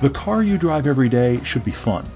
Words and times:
The 0.00 0.08
car 0.08 0.42
you 0.42 0.56
drive 0.56 0.86
every 0.86 1.10
day 1.10 1.44
should 1.44 1.62
be 1.62 1.72
fun. 1.72 2.06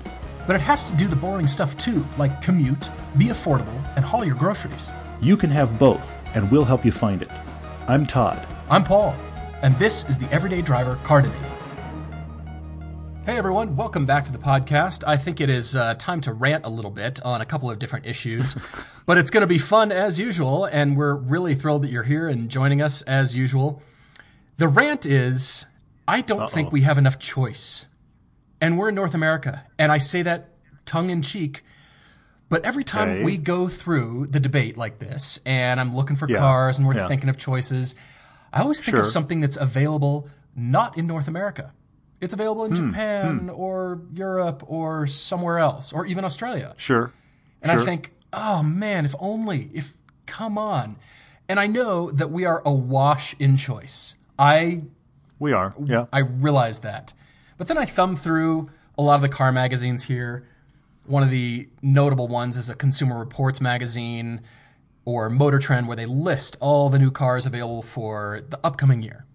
But 0.47 0.57
it 0.57 0.63
has 0.63 0.91
to 0.91 0.97
do 0.97 1.07
the 1.07 1.17
boring 1.17 1.47
stuff 1.47 1.77
too, 1.77 2.03
like 2.17 2.41
commute, 2.41 2.89
be 3.19 3.27
affordable, 3.27 3.79
and 3.95 4.03
haul 4.03 4.25
your 4.25 4.37
groceries. 4.37 4.89
You 5.21 5.37
can 5.37 5.51
have 5.51 5.79
both, 5.79 6.17
and 6.35 6.51
we'll 6.51 6.65
help 6.65 6.87
you 6.87 6.93
find 6.93 7.21
it. 7.21 7.29
I'm 7.87 8.07
Todd. 8.07 8.41
I'm 8.71 8.85
Paul, 8.85 9.15
and 9.61 9.75
this 9.75 10.09
is 10.09 10.17
the 10.17 10.33
Everyday 10.33 10.63
Driver 10.63 10.97
Car 11.05 11.21
Debate. 11.21 11.37
Hey 13.27 13.37
everyone, 13.37 13.77
welcome 13.77 14.07
back 14.07 14.25
to 14.25 14.33
the 14.33 14.39
podcast. 14.39 15.05
I 15.07 15.19
think 15.19 15.43
it 15.43 15.51
is 15.51 15.77
uh, 15.77 15.95
time 15.97 16.23
to 16.23 16.33
rant 16.33 16.65
a 16.65 16.71
little 16.71 16.91
bit 16.91 17.21
on 17.23 17.43
a 17.43 17.47
couple 17.47 17.71
of 17.71 17.79
different 17.79 18.07
issues, 18.07 18.57
but 19.05 19.19
it's 19.19 19.31
going 19.31 19.43
to 19.43 19.47
be 19.47 19.59
fun 19.59 19.93
as 19.93 20.19
usual, 20.19 20.65
and 20.65 20.97
we're 20.97 21.17
really 21.17 21.55
thrilled 21.55 21.83
that 21.83 21.91
you're 21.91 22.05
here 22.05 22.31
and 22.31 22.49
joining 22.49 22.81
us 22.81 23.03
as 23.03 23.37
usual. 23.37 23.83
The 24.57 24.69
rant 24.69 25.05
is 25.05 25.67
I 26.07 26.21
don't 26.21 26.43
Uh-oh. 26.43 26.47
think 26.49 26.73
we 26.73 26.83
have 26.83 26.99
enough 26.99 27.19
choice. 27.19 27.87
And 28.61 28.79
we're 28.79 28.89
in 28.89 28.95
North 28.95 29.15
America, 29.15 29.65
and 29.79 29.91
I 29.93 29.99
say 29.99 30.23
that 30.23 30.51
tongue 30.87 31.11
in 31.11 31.23
cheek. 31.23 31.63
But 32.49 32.65
every 32.65 32.85
time 32.85 33.09
Okay. 33.09 33.25
we 33.25 33.37
go 33.37 33.69
through 33.69 34.29
the 34.31 34.39
debate 34.41 34.77
like 34.77 34.99
this, 34.99 35.39
and 35.45 35.81
I'm 35.81 35.95
looking 35.97 36.17
for 36.17 36.29
Yeah, 36.29 36.39
cars 36.39 36.79
and 36.79 36.87
we're 36.87 36.95
yeah. 36.95 37.09
thinking 37.09 37.29
of 37.29 37.37
choices, 37.37 37.95
I 38.53 38.61
always 38.61 38.81
think 38.81 38.97
of 38.97 39.07
something 39.07 39.41
that's 39.41 39.57
available 39.57 40.29
not 40.55 40.97
in 40.97 41.07
North 41.07 41.27
America. 41.27 41.73
It's 42.21 42.33
available 42.33 42.65
in 42.67 42.77
Hmm, 42.77 42.89
Japan 42.89 43.51
or 43.51 44.01
Europe 44.13 44.63
or 44.67 45.07
somewhere 45.07 45.59
else, 45.59 45.93
or 45.93 46.07
even 46.07 46.25
Australia. 46.25 46.75
Sure. 46.77 47.11
And 47.61 47.73
I 47.73 47.85
think, 47.85 48.13
oh 48.33 48.63
man, 48.63 49.05
if 49.05 49.15
only, 49.19 49.71
if, 49.75 49.95
come 50.27 50.57
on. 50.57 50.97
And 51.49 51.59
I 51.59 51.67
know 51.67 52.11
that 52.11 52.31
we 52.31 52.45
are 52.45 52.63
awash 52.65 53.35
in 53.39 53.57
choice. 53.57 54.15
I 54.39 54.83
We 55.45 55.53
are. 55.53 55.75
Yeah. 55.85 56.07
I 56.11 56.21
realize 56.21 56.79
that. 56.79 57.13
But 57.59 57.69
then 57.69 57.77
I 57.77 57.85
thumb 57.85 58.17
through 58.17 58.71
a 58.97 59.03
lot 59.03 59.17
of 59.17 59.21
the 59.21 59.29
car 59.29 59.53
magazines 59.53 60.05
here. 60.05 60.49
One 61.05 61.23
of 61.23 61.29
the 61.29 61.69
notable 61.83 62.29
ones 62.29 62.57
is 62.57 62.71
a 62.71 62.75
Consumer 62.75 63.19
Reports 63.19 63.61
magazine 63.61 64.41
or 65.05 65.29
Motor 65.29 65.59
Trend, 65.59 65.87
where 65.87 65.99
they 65.99 66.07
list 66.07 66.57
all 66.61 66.89
the 66.89 66.99
new 66.99 67.11
cars 67.11 67.45
available 67.45 67.83
for 67.83 68.41
the 68.49 68.59
upcoming 68.65 69.03
year. 69.03 69.27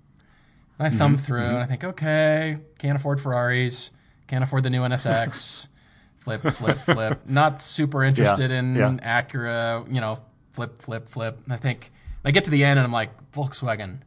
And 0.79 0.91
I 0.91 0.97
thumb 0.97 1.16
mm-hmm, 1.16 1.23
through 1.23 1.43
and 1.43 1.53
mm-hmm. 1.53 1.61
I 1.61 1.66
think, 1.67 1.83
okay, 1.83 2.57
can't 2.79 2.95
afford 2.95 3.21
Ferraris, 3.21 3.91
can't 4.25 4.44
afford 4.44 4.63
the 4.63 4.71
new 4.71 4.81
NSX, 4.81 5.67
flip, 6.17 6.41
flip, 6.41 6.79
flip. 6.79 7.21
Not 7.27 7.61
super 7.61 8.03
interested 8.03 8.49
in 8.49 8.75
yeah. 8.75 9.21
Acura, 9.21 9.88
you 9.94 10.01
know, 10.01 10.17
flip, 10.53 10.81
flip, 10.81 11.07
flip. 11.07 11.39
And 11.44 11.53
I 11.53 11.57
think, 11.57 11.91
I 12.25 12.31
get 12.31 12.45
to 12.45 12.51
the 12.51 12.63
end 12.63 12.79
and 12.79 12.85
I'm 12.88 12.91
like, 12.91 13.11
Volkswagen, 13.31 13.99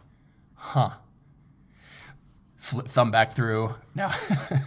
huh 0.56 0.94
flip 2.62 2.88
thumb 2.88 3.10
back 3.10 3.34
through. 3.34 3.74
Now, 3.94 4.12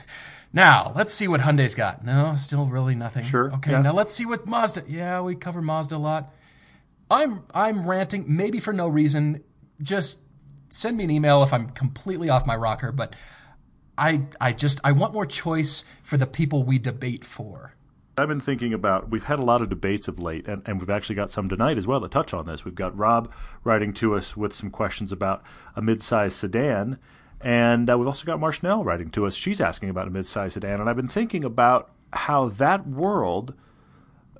now 0.54 0.92
let's 0.96 1.14
see 1.14 1.28
what 1.28 1.42
Hyundai's 1.42 1.76
got. 1.76 2.04
No, 2.04 2.36
still 2.36 2.66
really 2.66 2.94
nothing. 2.96 3.24
Sure, 3.26 3.54
Okay. 3.56 3.72
yeah. 3.72 3.82
Now 3.82 3.94
let's 3.94 4.14
see 4.14 4.26
what 4.26 4.46
Mazda. 4.46 4.84
Yeah, 4.88 5.22
we 5.22 5.36
cover 5.36 5.62
Mazda 5.62 5.96
a 5.96 5.98
lot. 5.98 6.34
I'm 7.10 7.44
I'm 7.54 7.88
ranting 7.88 8.26
maybe 8.36 8.60
for 8.60 8.74
no 8.74 8.88
reason. 8.88 9.44
Just 9.82 10.22
send 10.70 10.98
me 10.98 11.04
an 11.06 11.12
email 11.12 11.42
if 11.44 11.54
I'm 11.54 11.70
completely 11.70 12.30
off 12.30 12.46
my 12.46 12.56
rocker. 12.56 12.92
But 12.92 13.16
I 13.98 14.24
I 14.42 14.52
just 14.54 14.80
I 14.84 14.92
want 14.92 15.14
more 15.14 15.26
choice 15.26 15.84
for 16.04 16.18
the 16.18 16.28
people 16.28 16.64
we 16.64 16.80
debate 16.80 17.24
for. 17.24 17.74
I've 18.18 18.30
been 18.30 18.40
thinking 18.40 18.74
about. 18.74 19.10
We've 19.10 19.26
had 19.26 19.40
a 19.40 19.44
lot 19.44 19.62
of 19.62 19.70
debates 19.70 20.08
of 20.08 20.20
late, 20.20 20.48
and, 20.48 20.62
and 20.66 20.80
we've 20.80 20.90
actually 20.90 21.16
got 21.16 21.32
some 21.32 21.50
tonight 21.50 21.78
as 21.78 21.86
well 21.86 22.00
that 22.00 22.12
touch 22.12 22.34
on 22.34 22.46
this. 22.46 22.64
We've 22.64 22.74
got 22.74 22.98
Rob 22.98 23.30
writing 23.66 23.94
to 23.96 24.16
us 24.16 24.38
with 24.38 24.54
some 24.54 24.70
questions 24.70 25.12
about 25.12 25.44
a 25.76 25.82
mid-size 25.82 26.34
sedan, 26.34 26.98
and 27.46 27.92
uh, 27.92 27.96
we've 27.96 28.08
also 28.08 28.26
got 28.26 28.40
Marchnell 28.40 28.84
writing 28.84 29.10
to 29.12 29.28
us. 29.28 29.36
She's 29.36 29.62
asking 29.62 29.90
about 29.90 30.08
a 30.08 30.10
mid-size 30.10 30.54
sedan, 30.54 30.82
and 30.82 30.90
I've 30.90 30.96
been 30.96 31.08
thinking 31.08 31.44
about 31.44 31.92
how 32.12 32.50
that 32.50 32.88
world, 32.88 33.54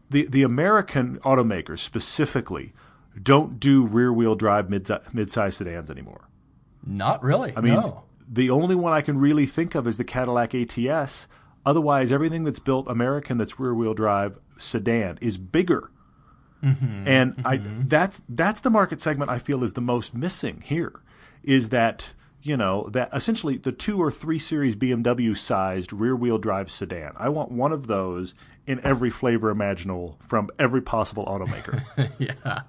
the 0.10 0.26
the 0.26 0.42
American 0.42 1.20
automakers 1.20 1.80
specifically, 1.80 2.74
don't 3.22 3.60
do 3.60 3.86
rear-wheel 3.86 4.34
drive 4.34 4.72
mid 4.72 4.90
mid-size 5.14 5.56
sedans 5.56 5.92
anymore. 5.92 6.28
Not 6.84 7.24
really. 7.24 7.54
I 7.56 7.62
mean, 7.62 7.76
no. 7.76 8.06
the 8.28 8.50
only 8.50 8.74
one 8.74 8.92
I 8.92 9.02
can 9.02 9.20
really 9.20 9.46
think 9.46 9.76
of 9.76 9.88
is 9.88 9.98
the 9.98 10.04
Cadillac 10.04 10.56
ATS. 10.56 11.28
Otherwise, 11.64 12.12
everything 12.12 12.44
that's 12.44 12.60
built 12.60 12.88
American 12.88 13.38
that's 13.38 13.60
rear-wheel 13.60 13.94
drive 13.94 14.40
sedan 14.58 15.20
is 15.22 15.38
bigger. 15.38 15.92
and 16.64 17.40
I 17.46 17.62
that's 17.86 18.24
that's 18.28 18.62
the 18.62 18.72
market 18.72 19.00
segment 19.00 19.30
I 19.30 19.38
feel 19.38 19.64
is 19.64 19.74
the 19.74 19.82
most 19.82 20.16
missing 20.16 20.64
here. 20.66 21.02
Is 21.44 21.70
that 21.70 22.14
you 22.46 22.56
know 22.56 22.88
that 22.92 23.10
essentially 23.12 23.58
the 23.58 23.72
two 23.72 24.00
or 24.02 24.12
three 24.12 24.38
series 24.38 24.76
BMW 24.76 25.36
sized 25.36 25.92
rear-wheel 25.92 26.38
drive 26.38 26.70
sedan. 26.70 27.14
I 27.18 27.30
want 27.30 27.52
one 27.52 27.74
of 27.74 27.88
those 27.88 28.36
in 28.68 28.80
every 28.84 29.10
flavor 29.10 29.50
imaginable 29.50 30.18
from 30.28 30.50
every 30.60 30.82
possible 30.82 31.26
automaker, 31.26 31.84
yeah. 32.20 32.62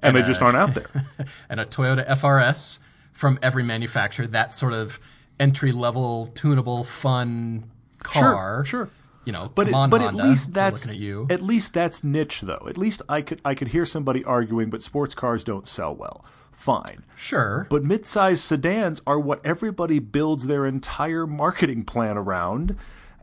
and 0.00 0.14
they 0.14 0.22
just 0.22 0.42
aren't 0.42 0.56
out 0.58 0.74
there. 0.74 0.90
and 1.48 1.58
a 1.58 1.64
Toyota 1.64 2.06
FRS 2.06 2.80
from 3.12 3.38
every 3.42 3.62
manufacturer. 3.62 4.26
That 4.26 4.54
sort 4.54 4.74
of 4.74 5.00
entry 5.40 5.72
level, 5.72 6.26
tunable, 6.34 6.84
fun 6.84 7.70
car. 8.02 8.64
sure. 8.64 8.86
sure. 8.86 8.88
You 9.24 9.32
know, 9.32 9.50
But 9.54 9.68
it, 9.68 9.72
but 9.72 10.02
Honda. 10.02 10.06
at 10.06 10.14
least 10.14 10.52
that's 10.52 10.86
at 10.86 10.96
you. 10.96 11.26
at 11.30 11.40
least 11.40 11.72
that's 11.72 12.04
niche 12.04 12.42
though. 12.42 12.66
At 12.68 12.76
least 12.76 13.00
I 13.08 13.22
could 13.22 13.40
I 13.42 13.54
could 13.54 13.68
hear 13.68 13.86
somebody 13.86 14.22
arguing, 14.22 14.68
but 14.68 14.82
sports 14.82 15.14
cars 15.14 15.42
don't 15.44 15.66
sell 15.66 15.94
well. 15.94 16.22
Fine, 16.54 17.04
sure, 17.16 17.66
but 17.68 17.84
mid-sized 17.84 18.42
sedans 18.42 19.02
are 19.06 19.18
what 19.18 19.44
everybody 19.44 19.98
builds 19.98 20.46
their 20.46 20.66
entire 20.66 21.26
marketing 21.26 21.84
plan 21.84 22.16
around, 22.16 22.76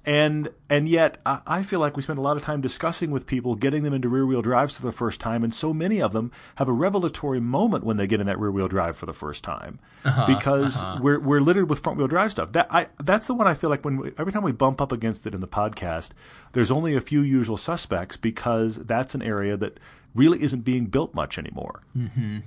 and 0.06 0.50
and 0.69 0.88
yet 0.88 1.18
I, 1.25 1.40
I 1.47 1.64
feel 1.64 1.80
like 1.80 1.96
we 1.96 2.03
spend 2.03 2.20
a 2.20 2.22
lot 2.22 2.38
of 2.38 2.44
time 2.44 2.62
discussing 2.62 3.09
with 3.09 3.25
people 3.25 3.56
getting 3.56 3.84
them 3.84 3.94
into 3.94 4.09
rear-wheel 4.09 4.41
drives 4.41 4.78
for 4.78 4.84
the 4.84 4.91
first 4.91 5.20
time, 5.20 5.44
and 5.44 5.53
so 5.56 5.74
many 5.74 6.02
of 6.02 6.14
them 6.14 6.31
have 6.56 6.68
a 6.68 6.74
revelatory 6.74 7.40
moment 7.40 7.84
when 7.84 7.97
they 7.97 8.06
get 8.06 8.20
in 8.20 8.28
that 8.28 8.38
rear-wheel 8.38 8.68
drive 8.68 8.96
for 8.96 9.06
the 9.06 9.14
first 9.14 9.44
time. 9.44 9.80
Uh-huh, 10.03 10.25
because 10.28 10.81
uh-huh. 10.81 11.00
we're 11.02 11.20
we're 11.20 11.41
littered 11.41 11.70
with 11.70 11.80
front-wheel 11.80 12.08
drive 12.08 12.31
stuff. 12.31 12.52
That 12.52 12.68
I 12.70 12.88
that's 13.00 13.28
the 13.28 13.34
one 13.34 13.47
I 13.47 13.53
feel 13.53 13.70
like 13.70 13.86
when 13.86 13.97
we, 13.97 14.12
every 14.18 14.34
time 14.34 14.44
we 14.44 14.52
bump 14.52 14.81
up 14.81 14.91
against 14.91 15.25
it 15.25 15.34
in 15.34 15.41
the 15.41 15.47
podcast, 15.47 16.09
there's 16.52 16.70
only 16.70 16.96
a 16.96 17.02
few 17.02 17.22
usual 17.22 17.58
suspects 17.58 18.18
because 18.18 18.78
that's 18.78 19.16
an 19.16 19.22
area 19.22 19.58
that 19.58 19.80
really 20.14 20.41
isn't 20.44 20.62
being 20.62 20.88
built 20.88 21.14
much 21.16 21.38
anymore. 21.38 21.81
Mm-hmm. 21.97 22.40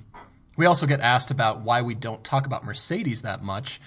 We 0.56 0.66
also 0.66 0.86
get 0.86 1.00
asked 1.00 1.30
about 1.30 1.60
why 1.60 1.82
we 1.82 1.94
don't 1.94 2.22
talk 2.24 2.46
about 2.46 2.64
Mercedes 2.64 3.22
that 3.22 3.42
much. 3.42 3.80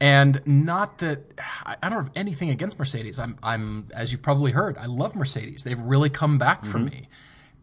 And 0.00 0.40
not 0.46 0.98
that 0.98 1.38
I 1.66 1.88
don't 1.88 2.04
have 2.04 2.12
anything 2.16 2.48
against 2.48 2.78
Mercedes. 2.78 3.18
I'm, 3.18 3.38
I'm, 3.42 3.88
as 3.94 4.12
you've 4.12 4.22
probably 4.22 4.52
heard, 4.52 4.78
I 4.78 4.86
love 4.86 5.14
Mercedes. 5.14 5.62
They've 5.62 5.78
really 5.78 6.08
come 6.08 6.38
back 6.38 6.64
for 6.64 6.78
mm-hmm. 6.78 6.86
me, 6.86 7.08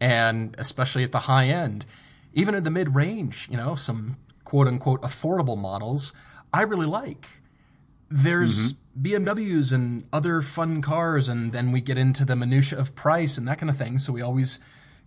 and 0.00 0.54
especially 0.56 1.02
at 1.02 1.10
the 1.10 1.20
high 1.20 1.48
end, 1.48 1.84
even 2.32 2.54
in 2.54 2.62
the 2.62 2.70
mid 2.70 2.94
range. 2.94 3.48
You 3.50 3.56
know, 3.56 3.74
some 3.74 4.18
quote 4.44 4.68
unquote 4.68 5.02
affordable 5.02 5.58
models 5.58 6.12
I 6.52 6.62
really 6.62 6.86
like. 6.86 7.26
There's 8.08 8.74
mm-hmm. 8.74 9.02
BMWs 9.02 9.72
and 9.72 10.06
other 10.12 10.40
fun 10.40 10.80
cars, 10.80 11.28
and 11.28 11.52
then 11.52 11.72
we 11.72 11.80
get 11.80 11.98
into 11.98 12.24
the 12.24 12.36
minutia 12.36 12.78
of 12.78 12.94
price 12.94 13.36
and 13.36 13.48
that 13.48 13.58
kind 13.58 13.68
of 13.68 13.76
thing. 13.76 13.98
So 13.98 14.12
we 14.12 14.22
always 14.22 14.60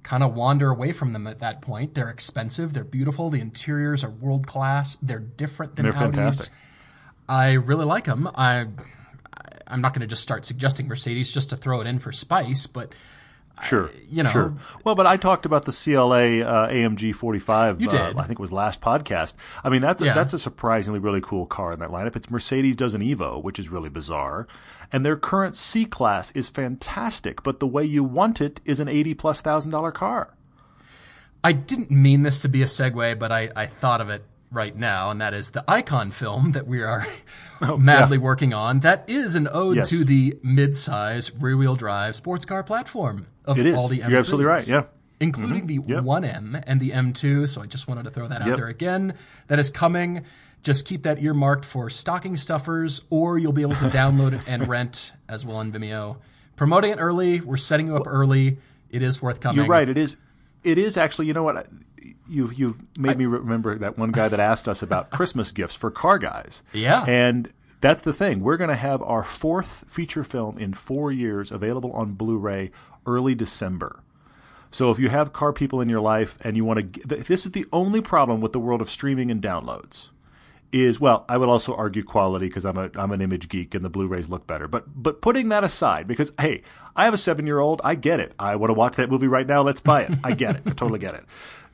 kind 0.03 0.23
of 0.23 0.33
wander 0.33 0.69
away 0.69 0.91
from 0.91 1.13
them 1.13 1.27
at 1.27 1.39
that 1.39 1.61
point. 1.61 1.93
They're 1.93 2.09
expensive, 2.09 2.73
they're 2.73 2.83
beautiful, 2.83 3.29
the 3.29 3.39
interiors 3.39 4.03
are 4.03 4.09
world 4.09 4.47
class, 4.47 4.95
they're 4.97 5.19
different 5.19 5.75
than 5.75 5.83
They're 5.83 5.93
Audis. 5.93 5.99
fantastic. 5.99 6.53
I 7.29 7.53
really 7.53 7.85
like 7.85 8.05
them. 8.05 8.29
I, 8.35 8.67
I'm 9.67 9.81
not 9.81 9.93
going 9.93 10.01
to 10.01 10.07
just 10.07 10.23
start 10.23 10.43
suggesting 10.43 10.87
Mercedes 10.87 11.31
just 11.31 11.49
to 11.51 11.57
throw 11.57 11.81
it 11.81 11.87
in 11.87 11.99
for 11.99 12.11
spice, 12.11 12.67
but 12.67 12.93
Sure, 13.63 13.91
you 14.09 14.23
know- 14.23 14.29
Sure. 14.31 14.53
Well, 14.83 14.95
but 14.95 15.05
I 15.05 15.17
talked 15.17 15.45
about 15.45 15.65
the 15.65 15.71
CLA 15.71 16.41
uh, 16.41 16.67
AMG 16.69 17.13
45. 17.13 17.79
You 17.81 17.87
uh, 17.89 17.91
did. 17.91 18.17
I 18.17 18.23
think 18.23 18.39
it 18.39 18.41
was 18.41 18.51
last 18.51 18.81
podcast. 18.81 19.33
I 19.63 19.69
mean, 19.69 19.81
that's 19.81 20.01
a, 20.01 20.05
Yeah. 20.05 20.13
that's 20.13 20.33
a 20.33 20.39
surprisingly 20.39 20.99
really 20.99 21.21
cool 21.21 21.45
car 21.45 21.71
in 21.73 21.79
that 21.79 21.89
lineup. 21.89 22.15
It's 22.15 22.29
Mercedes 22.31 22.75
does 22.75 22.93
an 22.93 23.01
Evo, 23.01 23.41
which 23.43 23.59
is 23.59 23.69
really 23.69 23.89
bizarre, 23.89 24.47
and 24.91 25.05
their 25.05 25.15
current 25.15 25.55
C 25.55 25.85
class 25.85 26.31
is 26.31 26.49
fantastic. 26.49 27.43
But 27.43 27.59
the 27.59 27.67
way 27.67 27.83
you 27.85 28.03
want 28.03 28.41
it 28.41 28.61
is 28.65 28.79
an 28.79 28.87
eighty 28.87 29.13
plus 29.13 29.41
thousand 29.41 29.71
dollar 29.71 29.91
car. 29.91 30.33
I 31.43 31.53
didn't 31.53 31.89
mean 31.91 32.23
this 32.23 32.41
to 32.43 32.49
be 32.49 32.61
a 32.61 32.65
segue, 32.65 33.17
but 33.19 33.31
I, 33.31 33.49
I 33.55 33.65
thought 33.65 33.99
of 34.01 34.09
it 34.09 34.23
right 34.51 34.75
now, 34.75 35.09
and 35.09 35.21
that 35.21 35.33
is 35.33 35.51
the 35.51 35.63
Icon 35.67 36.11
film 36.11 36.51
that 36.51 36.67
we 36.67 36.81
are 36.83 37.07
oh, 37.61 37.77
madly 37.77 38.17
working 38.17 38.53
on. 38.53 38.81
That 38.81 39.09
is 39.09 39.33
an 39.35 39.47
ode 39.47 39.55
Oh, 39.55 39.71
Yes. 39.71 39.89
to 39.89 40.03
the 40.03 40.37
mid-size 40.43 41.31
rear-wheel 41.35 41.75
drive 41.75 42.15
sports 42.15 42.45
car 42.45 42.61
platform 42.63 43.27
of 43.45 43.57
It 43.57 43.65
is. 43.65 43.75
all 43.75 43.87
the 43.87 43.99
M3s. 44.01 44.09
You're 44.09 44.19
absolutely 44.19 44.45
right, 44.45 44.67
yeah. 44.67 44.83
Including 45.19 45.67
the 45.67 45.77
mm-hmm. 45.79 45.91
Yep. 45.91 46.03
1M 46.03 46.63
and 46.67 46.79
the 46.81 46.89
M2. 46.91 47.47
So 47.47 47.61
I 47.61 47.65
just 47.67 47.87
wanted 47.87 48.03
to 48.05 48.11
throw 48.11 48.27
that 48.27 48.41
out 48.41 48.47
Yep. 48.47 48.57
there 48.57 48.67
again. 48.67 49.13
That 49.47 49.59
is 49.59 49.69
coming. 49.69 50.25
Just 50.63 50.85
keep 50.85 51.03
that 51.03 51.21
earmarked 51.21 51.63
for 51.65 51.89
stocking 51.89 52.37
stuffers, 52.37 53.03
or 53.09 53.37
you'll 53.37 53.51
be 53.53 53.61
able 53.61 53.75
to 53.75 53.85
download 53.89 54.33
it 54.33 54.41
and 54.47 54.67
rent 54.67 55.11
as 55.29 55.45
well 55.45 55.57
on 55.57 55.71
Vimeo. 55.71 56.17
Promoting 56.55 56.91
it 56.91 56.97
early. 56.99 57.39
We're 57.41 57.57
setting 57.57 57.87
you 57.87 57.95
up 57.95 58.03
early. 58.05 58.57
It 58.89 59.01
is 59.01 59.17
forthcoming. 59.17 59.57
You're 59.57 59.65
right. 59.67 59.87
It 59.87 59.97
is. 59.97 60.17
It 60.63 60.77
is 60.77 60.97
actually. 60.97 61.27
You 61.27 61.33
know 61.33 61.43
what? 61.43 61.67
You've 62.27 62.57
you've 62.57 62.77
made 62.97 63.17
me 63.17 63.25
remember 63.25 63.77
that 63.77 63.97
one 63.97 64.11
guy 64.11 64.27
that 64.27 64.39
asked 64.39 64.67
us 64.67 64.81
about 64.81 65.09
Christmas 65.11 65.51
gifts 65.51 65.75
for 65.75 65.91
car 65.91 66.17
guys. 66.17 66.63
Yeah. 66.73 67.05
And 67.05 67.51
that's 67.81 68.01
the 68.03 68.13
thing. 68.13 68.41
We're 68.41 68.57
going 68.57 68.69
to 68.69 68.75
have 68.75 69.01
our 69.01 69.23
fourth 69.23 69.85
feature 69.87 70.23
film 70.23 70.57
in 70.57 70.73
four 70.73 71.11
years 71.11 71.51
available 71.51 71.91
on 71.93 72.13
Blu-ray 72.13 72.71
early 73.07 73.33
December. 73.33 74.03
So 74.69 74.91
if 74.91 74.99
you 74.99 75.09
have 75.09 75.33
car 75.33 75.51
people 75.51 75.81
in 75.81 75.89
your 75.89 75.99
life 75.99 76.37
and 76.41 76.55
you 76.55 76.63
want 76.63 76.93
to, 76.93 77.07
this 77.07 77.45
is 77.45 77.51
the 77.51 77.65
only 77.73 77.99
problem 77.99 78.39
with 78.39 78.53
the 78.53 78.59
world 78.59 78.81
of 78.81 78.89
streaming 78.89 79.29
and 79.29 79.41
downloads. 79.41 80.09
Is 80.71 81.01
well, 81.01 81.25
I 81.27 81.37
would 81.37 81.49
also 81.49 81.75
argue 81.75 82.03
quality 82.03 82.47
because 82.47 82.65
I'm 82.65 82.77
a 82.77 82.89
I'm 82.95 83.11
an 83.11 83.21
image 83.21 83.49
geek 83.49 83.75
and 83.75 83.83
the 83.83 83.89
Blu-rays 83.89 84.29
look 84.29 84.47
better. 84.47 84.69
But 84.69 84.85
but 84.95 85.21
putting 85.21 85.49
that 85.49 85.65
aside, 85.65 86.07
because 86.07 86.31
hey, 86.39 86.63
I 86.95 87.03
have 87.03 87.13
a 87.13 87.17
seven 87.17 87.45
year 87.45 87.59
old, 87.59 87.81
I 87.83 87.95
get 87.95 88.21
it. 88.21 88.33
I 88.39 88.55
want 88.55 88.69
to 88.69 88.73
watch 88.73 88.95
that 88.95 89.09
movie 89.09 89.27
right 89.27 89.45
now. 89.45 89.63
Let's 89.63 89.81
buy 89.81 90.03
it. 90.03 90.11
I 90.23 90.31
get 90.31 90.55
it. 90.55 90.61
I 90.65 90.69
totally 90.69 90.99
get 90.99 91.15
it. 91.15 91.25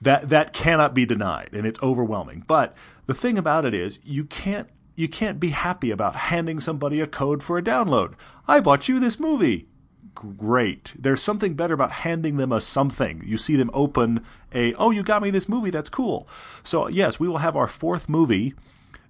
That 0.02 0.30
that 0.30 0.52
cannot 0.52 0.96
be 0.96 1.06
denied, 1.06 1.50
and 1.54 1.68
it's 1.68 1.82
overwhelming. 1.84 2.44
But 2.48 2.76
the 3.06 3.14
thing 3.14 3.38
about 3.38 3.66
it 3.66 3.74
is, 3.76 4.00
you 4.04 4.24
can't 4.24 4.68
you 4.96 5.08
can't 5.08 5.40
be 5.40 5.50
happy 5.50 5.92
about 5.92 6.16
handing 6.16 6.60
somebody 6.60 7.00
a 7.00 7.08
code 7.08 7.44
for 7.44 7.60
a 7.60 7.64
download. 7.64 8.14
I 8.48 8.60
bought 8.60 8.88
you 8.88 9.00
this 9.00 9.20
movie 9.20 9.68
great. 10.18 10.96
There's 10.98 11.22
something 11.22 11.54
better 11.54 11.76
about 11.76 11.92
handing 11.92 12.38
them 12.38 12.52
a 12.52 12.60
something. 12.60 13.24
You 13.26 13.38
see 13.38 13.56
them 13.56 13.70
open 13.74 14.26
a, 14.52 14.74
oh, 14.74 14.90
you 14.90 15.04
got 15.04 15.22
me 15.22 15.30
this 15.30 15.48
movie, 15.48 15.70
that's 15.70 15.90
cool. 15.90 16.28
So, 16.64 16.88
yes, 16.88 17.20
we 17.20 17.28
will 17.28 17.38
have 17.38 17.56
our 17.56 17.68
fourth 17.68 18.10
movie. 18.10 18.56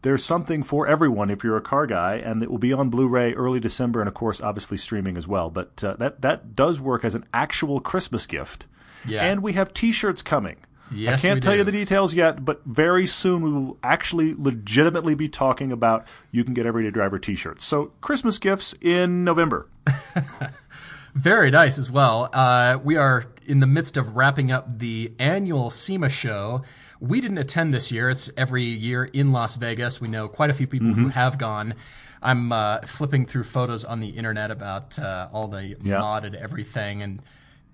There's 0.07 0.23
something 0.23 0.63
for 0.63 0.87
everyone 0.87 1.29
if 1.29 1.43
you're 1.43 1.57
a 1.57 1.61
car 1.61 1.85
guy, 1.85 2.15
and 2.15 2.41
it 2.41 2.49
will 2.49 2.59
be 2.59 2.71
on 2.71 2.89
Blu-ray 2.89 3.33
early 3.33 3.59
December, 3.59 3.99
and 3.99 4.07
of 4.07 4.13
course, 4.13 4.39
obviously 4.39 4.77
streaming 4.77 5.17
as 5.17 5.27
well. 5.27 5.49
But 5.49 5.83
uh, 5.83 5.97
that 5.97 6.21
that 6.21 6.55
does 6.55 6.79
work 6.79 7.03
as 7.03 7.13
an 7.13 7.25
actual 7.33 7.81
Christmas 7.81 8.25
gift. 8.25 8.67
Yeah. 9.05 9.25
And 9.25 9.43
we 9.43 9.51
have 9.51 9.73
T-shirts 9.73 10.21
coming. 10.21 10.55
Yes, 10.93 11.25
I 11.25 11.27
can't 11.27 11.43
tell 11.43 11.51
do. 11.51 11.57
you 11.57 11.63
the 11.65 11.73
details 11.73 12.13
yet, 12.13 12.45
but 12.45 12.63
very 12.63 13.05
soon 13.05 13.41
we 13.41 13.51
will 13.51 13.77
actually 13.83 14.33
legitimately 14.33 15.13
be 15.13 15.27
talking 15.27 15.73
about 15.73 16.07
you 16.31 16.45
can 16.45 16.53
get 16.53 16.65
Everyday 16.65 16.91
Driver 16.91 17.19
T-shirts. 17.19 17.65
So 17.65 17.91
Christmas 17.99 18.39
gifts 18.39 18.75
in 18.79 19.25
November. 19.25 19.67
Very 21.15 21.51
nice 21.51 21.77
as 21.77 21.91
well. 21.91 22.29
Uh, 22.31 22.79
we 22.81 22.95
are 22.95 23.25
in 23.45 23.59
the 23.59 23.67
midst 23.67 23.97
of 23.97 24.15
wrapping 24.15 24.51
up 24.51 24.77
the 24.79 25.11
annual 25.19 25.69
SEMA 25.69 26.09
show. 26.09 26.61
We 26.99 27.21
didn't 27.21 27.37
attend 27.37 27.73
this 27.73 27.91
year. 27.91 28.09
It's 28.09 28.31
every 28.37 28.63
year 28.63 29.05
in 29.05 29.31
Las 29.31 29.55
Vegas. 29.55 30.01
We 30.01 30.07
know 30.07 30.27
quite 30.27 30.49
a 30.49 30.53
few 30.53 30.67
people 30.67 30.87
Mm-hmm. 30.89 31.03
who 31.03 31.09
have 31.09 31.37
gone. 31.37 31.75
I'm 32.21 32.51
uh, 32.51 32.79
flipping 32.81 33.25
through 33.25 33.43
photos 33.43 33.85
on 33.85 33.99
the 33.99 34.09
internet 34.09 34.49
about 34.51 34.97
uh, 34.97 35.29
all 35.31 35.47
the 35.47 35.75
Yeah. 35.81 35.97
modded 36.01 36.33
everything, 36.35 37.01
and 37.03 37.21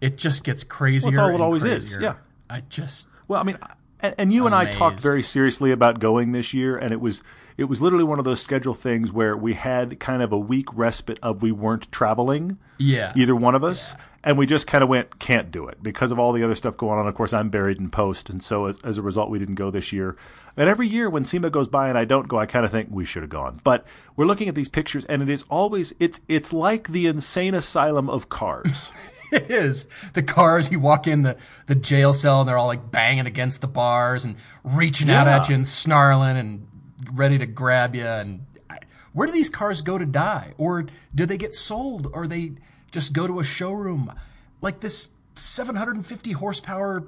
it 0.01 0.17
just 0.17 0.43
gets 0.43 0.63
crazier. 0.63 1.11
Well, 1.11 1.21
all 1.21 1.29
it 1.29 1.33
and 1.35 1.43
always 1.43 1.63
is, 1.63 1.83
crazier. 1.85 2.01
yeah. 2.01 2.13
I 2.49 2.61
just 2.69 3.07
Well, 3.27 3.39
I 3.39 3.43
mean, 3.43 3.57
and, 4.01 4.13
and 4.17 4.33
you 4.33 4.45
and 4.45 4.53
I 4.53 4.71
talked 4.73 5.01
very 5.01 5.23
seriously 5.23 5.71
about 5.71 5.99
going 5.99 6.33
this 6.33 6.53
year, 6.53 6.75
and 6.77 6.91
it 6.91 6.99
was 6.99 7.21
it 7.55 7.65
was 7.65 7.81
literally 7.81 8.03
one 8.03 8.19
of 8.19 8.25
those 8.25 8.41
schedule 8.41 8.73
things 8.73 9.13
where 9.13 9.37
we 9.37 9.53
had 9.53 9.99
kind 9.99 10.21
of 10.21 10.31
a 10.33 10.37
week 10.37 10.67
respite 10.73 11.19
of 11.23 11.41
we 11.41 11.51
weren't 11.53 11.89
traveling, 11.91 12.57
yeah. 12.79 13.13
either 13.15 13.35
one 13.35 13.55
of 13.55 13.63
us, 13.63 13.95
and 14.23 14.37
we 14.37 14.45
just 14.45 14.67
kind 14.67 14.83
of 14.83 14.89
went 14.89 15.19
can't 15.19 15.51
do 15.51 15.67
it 15.67 15.83
because 15.83 16.11
of 16.11 16.19
all 16.19 16.31
the 16.31 16.43
other 16.43 16.55
stuff 16.55 16.77
going 16.77 16.99
on. 16.99 17.07
Of 17.07 17.15
course, 17.15 17.33
I'm 17.33 17.49
buried 17.49 17.79
in 17.79 17.89
post, 17.89 18.29
and 18.29 18.41
so 18.43 18.67
as, 18.67 18.77
as 18.83 18.97
a 18.97 19.01
result, 19.01 19.29
we 19.29 19.39
didn't 19.39 19.55
go 19.55 19.69
this 19.69 19.91
year. 19.91 20.15
And 20.55 20.69
every 20.69 20.87
year 20.87 21.09
when 21.09 21.25
SEMA 21.25 21.49
goes 21.49 21.67
by 21.67 21.89
and 21.89 21.97
I 21.97 22.05
don't 22.05 22.27
go, 22.27 22.37
I 22.39 22.45
kind 22.45 22.63
of 22.63 22.71
think 22.71 22.89
we 22.91 23.05
should 23.05 23.23
have 23.23 23.29
gone. 23.29 23.59
But 23.63 23.85
we're 24.15 24.25
looking 24.25 24.47
at 24.47 24.55
these 24.55 24.69
pictures, 24.69 25.05
and 25.05 25.21
it 25.21 25.29
is 25.29 25.43
always 25.49 25.93
it's 25.99 26.21
it's 26.27 26.53
like 26.53 26.89
the 26.89 27.07
insane 27.07 27.53
asylum 27.53 28.09
of 28.09 28.29
cars. 28.29 28.89
It 29.33 29.49
is. 29.49 29.87
The 30.13 30.21
cars, 30.21 30.71
you 30.71 30.79
walk 30.79 31.07
in 31.07 31.23
the, 31.23 31.37
the 31.65 31.73
jail 31.73 32.13
cell 32.13 32.41
and 32.41 32.47
they're 32.47 32.57
all 32.57 32.67
like 32.67 32.91
banging 32.91 33.25
against 33.25 33.61
the 33.61 33.67
bars 33.67 34.25
and 34.25 34.35
reaching 34.63 35.09
out 35.09 35.27
at 35.27 35.49
you 35.49 35.55
and 35.55 35.67
snarling 35.67 36.37
and 36.37 36.67
ready 37.11 37.39
to 37.39 37.47
grab 37.47 37.95
you. 37.95 38.05
And 38.05 38.45
I, 38.69 38.77
where 39.11 39.25
do 39.25 39.33
these 39.33 39.49
cars 39.49 39.81
go 39.81 39.97
to 39.97 40.05
die? 40.05 40.53
Or 40.59 40.85
do 41.15 41.25
they 41.25 41.37
get 41.37 41.55
sold? 41.55 42.11
Or 42.13 42.27
they 42.27 42.51
just 42.93 43.11
go 43.11 43.27
to 43.27 43.41
a 43.41 43.43
showroom? 43.43 44.13
Like 44.61 44.79
this 44.79 45.09
750 45.35 46.31
horsepower 46.31 47.03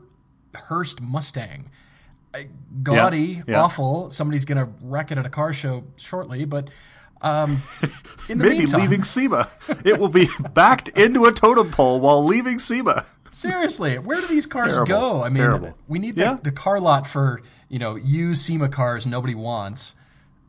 Hearst 0.54 1.00
Mustang. 1.02 1.70
Gaudy, 2.84 3.44
yeah. 3.48 3.62
awful. 3.62 4.10
Somebody's 4.10 4.44
going 4.44 4.58
to 4.58 4.70
wreck 4.82 5.12
it 5.12 5.18
at 5.18 5.26
a 5.26 5.30
car 5.30 5.54
show 5.54 5.86
shortly, 5.96 6.44
but 6.44 6.70
um, 7.22 7.62
in 8.30 8.38
the 8.40 8.44
Maybe 8.44 8.58
meantime, 8.60 8.82
leaving 8.82 9.04
SEMA, 9.06 9.48
it 9.86 9.98
will 10.00 10.10
be 10.10 10.28
backed 10.54 10.90
into 10.90 11.26
a 11.26 11.32
totem 11.32 11.72
pole 11.72 12.02
while 12.02 12.26
leaving 12.26 12.60
SEMA. 12.60 13.06
Seriously, 13.30 13.98
where 14.00 14.20
do 14.20 14.28
these 14.28 14.46
cars 14.46 14.74
Terrible. 14.74 14.88
go? 14.88 15.24
I 15.24 15.30
mean, 15.30 15.38
Terrible. 15.38 15.78
we 15.88 16.00
need 16.00 16.16
the, 16.16 16.22
Yeah. 16.22 16.38
the 16.44 16.52
car 16.52 16.80
lot 16.82 17.08
for 17.08 17.42
you 17.70 17.80
know 17.80 17.96
used 17.96 18.42
SEMA 18.42 18.68
cars 18.70 19.08
nobody 19.08 19.36
wants. 19.36 19.96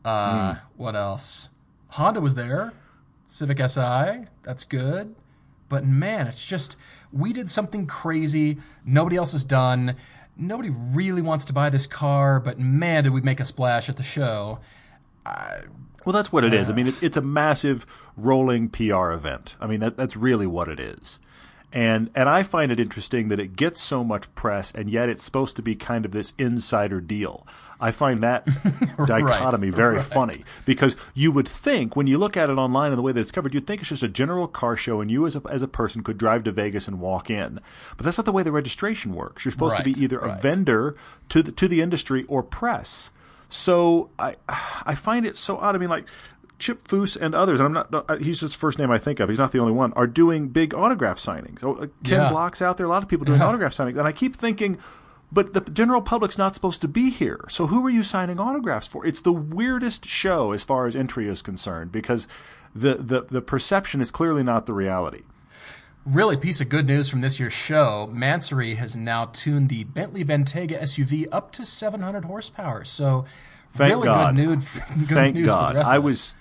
Uh, 0.03 0.53
Hmm. 0.55 0.59
What 0.75 0.95
else? 0.95 1.49
Honda 1.89 2.19
was 2.21 2.35
there. 2.35 2.73
Civic 3.25 3.57
Si, 3.69 3.81
that's 4.43 4.63
good. 4.65 5.15
But 5.69 5.85
man, 5.85 6.27
it's 6.27 6.45
just 6.45 6.77
we 7.11 7.33
did 7.33 7.49
something 7.49 7.87
crazy 7.87 8.57
nobody 8.85 9.17
else 9.17 9.31
has 9.31 9.43
done. 9.43 9.95
Nobody 10.35 10.69
really 10.69 11.21
wants 11.21 11.45
to 11.45 11.53
buy 11.53 11.69
this 11.69 11.87
car, 11.87 12.39
but 12.39 12.59
man, 12.59 13.03
did 13.03 13.13
we 13.13 13.21
make 13.21 13.39
a 13.39 13.45
splash 13.45 13.89
at 13.89 13.97
the 13.97 14.03
show. 14.03 14.59
Well, 16.05 16.13
that's 16.13 16.31
what 16.31 16.43
it 16.43 16.53
is. 16.53 16.69
I 16.69 16.73
uh, 16.73 16.75
mean, 16.75 16.87
it's, 16.87 17.03
it's 17.03 17.17
a 17.17 17.21
massive 17.21 17.85
rolling 18.15 18.69
PR 18.69 19.11
event. 19.11 19.55
I 19.59 19.67
mean, 19.67 19.81
that, 19.81 19.97
that's 19.97 20.15
really 20.15 20.47
what 20.47 20.69
it 20.69 20.79
is. 20.79 21.19
And 21.73 22.09
and 22.15 22.29
I 22.29 22.43
find 22.43 22.71
it 22.71 22.79
interesting 22.79 23.27
that 23.27 23.39
it 23.39 23.55
gets 23.55 23.81
so 23.81 24.03
much 24.03 24.33
press, 24.35 24.71
and 24.71 24.89
yet 24.89 25.09
it's 25.09 25.23
supposed 25.23 25.55
to 25.57 25.61
be 25.61 25.75
kind 25.75 26.05
of 26.05 26.11
this 26.11 26.33
insider 26.37 27.01
deal. 27.01 27.45
I 27.79 27.91
find 27.91 28.23
that 28.23 28.47
dichotomy 29.05 29.69
very 29.69 29.97
right. 29.97 30.05
funny 30.05 30.43
because 30.65 30.95
you 31.13 31.31
would 31.31 31.47
think 31.47 31.95
when 31.95 32.07
you 32.07 32.17
look 32.17 32.35
at 32.35 32.49
it 32.49 32.57
online 32.57 32.91
and 32.91 32.97
the 32.97 33.03
way 33.03 33.11
that 33.11 33.19
it's 33.19 33.31
covered, 33.31 33.53
you'd 33.53 33.67
think 33.67 33.81
it's 33.81 33.89
just 33.89 34.01
a 34.01 34.07
general 34.07 34.47
car 34.47 34.75
show, 34.75 35.01
and 35.01 35.11
you 35.11 35.27
as 35.27 35.35
a, 35.35 35.41
as 35.49 35.61
a 35.61 35.67
person 35.67 36.03
could 36.03 36.17
drive 36.17 36.43
to 36.45 36.51
Vegas 36.51 36.87
and 36.87 36.99
walk 36.99 37.29
in. 37.29 37.59
But 37.97 38.05
that's 38.05 38.17
not 38.17 38.25
the 38.25 38.31
way 38.31 38.43
the 38.43 38.51
registration 38.51 39.13
works. 39.13 39.45
You're 39.45 39.51
supposed 39.51 39.77
to 39.77 39.83
be 39.83 39.91
either 39.91 40.19
a 40.19 40.37
vendor 40.37 40.95
to 41.29 41.43
the, 41.43 41.51
to 41.51 41.67
the 41.67 41.81
industry 41.81 42.23
or 42.27 42.41
press. 42.43 43.11
So 43.49 44.09
I 44.17 44.35
I 44.49 44.95
find 44.95 45.25
it 45.25 45.37
so 45.37 45.57
odd. 45.57 45.75
I 45.75 45.77
mean, 45.77 45.89
like 45.89 46.05
Chip 46.59 46.87
Foose 46.87 47.15
and 47.19 47.35
others, 47.35 47.59
and 47.59 47.67
I'm 47.67 47.73
not. 47.91 48.09
uh, 48.09 48.15
He's 48.17 48.39
just 48.39 48.53
the 48.53 48.59
first 48.59 48.79
name 48.79 48.89
I 48.91 48.97
think 48.97 49.19
of. 49.19 49.29
He's 49.29 49.37
not 49.39 49.51
the 49.51 49.59
only 49.59 49.73
one. 49.73 49.93
Are 49.93 50.07
doing 50.07 50.47
big 50.49 50.73
autograph 50.73 51.17
signings. 51.19 51.63
Oh, 51.63 51.75
uh, 51.75 51.87
Ken 52.03 52.21
Yeah. 52.21 52.29
Block's 52.29 52.61
out 52.61 52.77
there. 52.77 52.85
A 52.85 52.89
lot 52.89 53.03
of 53.03 53.09
people 53.09 53.25
doing 53.25 53.41
autograph 53.41 53.73
signings, 53.73 53.97
and 53.97 54.07
I 54.07 54.11
keep 54.11 54.35
thinking. 54.35 54.77
But 55.31 55.53
the 55.53 55.59
general 55.59 56.01
public's 56.01 56.37
not 56.37 56.53
supposed 56.55 56.81
to 56.81 56.87
be 56.87 57.09
here. 57.09 57.43
So 57.49 57.67
who 57.67 57.85
are 57.85 57.89
you 57.89 58.01
signing 58.01 58.39
autographs 58.39 58.87
for? 58.87 59.05
It's 59.05 59.19
the 59.19 59.33
weirdest 59.33 60.05
show 60.05 60.53
as 60.53 60.63
far 60.63 60.87
as 60.87 60.95
entry 60.95 61.27
is 61.27 61.41
concerned 61.41 61.91
because 61.91 62.29
the, 62.73 62.95
the, 62.95 63.23
the 63.29 63.41
perception 63.41 63.99
is 63.99 64.09
clearly 64.09 64.41
not 64.41 64.67
the 64.67 64.73
reality. 64.73 65.23
Really, 66.05 66.37
piece 66.37 66.61
of 66.61 66.69
good 66.69 66.87
news 66.87 67.09
from 67.09 67.19
this 67.19 67.37
year's 67.41 67.51
show. 67.51 68.09
Mansory 68.13 68.77
has 68.77 68.95
now 68.95 69.25
tuned 69.33 69.67
the 69.67 69.83
Bentley 69.83 70.23
Bentayga 70.23 70.79
SUV 70.81 71.27
up 71.33 71.51
to 71.51 71.65
700 71.65 72.23
horsepower. 72.23 72.85
So, 72.85 73.25
Thank 73.73 73.95
really 73.95 74.07
God. 74.07 74.33
good 74.37 74.47
news. 74.47 74.65
Good 75.07 75.07
Thank 75.09 75.35
news 75.35 75.49
for 75.49 75.55
God. 75.57 75.71
the 75.75 75.77
rest 75.79 75.89
I 75.89 75.95
of 75.97 76.01
us. 76.01 76.05
was, 76.05 76.35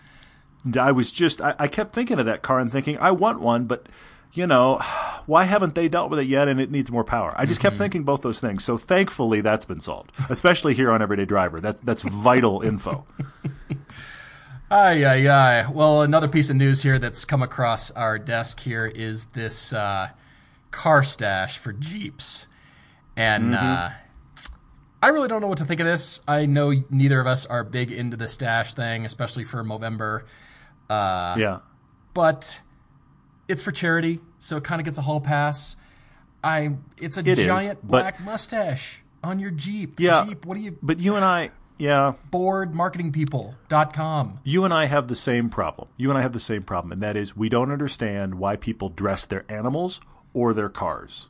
I 0.75 0.93
was 0.93 1.13
just, 1.13 1.43
I, 1.43 1.55
I 1.59 1.69
kept 1.69 1.93
thinking 1.95 2.19
of 2.19 2.25
that 2.27 2.41
car 2.43 2.59
and 2.61 2.73
thinking, 2.73 2.97
I 2.99 3.11
want 3.11 3.41
one, 3.41 3.67
but 3.67 3.87
you 4.33 4.47
know, 4.47 4.79
why 5.27 5.45
haven't 5.45 5.75
they 5.75 5.89
dealt 5.89 6.09
with 6.11 6.19
it 6.19 6.27
yet? 6.27 6.49
And 6.49 6.59
it 6.61 6.71
needs 6.71 6.91
more 6.91 7.05
power. 7.05 7.35
I 7.37 7.45
just 7.45 7.59
Mm-hmm. 7.61 7.69
kept 7.69 7.79
thinking 7.79 8.05
both 8.05 8.23
those 8.23 8.41
things. 8.41 8.65
So 8.65 8.79
thankfully, 8.79 9.41
that's 9.43 9.65
been 9.67 9.81
solved, 9.81 10.13
especially 10.31 10.73
here 10.75 10.91
on 10.91 11.03
Everyday 11.03 11.25
Driver. 11.27 11.61
That's 11.61 11.81
that's 11.81 12.03
vital 12.03 12.63
info. 12.63 13.05
Ay, 14.69 15.05
ay, 15.05 15.29
ay. 15.29 15.71
Well, 15.71 16.03
another 16.03 16.27
piece 16.27 16.51
of 16.51 16.57
news 16.57 16.83
here 16.83 16.99
that's 16.99 17.25
come 17.25 17.41
across 17.41 17.93
our 17.93 18.19
desk 18.19 18.59
here 18.61 18.85
is 18.87 19.27
this 19.27 19.73
uh, 19.73 20.09
car 20.73 21.05
stash 21.05 21.57
for 21.57 21.73
Jeeps. 21.73 22.47
And 23.17 23.55
uh, 23.55 23.91
I 25.01 25.09
really 25.09 25.29
don't 25.29 25.41
know 25.41 25.47
what 25.47 25.59
to 25.59 25.65
think 25.65 25.79
of 25.81 25.87
this. 25.87 26.21
I 26.27 26.47
know 26.47 26.73
neither 26.91 27.21
of 27.21 27.29
us 27.29 27.47
are 27.47 27.63
big 27.63 27.93
into 27.93 28.17
the 28.17 28.27
stash 28.27 28.75
thing, 28.75 29.05
especially 29.05 29.45
for 29.45 29.63
Movember. 29.63 30.23
Uh, 30.89 31.35
yeah. 31.39 31.59
but 32.15 32.61
it's 33.49 33.63
for 33.63 33.73
charity, 33.73 34.21
so 34.39 34.57
it 34.57 34.65
kind 34.65 34.81
of 34.81 34.85
gets 34.85 34.99
a 34.99 35.03
hall 35.03 35.21
pass. 35.21 35.77
I 36.45 36.73
it's 37.01 37.17
a 37.17 37.21
It 37.21 37.39
is, 37.39 37.47
giant 37.47 37.81
but- 37.83 37.89
black 38.03 38.21
mustache 38.21 39.03
on 39.25 39.39
your 39.39 39.51
Jeep. 39.51 39.99
Yeah. 39.99 40.25
Jeep, 40.27 40.45
what 40.47 40.55
do 40.57 40.61
you 40.61 40.79
But 40.83 41.01
you 41.01 41.17
and 41.17 41.25
I, 41.25 41.51
yeah, 41.79 42.13
boardmarketingpeople.com. 42.33 44.41
you 44.45 44.65
and 44.65 44.73
I 44.75 44.85
have 44.87 45.09
the 45.09 45.15
same 45.17 45.49
problem. 45.49 45.89
You 45.97 46.11
and 46.11 46.19
I 46.19 46.23
have 46.23 46.33
the 46.33 46.41
same 46.41 46.63
problem, 46.63 46.93
and 46.93 47.01
that 47.01 47.17
is 47.17 47.37
we 47.37 47.49
don't 47.49 47.71
understand 47.73 48.37
why 48.37 48.57
people 48.57 48.89
dress 48.89 49.27
their 49.27 49.45
animals 49.49 50.01
or 50.33 50.55
their 50.55 50.69
cars. 50.69 51.29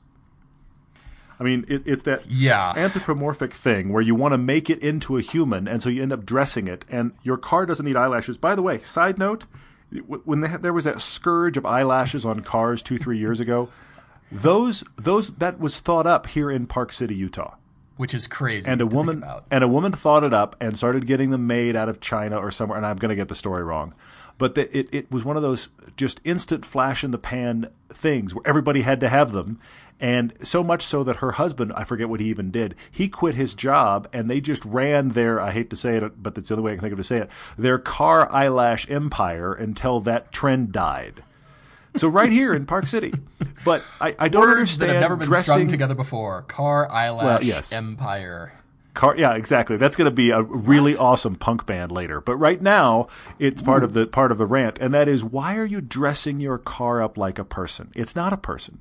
I 1.38 1.44
mean, 1.44 1.64
it, 1.68 1.82
it's 1.84 2.02
that 2.04 2.30
Yeah. 2.30 2.72
anthropomorphic 2.76 3.52
thing 3.52 3.92
where 3.92 4.02
you 4.02 4.14
want 4.14 4.32
to 4.32 4.38
make 4.38 4.70
it 4.70 4.78
into 4.80 5.16
a 5.18 5.20
human, 5.20 5.68
and 5.68 5.82
so 5.82 5.88
you 5.88 6.02
end 6.02 6.12
up 6.12 6.24
dressing 6.24 6.66
it, 6.66 6.84
and 6.90 7.12
your 7.22 7.36
car 7.36 7.66
doesn't 7.66 7.84
need 7.84 7.96
eyelashes. 7.96 8.36
By 8.38 8.54
the 8.54 8.62
way, 8.62 8.80
side 8.80 9.18
note, 9.18 9.44
when 10.24 10.40
they 10.40 10.56
there 10.56 10.72
was 10.72 10.84
that 10.84 11.00
scourge 11.00 11.56
of 11.56 11.64
eyelashes 11.66 12.24
on 12.24 12.40
cars 12.40 12.82
two, 12.82 12.98
three 12.98 13.18
years 13.18 13.38
ago, 13.40 13.68
those 14.32 14.82
those 14.96 15.28
that 15.38 15.58
was 15.60 15.78
thought 15.80 16.06
up 16.06 16.26
here 16.28 16.50
in 16.50 16.66
Park 16.66 16.92
City, 16.92 17.14
Utah. 17.14 17.54
Those 17.54 17.54
those 17.56 17.58
that 17.58 17.60
was 17.60 17.60
thought 17.60 17.66
up 17.66 17.86
here 17.86 17.90
in 17.90 17.94
Park 17.94 17.94
City, 17.94 17.94
Utah. 17.94 17.94
which 17.96 18.12
is 18.14 18.26
crazy. 18.26 18.68
and 18.68 18.80
a 18.80 18.86
woman 18.86 19.22
and 19.50 19.62
a 19.62 19.68
woman 19.68 19.92
thought 19.92 20.24
it 20.24 20.34
up 20.34 20.56
and 20.60 20.76
started 20.76 21.06
getting 21.06 21.30
them 21.30 21.46
made 21.46 21.76
out 21.76 21.88
of 21.88 22.00
China 22.00 22.36
or 22.38 22.50
somewhere. 22.50 22.76
And 22.76 22.84
I'm 22.86 22.96
going 22.96 23.10
to 23.10 23.14
get 23.16 23.28
the 23.28 23.34
story 23.36 23.62
wrong, 23.62 23.94
but 24.38 24.54
the, 24.54 24.76
it 24.76 24.88
it 24.92 25.10
was 25.10 25.24
one 25.24 25.36
of 25.36 25.42
those 25.42 25.68
just 25.96 26.20
instant 26.24 26.64
flash 26.64 27.02
in 27.02 27.10
the 27.10 27.18
pan 27.18 27.70
things 27.90 28.34
where 28.34 28.46
everybody 28.46 28.82
had 28.82 29.00
to 29.00 29.08
have 29.08 29.32
them. 29.32 29.58
And 29.98 30.34
so 30.42 30.62
much 30.62 30.82
so 30.82 31.02
that 31.04 31.16
her 31.16 31.32
husband, 31.32 31.72
I 31.74 31.84
forget 31.84 32.10
what 32.10 32.20
he 32.20 32.28
even 32.28 32.50
did, 32.50 32.74
he 32.90 33.08
quit 33.08 33.34
his 33.34 33.54
job 33.54 34.06
and 34.12 34.28
they 34.28 34.42
just 34.42 34.62
ran 34.66 35.10
their, 35.10 35.40
I 35.40 35.52
hate 35.52 35.70
to 35.70 35.76
say 35.76 35.96
it, 35.96 36.22
but 36.22 36.34
that's 36.34 36.48
the 36.48 36.54
only 36.54 36.64
way 36.64 36.72
I 36.72 36.74
can 36.74 36.82
think 36.82 36.92
of 36.92 36.98
to 36.98 37.04
say 37.04 37.16
it, 37.16 37.30
their 37.56 37.78
car 37.78 38.30
eyelash 38.30 38.90
empire 38.90 39.54
until 39.54 40.00
that 40.00 40.32
trend 40.32 40.72
died. 40.72 41.22
So 41.96 42.08
right 42.08 42.30
here 42.30 42.52
in 42.52 42.66
Park 42.66 42.86
City. 42.86 43.14
But 43.64 43.82
I, 43.98 44.14
I 44.18 44.28
don't 44.28 44.42
Words 44.42 44.52
understand 44.52 44.90
that 44.90 44.94
have 44.96 45.00
never 45.00 45.16
been 45.16 45.28
dressing 45.28 45.44
strung 45.54 45.68
together 45.68 45.94
before. 45.94 46.42
Car 46.42 46.92
eyelash 46.92 47.24
Well, 47.24 47.42
yes. 47.42 47.72
empire. 47.72 48.52
Car, 48.96 49.14
yeah, 49.16 49.34
exactly. 49.34 49.76
That's 49.76 49.94
going 49.94 50.06
to 50.06 50.10
be 50.10 50.30
a 50.30 50.42
really 50.42 50.96
awesome 50.96 51.36
punk 51.36 51.66
band 51.66 51.92
later. 51.92 52.22
But 52.22 52.36
right 52.36 52.60
now, 52.62 53.08
it's 53.38 53.60
part 53.60 53.84
of 53.84 53.90
mm. 53.90 53.94
the 53.94 54.06
part 54.06 54.32
of 54.32 54.38
the 54.38 54.46
rant, 54.46 54.78
and 54.78 54.94
that 54.94 55.06
is 55.06 55.22
why 55.22 55.56
are 55.56 55.66
you 55.66 55.82
dressing 55.82 56.40
your 56.40 56.56
car 56.56 57.02
up 57.02 57.18
like 57.18 57.38
a 57.38 57.44
person? 57.44 57.92
It's 57.94 58.16
not 58.16 58.32
a 58.32 58.38
person. 58.38 58.78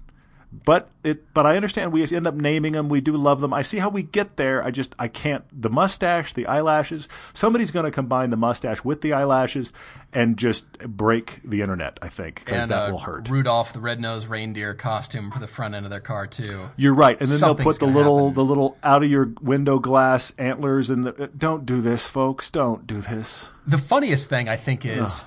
But 0.51 0.89
it, 1.03 1.33
but 1.33 1.45
I 1.45 1.55
understand 1.55 1.91
we 1.91 2.03
end 2.03 2.27
up 2.27 2.35
naming 2.35 2.73
them. 2.73 2.87
We 2.87 3.01
do 3.01 3.17
love 3.17 3.41
them. 3.41 3.53
I 3.53 3.61
see 3.61 3.79
how 3.79 3.89
we 3.89 4.03
get 4.03 4.37
there. 4.37 4.63
I 4.63 4.71
just 4.71 4.95
I 4.97 5.07
can't. 5.07 5.43
The 5.51 5.69
mustache, 5.69 6.33
the 6.33 6.47
eyelashes. 6.47 7.07
Somebody's 7.33 7.71
going 7.71 7.85
to 7.85 7.91
combine 7.91 8.29
the 8.29 8.37
mustache 8.37 8.83
with 8.83 9.01
the 9.01 9.13
eyelashes 9.13 9.73
and 10.13 10.37
just 10.37 10.65
break 10.79 11.41
the 11.43 11.61
internet. 11.61 11.99
I 12.01 12.07
think 12.07 12.35
because 12.35 12.63
And 12.63 12.71
that 12.71 12.89
uh, 12.89 12.91
will 12.91 12.99
hurt. 12.99 13.29
Rudolph 13.29 13.73
the 13.73 13.81
red-nosed 13.81 14.27
reindeer 14.27 14.73
costume 14.73 15.29
for 15.29 15.39
the 15.39 15.47
front 15.47 15.75
end 15.75 15.85
of 15.85 15.89
their 15.89 15.99
car 15.99 16.25
too. 16.25 16.69
You're 16.77 16.93
right, 16.93 17.19
and 17.19 17.29
then 17.29 17.39
they'll 17.39 17.55
put 17.55 17.79
the 17.79 17.87
little 17.87 18.29
happen. 18.29 18.35
the 18.35 18.45
little 18.45 18.77
out 18.83 19.03
of 19.03 19.09
your 19.09 19.33
window 19.41 19.79
glass 19.79 20.33
antlers 20.37 20.89
and 20.89 21.05
the. 21.05 21.29
Don't 21.37 21.65
do 21.65 21.81
this, 21.81 22.07
folks. 22.07 22.49
Don't 22.49 22.87
do 22.87 23.01
this. 23.01 23.49
The 23.67 23.77
funniest 23.77 24.29
thing 24.29 24.47
I 24.47 24.57
think 24.57 24.85
is 24.85 25.25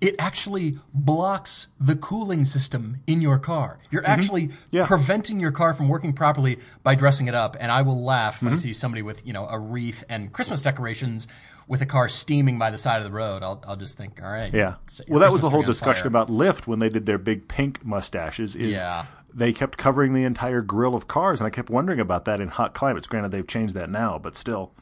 it 0.00 0.16
actually 0.18 0.78
blocks 0.92 1.68
the 1.78 1.94
cooling 1.94 2.44
system 2.44 2.96
in 3.06 3.20
your 3.20 3.38
car. 3.38 3.78
You're 3.90 4.04
actually 4.06 4.48
Mm-hmm. 4.48 4.76
Yeah. 4.76 4.86
preventing 4.86 5.38
your 5.38 5.52
car 5.52 5.72
from 5.74 5.88
working 5.88 6.12
properly 6.12 6.58
by 6.82 6.94
dressing 6.96 7.28
it 7.28 7.34
up. 7.34 7.56
And 7.60 7.70
I 7.70 7.82
will 7.82 8.02
laugh 8.04 8.36
Mm-hmm. 8.36 8.46
if 8.48 8.52
I 8.54 8.56
see 8.56 8.72
somebody 8.72 9.02
with, 9.02 9.24
you 9.26 9.32
know, 9.32 9.46
a 9.46 9.58
wreath 9.58 10.02
and 10.08 10.32
Christmas 10.32 10.62
decorations 10.62 11.28
with 11.68 11.80
a 11.82 11.86
car 11.86 12.08
steaming 12.08 12.58
by 12.58 12.70
the 12.72 12.78
side 12.78 12.98
of 12.98 13.04
the 13.04 13.12
road. 13.12 13.44
I'll, 13.44 13.62
I'll 13.66 13.76
just 13.76 13.96
think, 13.96 14.20
all 14.20 14.30
right. 14.30 14.52
Yeah. 14.52 14.74
Well, 15.06 15.20
that 15.20 15.32
was 15.32 15.42
the 15.42 15.50
whole 15.50 15.62
discussion 15.62 16.08
about 16.08 16.28
Lyft 16.28 16.66
when 16.66 16.80
they 16.80 16.88
did 16.88 17.06
their 17.06 17.18
big 17.18 17.46
pink 17.46 17.84
mustaches. 17.84 18.56
Is 18.56 18.66
Yeah. 18.76 19.06
they 19.32 19.52
kept 19.52 19.78
covering 19.78 20.14
the 20.14 20.24
entire 20.24 20.62
grill 20.62 20.96
of 20.96 21.06
cars, 21.06 21.38
and 21.40 21.46
I 21.46 21.50
kept 21.50 21.70
wondering 21.70 22.00
about 22.00 22.24
that 22.24 22.40
in 22.40 22.48
hot 22.48 22.74
climates. 22.74 23.06
Granted, 23.06 23.30
they've 23.30 23.46
changed 23.46 23.74
that 23.74 23.88
now, 23.88 24.18
but 24.18 24.34
still. 24.34 24.72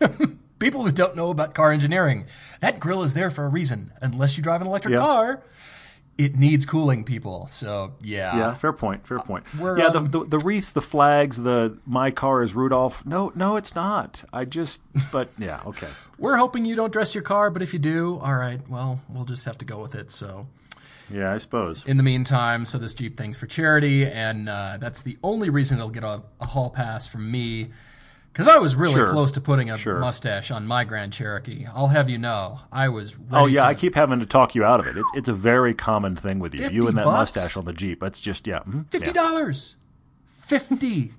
People 0.58 0.84
who 0.84 0.92
don't 0.92 1.16
know 1.16 1.30
about 1.30 1.54
car 1.54 1.72
engineering, 1.72 2.26
that 2.60 2.78
grill 2.80 3.02
is 3.02 3.14
there 3.14 3.30
for 3.30 3.44
a 3.44 3.48
reason. 3.48 3.92
Unless 4.00 4.36
you 4.36 4.42
drive 4.42 4.60
an 4.60 4.66
electric 4.66 4.92
Yeah. 4.94 5.00
car, 5.00 5.42
it 6.16 6.36
needs 6.36 6.64
cooling, 6.64 7.02
people. 7.04 7.48
So, 7.48 7.94
yeah. 8.00 8.36
Yeah, 8.36 8.54
fair 8.54 8.72
point. 8.72 9.04
Fair 9.06 9.18
point. 9.18 9.44
we're, 9.58 9.78
yeah, 9.78 9.86
um, 9.86 10.10
the, 10.10 10.20
the 10.20 10.24
the 10.26 10.38
wreaths, 10.38 10.70
the 10.70 10.80
flags, 10.80 11.38
the 11.38 11.76
my 11.86 12.12
car 12.12 12.42
is 12.42 12.54
Rudolph. 12.54 13.04
No, 13.04 13.32
no, 13.34 13.56
it's 13.56 13.74
not. 13.74 14.22
I 14.32 14.44
just, 14.44 14.80
but 15.10 15.28
yeah, 15.38 15.60
okay. 15.66 15.88
We're 16.18 16.36
hoping 16.36 16.64
you 16.66 16.76
don't 16.76 16.92
dress 16.92 17.14
your 17.16 17.22
car, 17.24 17.50
but 17.50 17.62
if 17.62 17.72
you 17.72 17.80
do, 17.80 18.18
all 18.22 18.34
right, 18.36 18.60
well, 18.68 19.00
we'll 19.08 19.24
just 19.24 19.44
have 19.46 19.58
to 19.58 19.64
go 19.64 19.80
with 19.82 19.96
it. 19.96 20.12
So, 20.12 20.46
Yeah, 21.10 21.32
I 21.34 21.38
suppose. 21.38 21.84
in 21.84 21.96
the 21.96 22.04
meantime, 22.04 22.64
so 22.64 22.78
this 22.78 22.94
Jeep 22.94 23.16
thing's 23.18 23.36
for 23.36 23.46
charity, 23.48 24.06
and 24.06 24.48
uh, 24.48 24.76
that's 24.78 25.02
the 25.02 25.18
only 25.24 25.50
reason 25.50 25.78
it'll 25.78 25.90
get 25.90 26.04
a, 26.04 26.22
a 26.40 26.46
hall 26.46 26.70
pass 26.70 27.08
from 27.08 27.28
me. 27.28 27.70
Because 28.34 28.48
I 28.48 28.58
was 28.58 28.74
really 28.74 28.94
Sure. 28.94 29.06
close 29.06 29.30
to 29.32 29.40
putting 29.40 29.70
a 29.70 29.78
Sure. 29.78 30.00
mustache 30.00 30.50
on 30.50 30.66
my 30.66 30.82
Grand 30.82 31.12
Cherokee. 31.12 31.66
I'll 31.72 31.86
have 31.86 32.10
you 32.10 32.18
know, 32.18 32.58
I 32.72 32.88
was 32.88 33.12
oh, 33.12 33.16
ready 33.30 33.44
Oh 33.44 33.46
yeah, 33.46 33.62
to 33.62 33.68
I 33.68 33.74
keep 33.74 33.94
having 33.94 34.18
to 34.18 34.26
talk 34.26 34.56
you 34.56 34.64
out 34.64 34.80
of 34.80 34.88
it. 34.88 34.96
It's 34.98 35.10
it's 35.14 35.28
a 35.28 35.32
very 35.32 35.72
common 35.72 36.16
thing 36.16 36.40
with 36.40 36.52
you. 36.52 36.68
You 36.68 36.88
and 36.88 36.98
that 36.98 37.04
bucks? 37.04 37.36
mustache 37.36 37.56
on 37.56 37.64
the 37.64 37.72
Jeep. 37.72 38.00
That's 38.00 38.20
just 38.20 38.48
yeah. 38.48 38.58
mhm, 38.68 38.90
fifty 38.90 39.10
yeah. 39.10 39.12
dollars. 39.12 39.76
Fifty. 40.26 41.12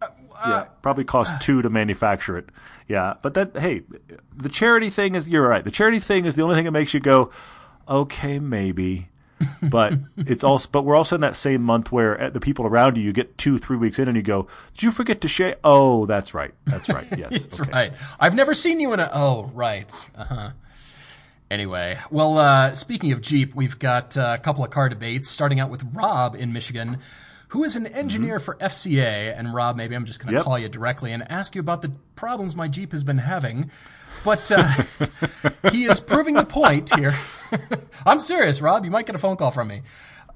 Uh, 0.00 0.06
yeah, 0.30 0.54
uh, 0.54 0.64
probably 0.80 1.02
cost 1.02 1.34
uh. 1.34 1.38
two 1.40 1.60
to 1.60 1.68
manufacture 1.70 2.38
it. 2.38 2.50
Yeah, 2.86 3.14
but 3.20 3.34
that 3.34 3.58
hey, 3.58 3.82
the 4.36 4.48
charity 4.48 4.90
thing 4.90 5.16
is 5.16 5.28
you're 5.28 5.48
right. 5.48 5.64
The 5.64 5.72
charity 5.72 5.98
thing 5.98 6.24
is 6.24 6.36
the 6.36 6.42
only 6.42 6.54
thing 6.54 6.66
that 6.66 6.70
makes 6.70 6.94
you 6.94 7.00
go, 7.00 7.32
okay, 7.88 8.38
maybe. 8.38 9.08
But 9.62 9.94
it's 10.16 10.42
also 10.44 10.68
but 10.70 10.82
we're 10.84 10.96
also 10.96 11.14
in 11.16 11.20
that 11.22 11.36
same 11.36 11.62
month 11.62 11.90
where 11.92 12.20
uh, 12.20 12.30
the 12.30 12.40
people 12.40 12.66
around 12.66 12.96
you, 12.96 13.02
you 13.04 13.12
get 13.12 13.36
two, 13.38 13.58
three 13.58 13.76
weeks 13.76 13.98
in, 13.98 14.08
and 14.08 14.16
you 14.16 14.22
go, 14.22 14.46
did 14.74 14.82
you 14.84 14.90
forget 14.90 15.20
to 15.22 15.28
shave? 15.28 15.56
Oh, 15.64 16.06
that's 16.06 16.32
right, 16.34 16.54
that's 16.64 16.88
right. 16.88 17.06
Yes, 17.18 17.30
That's 17.32 17.60
okay. 17.60 17.70
right. 17.70 17.92
I've 18.20 18.34
never 18.34 18.54
seen 18.54 18.80
you 18.80 18.92
in 18.92 19.00
a. 19.00 19.10
Oh, 19.12 19.50
right. 19.54 19.92
Uh 20.16 20.24
huh. 20.24 20.50
Anyway, 21.50 21.98
well, 22.10 22.36
uh, 22.38 22.74
speaking 22.74 23.10
of 23.12 23.20
Jeep, 23.22 23.54
we've 23.54 23.78
got 23.78 24.16
uh, 24.18 24.36
a 24.38 24.42
couple 24.42 24.62
of 24.64 24.70
car 24.70 24.88
debates, 24.88 25.28
starting 25.28 25.60
out 25.60 25.70
with 25.70 25.82
Rob 25.94 26.34
in 26.34 26.52
Michigan, 26.52 26.98
who 27.48 27.64
is 27.64 27.74
an 27.74 27.86
engineer 27.86 28.38
for 28.38 28.56
FCA. 28.56 29.34
And 29.36 29.54
Rob, 29.54 29.74
maybe 29.76 29.94
I'm 29.96 30.04
just 30.04 30.20
going 30.20 30.26
to 30.28 30.32
Mm-hmm. 30.32 30.36
Yep. 30.40 30.44
call 30.44 30.58
you 30.58 30.68
directly 30.68 31.12
and 31.12 31.30
ask 31.30 31.54
you 31.54 31.60
about 31.60 31.80
the 31.82 31.92
problems 32.16 32.54
my 32.54 32.68
Jeep 32.68 32.92
has 32.92 33.02
been 33.02 33.18
having. 33.18 33.70
But 34.24 34.52
uh, 34.52 34.70
he 35.72 35.86
is 35.86 36.00
proving 36.00 36.34
the 36.34 36.44
point 36.44 36.94
here. 36.94 37.14
I'm 38.06 38.20
serious, 38.20 38.60
Rob. 38.60 38.84
You 38.84 38.90
might 38.90 39.06
get 39.06 39.14
a 39.14 39.18
phone 39.18 39.36
call 39.36 39.50
from 39.50 39.68
me. 39.68 39.82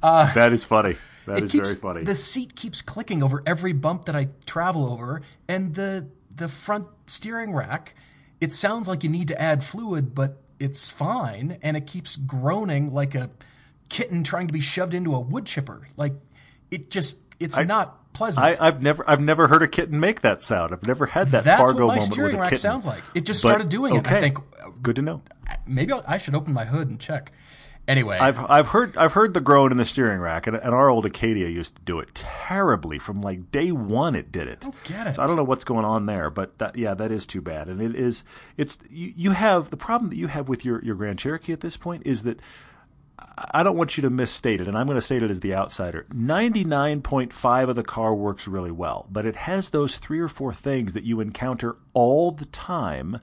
Uh, 0.03 0.33
that 0.35 0.53
is 0.53 0.65
funny. 0.65 0.97
That 1.27 1.45
is 1.45 1.53
keeps, 1.53 1.69
very 1.69 1.81
funny. 1.81 2.05
The 2.05 2.15
seat 2.15 2.57
keeps 2.57 2.83
clicking 2.83 3.23
over 3.23 3.43
every 3.47 3.73
bump 3.73 4.07
that 4.07 4.17
I 4.17 4.29
travel 4.47 4.91
over, 4.91 5.23
and 5.49 5.75
the 5.75 6.09
the 6.35 6.49
front 6.49 6.87
steering 7.07 7.55
rack. 7.55 7.95
It 8.41 8.53
sounds 8.53 8.89
like 8.89 9.05
you 9.05 9.11
need 9.11 9.29
to 9.29 9.41
add 9.41 9.63
fluid, 9.63 10.15
but 10.15 10.43
it's 10.59 10.89
fine, 10.89 11.59
and 11.63 11.77
it 11.77 11.87
keeps 11.87 12.17
groaning 12.17 12.91
like 12.91 13.15
a 13.15 13.31
kitten 13.89 14.25
trying 14.25 14.49
to 14.49 14.53
be 14.53 14.61
shoved 14.61 14.95
into 14.95 15.15
a 15.15 15.21
wood 15.21 15.47
chipper. 15.47 15.87
Like 15.97 16.15
it 16.71 16.91
just, 16.91 17.19
it's 17.39 17.59
not 17.59 18.02
pleasant. 18.13 18.45
I, 18.61 18.67
I've 18.67 18.83
never 18.83 19.09
I've 19.09 19.21
never 19.21 19.49
heard 19.49 19.63
a 19.63 19.69
kitten 19.69 19.99
make 20.01 20.21
that 20.23 20.43
sound. 20.43 20.73
I've 20.73 20.87
never 20.87 21.07
had 21.07 21.29
that 21.31 21.45
That's 21.45 21.61
Fargo 21.61 21.87
what 21.87 21.89
my 21.89 21.95
moment 21.97 22.13
steering 22.13 22.33
with 22.33 22.39
a 22.39 22.41
rack 22.43 22.51
kitten. 22.51 22.61
sounds 22.63 22.87
like. 22.87 23.03
It 23.15 23.25
just 23.25 23.43
But, 23.43 23.49
started 23.49 23.69
doing 23.69 23.95
it. 23.95 24.07
I 24.11 24.21
think 24.21 24.39
Good 24.83 24.97
to 24.97 25.03
know. 25.03 25.23
maybe 25.67 25.93
I'll, 25.93 26.05
I 26.07 26.19
should 26.19 26.35
open 26.35 26.53
my 26.53 26.65
hood 26.65 26.89
and 26.89 26.99
check. 27.01 27.33
Anyway, 27.89 28.17
I've 28.17 28.39
I've 28.49 28.69
heard 28.69 28.97
I've 28.97 29.13
heard 29.13 29.35
the 29.35 29.41
groan 29.41 29.73
in 29.73 29.77
the 29.77 29.85
steering 29.85 30.21
rack, 30.21 30.47
and, 30.47 30.55
and 30.55 30.73
our 30.73 30.89
old 30.89 31.05
Acadia 31.05 31.49
used 31.49 31.75
to 31.75 31.83
do 31.83 31.99
it 31.99 32.15
terribly 32.15 32.97
from 33.01 33.21
like 33.21 33.51
day 33.51 33.73
one. 33.73 34.15
It 34.15 34.31
did 34.31 34.47
it. 34.47 34.65
Oh, 34.65 34.73
get 34.85 35.09
it. 35.09 35.17
So 35.17 35.23
I 35.23 35.27
don't 35.27 35.35
know 35.35 35.43
what's 35.43 35.65
going 35.65 35.85
on 35.85 36.07
there, 36.07 36.31
but 36.31 36.57
that, 36.59 36.77
yeah, 36.79 36.95
that 36.95 37.11
is 37.11 37.27
too 37.27 37.41
bad. 37.41 37.67
And 37.67 37.83
it 37.83 37.97
is 37.97 38.23
it's 38.57 38.79
you, 38.89 39.13
you 39.17 39.31
have 39.33 39.71
the 39.71 39.77
problem 39.77 40.11
that 40.11 40.17
you 40.17 40.29
have 40.29 40.49
with 40.49 40.65
your 40.65 40.81
your 40.85 40.95
Grand 40.95 41.19
Cherokee 41.19 41.53
at 41.53 41.61
this 41.61 41.77
point 41.77 42.05
is 42.07 42.23
that 42.23 42.39
I 43.37 43.63
don't 43.63 43.77
want 43.77 43.97
you 43.97 44.03
to 44.03 44.11
misstate 44.11 44.61
it, 44.61 44.69
and 44.69 44.77
I'm 44.77 44.87
going 44.87 44.97
to 44.97 45.03
state 45.03 45.23
it 45.23 45.31
as 45.31 45.41
the 45.41 45.55
outsider. 45.55 46.07
99.5 46.15 47.69
of 47.69 47.77
the 47.77 47.83
car 47.83 48.15
works 48.15 48.49
really 48.49 48.71
well, 48.71 49.07
but 49.11 49.27
it 49.27 49.37
has 49.37 49.71
those 49.71 49.99
three 49.99 50.21
or 50.21 50.29
four 50.29 50.53
things 50.53 50.93
that 50.95 51.05
you 51.05 51.21
encounter 51.21 51.77
all 51.93 52.31
the 52.31 52.47
time 52.47 53.21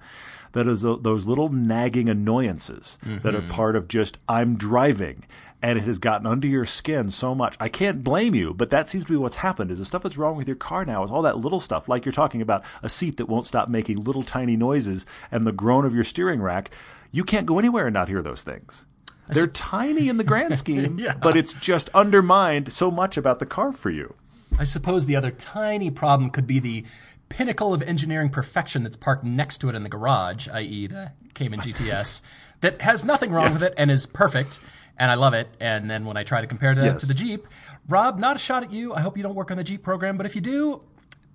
that 0.52 0.68
is 0.68 0.82
tho- 0.82 0.98
those 0.98 1.26
little 1.26 1.50
nagging 1.50 2.10
annoyances 2.10 2.98
that 3.04 3.36
are 3.36 3.40
mm-hmm. 3.40 3.52
part 3.52 3.76
of 3.76 3.88
just, 3.88 4.18
I'm 4.28 4.56
driving. 4.56 5.26
And 5.62 5.78
it 5.78 5.84
has 5.84 6.00
gotten 6.00 6.26
under 6.26 6.48
your 6.48 6.66
skin 6.66 7.12
so 7.12 7.36
much. 7.36 7.58
I 7.60 7.68
can't 7.68 8.02
blame 8.02 8.34
you, 8.34 8.54
but 8.54 8.70
that 8.70 8.88
seems 8.88 9.06
to 9.06 9.12
be 9.12 9.18
what's 9.18 9.36
happened. 9.38 9.72
Is 9.72 9.80
the 9.80 9.86
stuff 9.86 10.04
that's 10.04 10.18
wrong 10.18 10.38
with 10.38 10.48
your 10.48 10.56
car 10.56 10.86
now 10.86 11.04
is 11.04 11.12
all 11.12 11.22
that 11.24 11.40
little 11.40 11.60
stuff, 11.60 11.90
like 11.90 12.06
you're 12.06 12.14
talking 12.14 12.42
about 12.42 12.64
a 12.82 12.88
seat 12.88 13.18
that 13.18 13.28
won't 13.28 13.46
stop 13.46 13.68
making 13.68 14.04
little 14.04 14.24
tiny 14.24 14.56
noises, 14.56 15.06
and 15.32 15.46
the 15.46 15.52
groan 15.52 15.84
of 15.84 15.94
your 15.94 16.06
steering 16.06 16.42
rack. 16.42 16.72
You 17.12 17.26
can't 17.26 17.46
go 17.46 17.60
anywhere 17.60 17.88
and 17.88 17.94
not 17.94 18.08
hear 18.08 18.22
those 18.22 18.42
things. 18.42 18.86
They're 19.30 19.48
tiny 19.48 20.10
in 20.10 20.18
the 20.18 20.24
grand 20.24 20.58
scheme, 20.58 20.98
Yeah. 21.00 21.14
but 21.16 21.38
it's 21.38 21.54
just 21.54 21.90
undermined 21.94 22.74
so 22.74 22.90
much 22.92 23.16
about 23.18 23.40
the 23.40 23.46
car 23.46 23.72
for 23.72 23.90
you. 23.90 24.16
I 24.58 24.64
suppose 24.64 25.06
the 25.06 25.16
other 25.16 25.32
tiny 25.32 25.90
problem 25.92 26.30
could 26.32 26.48
be 26.48 26.60
the 26.60 26.84
pinnacle 27.30 27.74
of 27.74 27.82
engineering 27.84 28.30
perfection 28.30 28.82
that's 28.84 28.98
parked 28.98 29.24
next 29.24 29.60
to 29.60 29.70
it 29.70 29.76
in 29.76 29.84
the 29.84 29.90
garage, 29.90 30.48
i.e., 30.50 30.88
the 30.88 31.12
Cayman 31.36 31.60
GTS, 31.60 32.22
that 32.62 32.82
has 32.82 33.06
nothing 33.06 33.32
wrong 33.32 33.54
with 33.54 33.64
it 33.64 33.74
and 33.78 33.92
is 33.92 34.06
perfect, 34.08 34.60
and 34.98 35.12
I 35.12 35.14
love 35.14 35.34
it. 35.36 35.48
And 35.60 35.90
then 35.90 36.06
when 36.06 36.18
I 36.18 36.24
try 36.24 36.42
to 36.42 36.48
compare 36.48 36.74
that 36.76 36.84
Yes. 36.84 37.00
to 37.02 37.06
the 37.06 37.14
Jeep, 37.14 37.48
Rob, 37.88 38.20
not 38.20 38.36
a 38.36 38.40
shot 38.40 38.64
at 38.64 38.72
you. 38.72 38.94
I 38.94 39.02
hope 39.02 39.16
you 39.16 39.24
don't 39.24 39.36
work 39.36 39.50
on 39.52 39.58
the 39.58 39.64
Jeep 39.64 39.82
program, 39.84 40.18
but 40.18 40.26
if 40.26 40.36
you 40.36 40.42
do, 40.42 40.82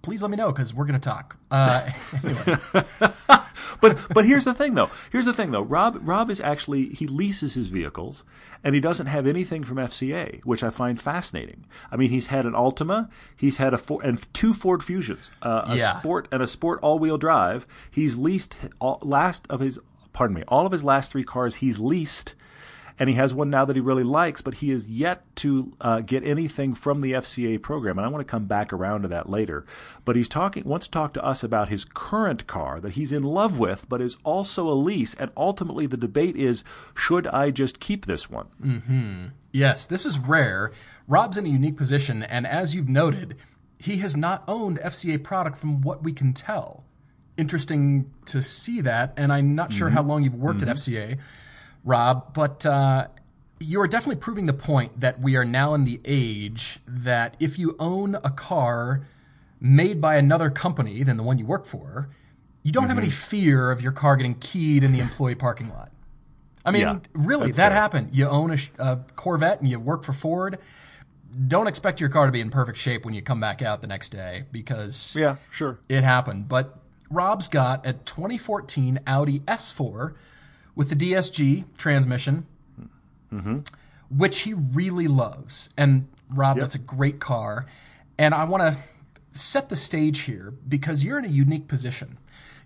please 0.04 0.22
let 0.22 0.30
me 0.30 0.36
know 0.36 0.52
because 0.52 0.72
we're 0.74 0.84
going 0.86 1.00
to 1.00 1.08
talk. 1.08 1.36
Uh, 1.50 1.90
anyway, 2.22 2.56
But 3.80 3.98
but 4.14 4.24
here's 4.24 4.44
the 4.44 4.54
thing 4.54 4.74
though. 4.74 4.90
Here's 5.10 5.24
the 5.24 5.32
thing 5.32 5.50
though. 5.50 5.62
Rob 5.62 5.98
Rob 6.02 6.30
is 6.30 6.40
actually 6.40 6.88
he 6.90 7.06
leases 7.06 7.54
his 7.54 7.68
vehicles 7.68 8.24
and 8.62 8.74
he 8.74 8.80
doesn't 8.80 9.06
have 9.06 9.26
anything 9.26 9.62
from 9.64 9.76
FCA, 9.76 10.44
which 10.44 10.62
I 10.62 10.70
find 10.70 11.00
fascinating. 11.00 11.66
I 11.90 11.96
mean, 11.96 12.10
he's 12.10 12.26
had 12.28 12.44
an 12.46 12.52
Altima, 12.52 13.10
he's 13.36 13.58
had 13.58 13.74
a 13.74 13.78
four, 13.78 14.02
and 14.02 14.24
two 14.32 14.54
Ford 14.54 14.82
Fusions, 14.82 15.30
uh, 15.42 15.62
a 15.66 15.76
Yeah. 15.76 15.98
Sport 16.00 16.28
and 16.32 16.42
a 16.42 16.46
Sport 16.46 16.78
all-wheel 16.82 17.18
drive. 17.18 17.66
He's 17.90 18.16
leased 18.16 18.54
all, 18.80 18.98
last 19.02 19.46
of 19.50 19.60
his 19.60 19.78
pardon 20.12 20.36
me, 20.36 20.42
all 20.48 20.64
of 20.66 20.72
his 20.72 20.84
last 20.84 21.10
three 21.10 21.24
cars 21.24 21.56
he's 21.56 21.78
leased 21.78 22.34
and 22.98 23.08
he 23.08 23.16
has 23.16 23.34
one 23.34 23.50
now 23.50 23.64
that 23.64 23.74
he 23.74 23.80
really 23.80 24.04
likes, 24.04 24.40
but 24.40 24.54
he 24.54 24.70
is 24.70 24.88
yet 24.88 25.24
to 25.36 25.72
uh, 25.80 26.00
get 26.00 26.24
anything 26.24 26.74
from 26.74 27.00
the 27.00 27.12
FCA 27.12 27.60
program. 27.60 27.98
And 27.98 28.06
I 28.06 28.10
want 28.10 28.26
to 28.26 28.30
come 28.30 28.46
back 28.46 28.72
around 28.72 29.02
to 29.02 29.08
that 29.08 29.28
later. 29.28 29.66
But 30.04 30.16
he's 30.16 30.28
talking 30.28 30.64
wants 30.64 30.86
to 30.86 30.92
talk 30.92 31.12
to 31.14 31.24
us 31.24 31.42
about 31.42 31.68
his 31.68 31.84
current 31.84 32.46
car 32.46 32.80
that 32.80 32.92
he's 32.92 33.12
in 33.12 33.22
love 33.22 33.58
with, 33.58 33.88
but 33.88 34.00
is 34.00 34.16
also 34.22 34.68
a 34.68 34.74
lease. 34.74 35.14
And 35.14 35.30
ultimately, 35.36 35.86
the 35.86 35.96
debate 35.96 36.36
is: 36.36 36.62
should 36.94 37.26
I 37.26 37.50
just 37.50 37.80
keep 37.80 38.06
this 38.06 38.30
one? 38.30 38.46
Mm-hmm. 38.62 39.26
Yes, 39.50 39.86
this 39.86 40.06
is 40.06 40.18
rare. 40.18 40.72
Rob's 41.08 41.36
in 41.36 41.46
a 41.46 41.50
unique 41.50 41.76
position, 41.76 42.22
and 42.22 42.46
as 42.46 42.74
you've 42.74 42.88
noted, 42.88 43.36
he 43.78 43.98
has 43.98 44.16
not 44.16 44.44
owned 44.48 44.78
FCA 44.78 45.22
product 45.22 45.58
from 45.58 45.80
what 45.82 46.02
we 46.02 46.12
can 46.12 46.32
tell. 46.32 46.84
Interesting 47.36 48.10
to 48.26 48.40
see 48.40 48.80
that, 48.80 49.12
and 49.16 49.32
I'm 49.32 49.54
not 49.54 49.72
sure 49.72 49.90
how 49.90 50.02
long 50.02 50.22
you've 50.22 50.36
worked 50.36 50.62
at 50.62 50.68
FCA, 50.68 51.18
Rob, 51.84 52.32
but 52.34 52.64
uh, 52.66 53.08
you're 53.60 53.86
definitely 53.86 54.16
proving 54.20 54.46
the 54.46 54.52
point 54.52 55.00
that 55.00 55.20
we 55.20 55.36
are 55.36 55.44
now 55.44 55.74
in 55.74 55.84
the 55.84 56.00
age 56.04 56.78
that 56.86 57.36
if 57.40 57.58
you 57.58 57.76
own 57.78 58.14
a 58.16 58.30
car 58.30 59.06
made 59.60 60.00
by 60.00 60.16
another 60.16 60.50
company 60.50 61.02
than 61.02 61.16
the 61.16 61.22
one 61.22 61.38
you 61.38 61.46
work 61.46 61.66
for, 61.66 62.08
you 62.62 62.72
don't 62.72 62.88
have 62.88 62.98
any 62.98 63.10
fear 63.10 63.70
of 63.70 63.82
your 63.82 63.92
car 63.92 64.16
getting 64.16 64.34
keyed 64.34 64.82
in 64.82 64.92
the 64.92 65.00
employee 65.00 65.34
parking 65.34 65.68
lot. 65.68 65.90
I 66.64 66.70
mean, 66.70 66.82
Yeah, 66.82 66.98
really, 67.12 67.48
that 67.52 67.56
fair. 67.56 67.70
happened. 67.72 68.16
You 68.16 68.26
own 68.26 68.50
a, 68.50 68.58
a 68.78 68.96
Corvette 69.16 69.60
and 69.60 69.68
you 69.68 69.78
work 69.78 70.02
for 70.02 70.14
Ford. 70.14 70.58
Don't 71.48 71.66
expect 71.66 72.00
your 72.00 72.08
car 72.08 72.24
to 72.26 72.32
be 72.32 72.40
in 72.40 72.48
perfect 72.50 72.78
shape 72.78 73.04
when 73.04 73.12
you 73.12 73.20
come 73.20 73.40
back 73.40 73.60
out 73.60 73.82
the 73.82 73.86
next 73.86 74.10
day 74.10 74.44
because 74.50 75.14
Yeah, 75.18 75.36
sure. 75.50 75.78
it 75.88 76.04
happened. 76.04 76.48
But 76.48 76.78
Rob's 77.10 77.48
got 77.48 77.86
a 77.86 77.92
2014 77.92 79.00
Audi 79.06 79.40
S4 79.40 80.14
with 80.74 80.88
the 80.88 80.96
DSG 80.96 81.64
transmission, 81.76 82.46
mm-hmm. 83.32 83.58
which 84.10 84.40
he 84.40 84.54
really 84.54 85.08
loves. 85.08 85.70
And 85.76 86.08
Rob, 86.30 86.58
that's 86.58 86.74
a 86.74 86.78
great 86.78 87.20
car. 87.20 87.66
And 88.18 88.34
I 88.34 88.44
want 88.44 88.62
to 88.62 88.78
set 89.38 89.68
the 89.68 89.76
stage 89.76 90.20
here 90.20 90.54
because 90.66 91.04
you're 91.04 91.18
in 91.18 91.24
a 91.24 91.28
unique 91.28 91.68
position. 91.68 92.18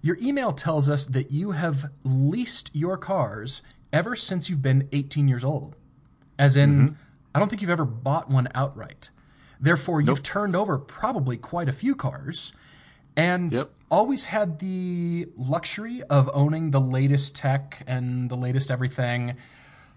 Your 0.03 0.17
email 0.21 0.53
tells 0.53 0.89
us 0.89 1.05
that 1.07 1.33
you 1.33 1.53
have 1.53 1.91
leased 2.05 2.71
your 2.73 2.97
cars 2.97 3.63
ever 3.93 4.15
since 4.15 4.49
you've 4.49 4.63
been 4.63 4.89
18 4.93 5.29
years 5.29 5.45
old. 5.45 5.77
As 6.39 6.57
in, 6.57 6.71
mm-hmm. 6.71 6.95
I 7.35 7.39
don't 7.39 7.49
think 7.49 7.63
you've 7.63 7.71
ever 7.71 7.85
bought 7.85 8.31
one 8.31 8.49
outright. 8.55 9.11
Therefore, 9.61 10.01
you've 10.01 10.23
turned 10.23 10.55
over 10.55 10.79
probably 10.79 11.37
quite 11.37 11.69
a 11.69 11.73
few 11.73 11.97
cars 11.97 12.53
and 13.17 13.53
Yep. 13.53 13.71
Always 13.91 14.27
had 14.27 14.59
the 14.59 15.29
luxury 15.37 16.03
of 16.05 16.29
owning 16.35 16.71
the 16.71 16.81
latest 16.81 17.35
tech 17.37 17.83
and 17.87 18.31
the 18.31 18.37
latest 18.37 18.71
everything. 18.71 19.35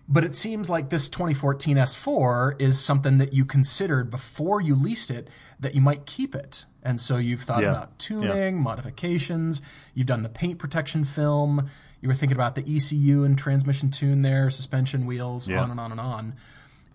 But 0.07 0.23
it 0.23 0.35
seems 0.35 0.69
like 0.69 0.89
this 0.89 1.09
2014 1.09 1.77
S4 1.77 2.59
is 2.59 2.83
something 2.83 3.17
that 3.19 3.33
you 3.33 3.45
considered 3.45 4.09
before 4.09 4.59
you 4.59 4.75
leased 4.75 5.11
it 5.11 5.29
that 5.59 5.75
you 5.75 5.81
might 5.81 6.05
keep 6.05 6.35
it. 6.35 6.65
And 6.83 6.99
so 6.99 7.17
you've 7.17 7.41
thought 7.43 7.61
Yeah. 7.63 7.69
about 7.69 7.99
tuning, 7.99 8.59
modifications, 8.61 9.61
you've 9.93 10.07
done 10.07 10.23
the 10.23 10.29
paint 10.29 10.57
protection 10.59 11.03
film, 11.03 11.69
you 12.01 12.07
were 12.09 12.15
thinking 12.15 12.35
about 12.35 12.55
the 12.55 12.63
ECU 12.75 13.23
and 13.23 13.37
transmission 13.37 13.91
tune 13.91 14.21
there, 14.23 14.49
suspension 14.49 15.05
wheels, 15.05 15.47
Yeah. 15.47 15.61
on 15.61 15.69
and 15.71 15.79
on 15.79 15.91
and 15.91 16.01
on. 16.01 16.33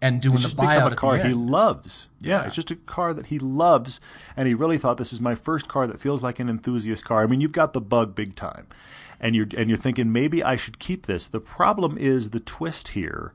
And 0.02 0.20
doing 0.20 0.36
the 0.36 0.42
just 0.42 0.56
buyout 0.58 0.92
a 0.92 0.96
car 0.96 1.16
he 1.18 1.32
loves. 1.32 2.08
Yeah. 2.20 2.40
Yeah. 2.40 2.46
it's 2.46 2.54
just 2.54 2.70
a 2.70 2.76
car 2.76 3.14
that 3.14 3.26
he 3.26 3.38
loves, 3.38 3.98
and 4.36 4.46
he 4.46 4.54
really 4.54 4.76
thought 4.78 4.98
this 4.98 5.12
is 5.12 5.20
my 5.20 5.34
first 5.34 5.68
car 5.68 5.86
that 5.86 5.98
feels 6.00 6.22
like 6.22 6.38
an 6.38 6.48
enthusiast 6.50 7.04
car. 7.04 7.22
I 7.22 7.26
mean, 7.26 7.40
you've 7.40 7.52
got 7.52 7.72
the 7.72 7.80
bug 7.80 8.14
big 8.14 8.34
time, 8.34 8.66
and 9.20 9.34
you're 9.34 9.46
and 9.56 9.68
you're 9.70 9.78
thinking 9.78 10.12
maybe 10.12 10.42
I 10.44 10.56
should 10.56 10.78
keep 10.78 11.06
this. 11.06 11.28
The 11.28 11.40
problem 11.40 11.96
is 11.96 12.30
the 12.30 12.40
twist 12.40 12.88
here 12.88 13.32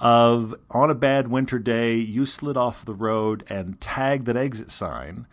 of 0.00 0.54
on 0.70 0.90
a 0.90 0.94
bad 0.94 1.28
winter 1.28 1.58
day 1.58 1.94
you 1.96 2.26
slid 2.26 2.56
off 2.56 2.84
the 2.84 2.94
road 2.94 3.44
and 3.48 3.80
tagged 3.80 4.26
that 4.26 4.36
exit 4.36 4.70
sign. 4.70 5.26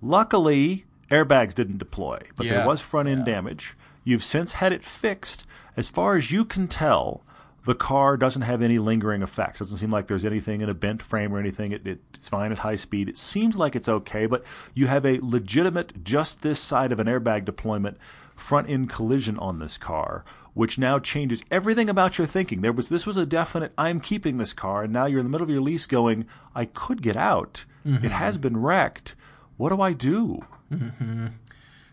Luckily, 0.00 0.84
airbags 1.10 1.54
didn't 1.54 1.78
deploy, 1.78 2.18
but 2.36 2.46
Yeah. 2.46 2.58
there 2.58 2.66
was 2.66 2.80
front 2.80 3.08
end 3.08 3.24
damage. 3.24 3.74
You've 4.04 4.24
since 4.24 4.54
had 4.54 4.72
it 4.72 4.82
fixed. 4.84 5.44
As 5.76 5.88
far 5.88 6.16
as 6.16 6.30
you 6.32 6.44
can 6.44 6.68
tell, 6.68 7.22
the 7.64 7.74
car 7.74 8.16
doesn't 8.16 8.42
have 8.42 8.62
any 8.62 8.78
lingering 8.78 9.22
effects. 9.22 9.60
Doesn't 9.60 9.78
seem 9.78 9.90
like 9.90 10.06
there's 10.06 10.24
anything 10.24 10.60
in 10.60 10.68
a 10.68 10.74
bent 10.74 11.02
frame 11.02 11.32
or 11.32 11.38
anything. 11.38 11.72
It, 11.72 11.86
it, 11.86 12.00
it's 12.14 12.28
fine 12.28 12.52
at 12.52 12.58
high 12.58 12.76
speed. 12.76 13.08
It 13.08 13.16
seems 13.16 13.56
like 13.56 13.76
it's 13.76 13.88
okay, 13.88 14.26
but 14.26 14.44
you 14.74 14.88
have 14.88 15.06
a 15.06 15.20
legitimate, 15.22 16.02
just 16.04 16.42
this 16.42 16.58
side 16.60 16.92
of 16.92 16.98
an 17.00 17.06
airbag 17.06 17.44
deployment, 17.44 17.98
front 18.34 18.68
end 18.68 18.90
collision 18.90 19.38
on 19.38 19.58
this 19.58 19.78
car, 19.78 20.24
which 20.54 20.78
now 20.78 20.98
changes 20.98 21.44
everything 21.50 21.88
about 21.88 22.18
your 22.18 22.26
thinking. 22.26 22.60
There 22.60 22.72
was 22.72 22.88
this 22.88 23.06
was 23.06 23.16
a 23.16 23.26
definite 23.26 23.72
I'm 23.78 24.00
keeping 24.00 24.38
this 24.38 24.52
car, 24.52 24.82
and 24.82 24.92
now 24.92 25.06
you're 25.06 25.20
in 25.20 25.26
the 25.26 25.30
middle 25.30 25.44
of 25.44 25.50
your 25.50 25.62
lease 25.62 25.86
going, 25.86 26.26
I 26.54 26.64
could 26.64 27.02
get 27.02 27.16
out. 27.16 27.64
It 27.84 28.12
has 28.12 28.38
been 28.38 28.58
wrecked. 28.58 29.16
What 29.56 29.70
do 29.70 29.80
I 29.80 29.92
do? 29.92 30.44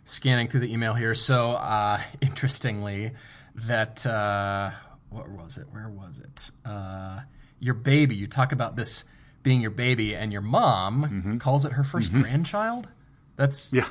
scanning 0.03 0.47
through 0.47 0.61
the 0.61 0.71
email 0.71 0.93
here. 0.93 1.13
So, 1.13 1.51
uh, 1.51 2.01
interestingly, 2.21 3.11
that 3.55 4.05
uh, 4.05 4.71
what 5.09 5.29
was 5.29 5.57
it? 5.57 5.67
Where 5.71 5.89
was 5.89 6.19
it? 6.19 6.51
Uh, 6.65 7.21
your 7.59 7.73
baby. 7.73 8.15
You 8.15 8.27
talk 8.27 8.51
about 8.51 8.75
this 8.75 9.03
being 9.43 9.61
your 9.61 9.71
baby, 9.71 10.15
and 10.15 10.31
your 10.31 10.41
mom 10.41 11.39
calls 11.39 11.65
it 11.65 11.73
her 11.73 11.83
1st 11.83 12.11
grandchild. 12.23 12.89
That's 13.37 13.71
Yeah. 13.73 13.87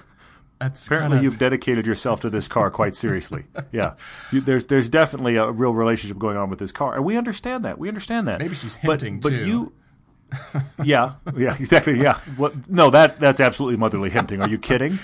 that's 0.58 0.86
Apparently, 0.86 1.16
kind 1.16 1.18
of, 1.18 1.24
you've 1.24 1.38
dedicated 1.38 1.86
yourself 1.86 2.20
to 2.20 2.30
this 2.30 2.48
car 2.48 2.70
quite 2.70 2.94
seriously. 2.96 3.44
yeah, 3.72 3.94
you, 4.32 4.40
there's 4.40 4.66
there's 4.66 4.88
definitely 4.88 5.36
a 5.36 5.50
real 5.50 5.72
relationship 5.72 6.18
going 6.18 6.36
on 6.36 6.50
with 6.50 6.58
this 6.58 6.72
car, 6.72 6.94
and 6.94 7.04
we 7.04 7.16
understand 7.16 7.64
that. 7.64 7.78
We 7.78 7.88
understand 7.88 8.28
that. 8.28 8.38
Maybe 8.40 8.54
she's 8.54 8.76
But- 8.84 9.00
hinting, 9.02 9.20
but, 9.20 9.30
too. 9.30 9.46
you. 9.46 9.72
yeah, 10.84 11.14
yeah, 11.36 11.56
exactly. 11.58 12.00
Yeah, 12.00 12.18
what, 12.36 12.68
no, 12.68 12.90
that 12.90 13.18
that's 13.18 13.40
absolutely 13.40 13.76
motherly 13.78 14.10
hinting. 14.10 14.42
Are 14.42 14.48
you 14.48 14.58
kidding? 14.58 14.98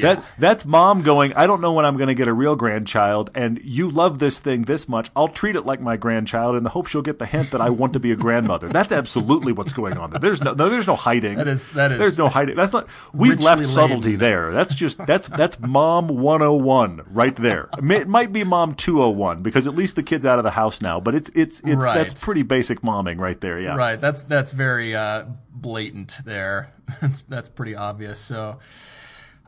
That 0.00 0.24
that's 0.38 0.64
mom 0.64 1.02
going. 1.02 1.32
I 1.34 1.46
don't 1.46 1.60
know 1.60 1.72
when 1.72 1.84
I'm 1.84 1.96
going 1.96 2.08
to 2.08 2.14
get 2.14 2.28
a 2.28 2.32
real 2.32 2.54
grandchild, 2.56 3.30
and 3.34 3.60
you 3.64 3.90
love 3.90 4.18
this 4.18 4.38
thing 4.38 4.62
this 4.62 4.88
much. 4.88 5.10
I'll 5.16 5.28
treat 5.28 5.56
it 5.56 5.66
like 5.66 5.80
my 5.80 5.96
grandchild 5.96 6.56
in 6.56 6.62
the 6.62 6.70
hope 6.70 6.86
she'll 6.86 7.02
get 7.02 7.18
the 7.18 7.26
hint 7.26 7.50
that 7.50 7.60
I 7.60 7.70
want 7.70 7.92
to 7.94 7.98
be 8.00 8.12
a 8.12 8.16
grandmother. 8.16 8.68
That's 8.68 8.92
absolutely 8.92 9.52
what's 9.52 9.72
going 9.72 9.96
on 9.98 10.10
there. 10.10 10.20
There's 10.20 10.40
no, 10.40 10.52
no 10.54 10.68
there's 10.68 10.86
no 10.86 10.96
hiding. 10.96 11.36
That 11.38 11.48
is- 11.48 11.68
that 11.70 11.92
is 11.92 11.98
There's 11.98 12.18
no 12.18 12.28
hiding. 12.28 12.54
That's 12.56 12.72
not. 12.72 12.86
We've 13.12 13.40
left 13.40 13.66
subtlety 13.66 14.10
laden. 14.10 14.20
there. 14.20 14.52
That's 14.52 14.74
just 14.74 15.04
that's 15.06 15.28
that's 15.28 15.58
mom 15.60 16.08
101 16.08 17.02
right 17.10 17.34
there. 17.36 17.68
It, 17.78 17.90
it 17.90 18.08
might 18.08 18.32
be 18.32 18.44
mom 18.44 18.74
201 18.74 19.42
because 19.42 19.66
at 19.66 19.74
least 19.74 19.96
the 19.96 20.02
kid's 20.02 20.24
out 20.24 20.38
of 20.38 20.44
the 20.44 20.52
house 20.52 20.80
now. 20.80 21.00
But 21.00 21.14
it's 21.14 21.30
it's 21.34 21.60
it's 21.60 21.76
Right. 21.76 21.94
that's 21.94 22.22
pretty 22.22 22.42
basic 22.42 22.80
momming 22.82 23.18
right 23.18 23.40
there. 23.40 23.60
Yeah. 23.60 23.74
right. 23.76 24.00
That's 24.00 24.22
that's 24.22 24.52
very 24.52 24.67
uh, 24.94 25.24
blatant 25.50 26.18
there. 26.24 26.72
that's 27.00 27.22
that's 27.22 27.48
pretty 27.48 27.74
obvious. 27.76 28.18
So, 28.18 28.58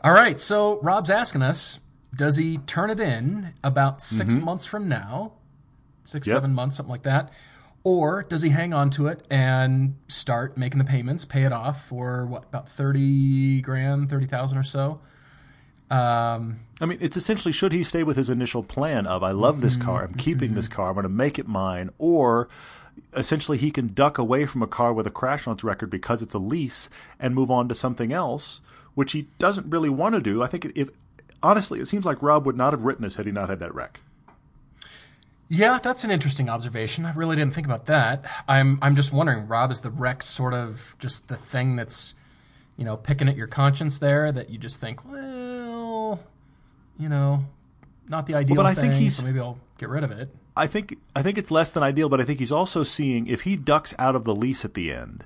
all 0.04 0.12
right. 0.12 0.38
So 0.40 0.78
Rob's 0.82 1.10
asking 1.10 1.42
us, 1.42 1.80
does 2.14 2.36
he 2.36 2.58
turn 2.58 2.90
it 2.90 3.00
in 3.00 3.54
about 3.62 4.02
6 4.02 4.38
months 4.40 4.64
from 4.64 4.88
now? 4.88 5.32
Six, 6.06 6.26
Yep. 6.26 6.34
seven 6.36 6.54
months, 6.54 6.76
something 6.76 6.90
like 6.90 7.04
that. 7.04 7.30
Or 7.84 8.24
does 8.24 8.42
he 8.42 8.50
hang 8.50 8.74
on 8.74 8.90
to 8.90 9.06
it 9.06 9.24
and 9.30 9.96
start 10.08 10.56
making 10.58 10.78
the 10.78 10.84
payments, 10.84 11.24
pay 11.24 11.44
it 11.44 11.52
off 11.52 11.86
for 11.86 12.26
what 12.26 12.42
about 12.44 12.68
thirty 12.68 13.60
grand, 13.62 14.10
thirty 14.10 14.26
thousand 14.26 14.58
or 14.58 14.62
so? 14.64 15.00
Um, 15.90 16.60
I 16.80 16.86
mean, 16.86 16.98
it's 17.00 17.16
essentially 17.16 17.52
should 17.52 17.72
he 17.72 17.82
stay 17.84 18.02
with 18.02 18.16
his 18.16 18.28
initial 18.28 18.62
plan 18.62 19.06
of 19.06 19.22
I 19.22 19.30
love 19.30 19.60
this 19.60 19.76
car, 19.76 20.02
Mm-hmm. 20.04 20.12
I'm 20.14 20.18
keeping 20.18 20.54
this 20.54 20.68
car, 20.68 20.88
I'm 20.88 20.94
going 20.94 21.02
to 21.04 21.08
make 21.08 21.38
it 21.38 21.48
mine, 21.48 21.90
or 21.98 22.48
essentially 23.14 23.58
he 23.58 23.70
can 23.70 23.88
duck 23.88 24.18
away 24.18 24.46
from 24.46 24.62
a 24.62 24.66
car 24.66 24.92
with 24.92 25.06
a 25.06 25.10
crash 25.10 25.46
on 25.46 25.54
its 25.54 25.64
record 25.64 25.90
because 25.90 26.22
it's 26.22 26.34
a 26.34 26.38
lease 26.38 26.88
and 27.18 27.34
move 27.34 27.50
on 27.50 27.68
to 27.68 27.74
something 27.74 28.12
else, 28.12 28.60
which 28.94 29.12
he 29.12 29.28
doesn't 29.38 29.68
really 29.70 29.88
want 29.88 30.14
to 30.14 30.20
do. 30.20 30.42
I 30.42 30.46
think 30.46 30.70
if 30.74 30.88
honestly, 31.42 31.80
it 31.80 31.86
seems 31.88 32.04
like 32.04 32.22
Rob 32.22 32.46
would 32.46 32.56
not 32.56 32.72
have 32.72 32.84
written 32.84 33.02
this 33.04 33.16
had 33.16 33.26
he 33.26 33.32
not 33.32 33.48
had 33.48 33.58
that 33.60 33.74
wreck. 33.74 34.00
Yeah, 35.48 35.80
that's 35.82 36.04
an 36.04 36.12
interesting 36.12 36.48
observation. 36.48 37.04
I 37.04 37.12
really 37.12 37.34
didn't 37.34 37.54
think 37.54 37.66
about 37.66 37.86
that. 37.86 38.24
I'm 38.46 38.78
I'm 38.80 38.94
just 38.94 39.12
wondering, 39.12 39.48
Rob, 39.48 39.72
is 39.72 39.80
the 39.80 39.90
wreck 39.90 40.22
sort 40.22 40.54
of 40.54 40.94
just 41.00 41.26
the 41.28 41.36
thing 41.36 41.74
that's, 41.74 42.14
you 42.76 42.84
know, 42.84 42.96
picking 42.96 43.28
at 43.28 43.36
your 43.36 43.48
conscience 43.48 43.98
there 43.98 44.30
that 44.30 44.50
you 44.50 44.58
just 44.58 44.80
think, 44.80 45.04
well, 45.04 46.20
you 46.98 47.08
know, 47.08 47.46
not 48.08 48.26
the 48.26 48.34
ideal 48.36 48.54
but 48.56 48.66
I 48.66 48.74
thing, 48.74 48.90
think 48.90 48.94
he's- 49.00 49.16
so 49.16 49.24
maybe 49.24 49.40
I'll 49.40 49.58
get 49.78 49.88
rid 49.88 50.04
of 50.04 50.12
it. 50.12 50.28
I 50.60 50.66
think 50.66 50.98
I 51.16 51.22
think 51.22 51.38
it's 51.38 51.50
less 51.50 51.70
than 51.70 51.82
ideal, 51.82 52.10
but 52.10 52.20
I 52.20 52.24
think 52.24 52.38
he's 52.38 52.52
also 52.52 52.82
seeing 52.82 53.26
if 53.26 53.42
he 53.42 53.56
ducks 53.56 53.94
out 53.98 54.14
of 54.14 54.24
the 54.24 54.34
lease 54.34 54.62
at 54.62 54.74
the 54.74 54.92
end, 54.92 55.24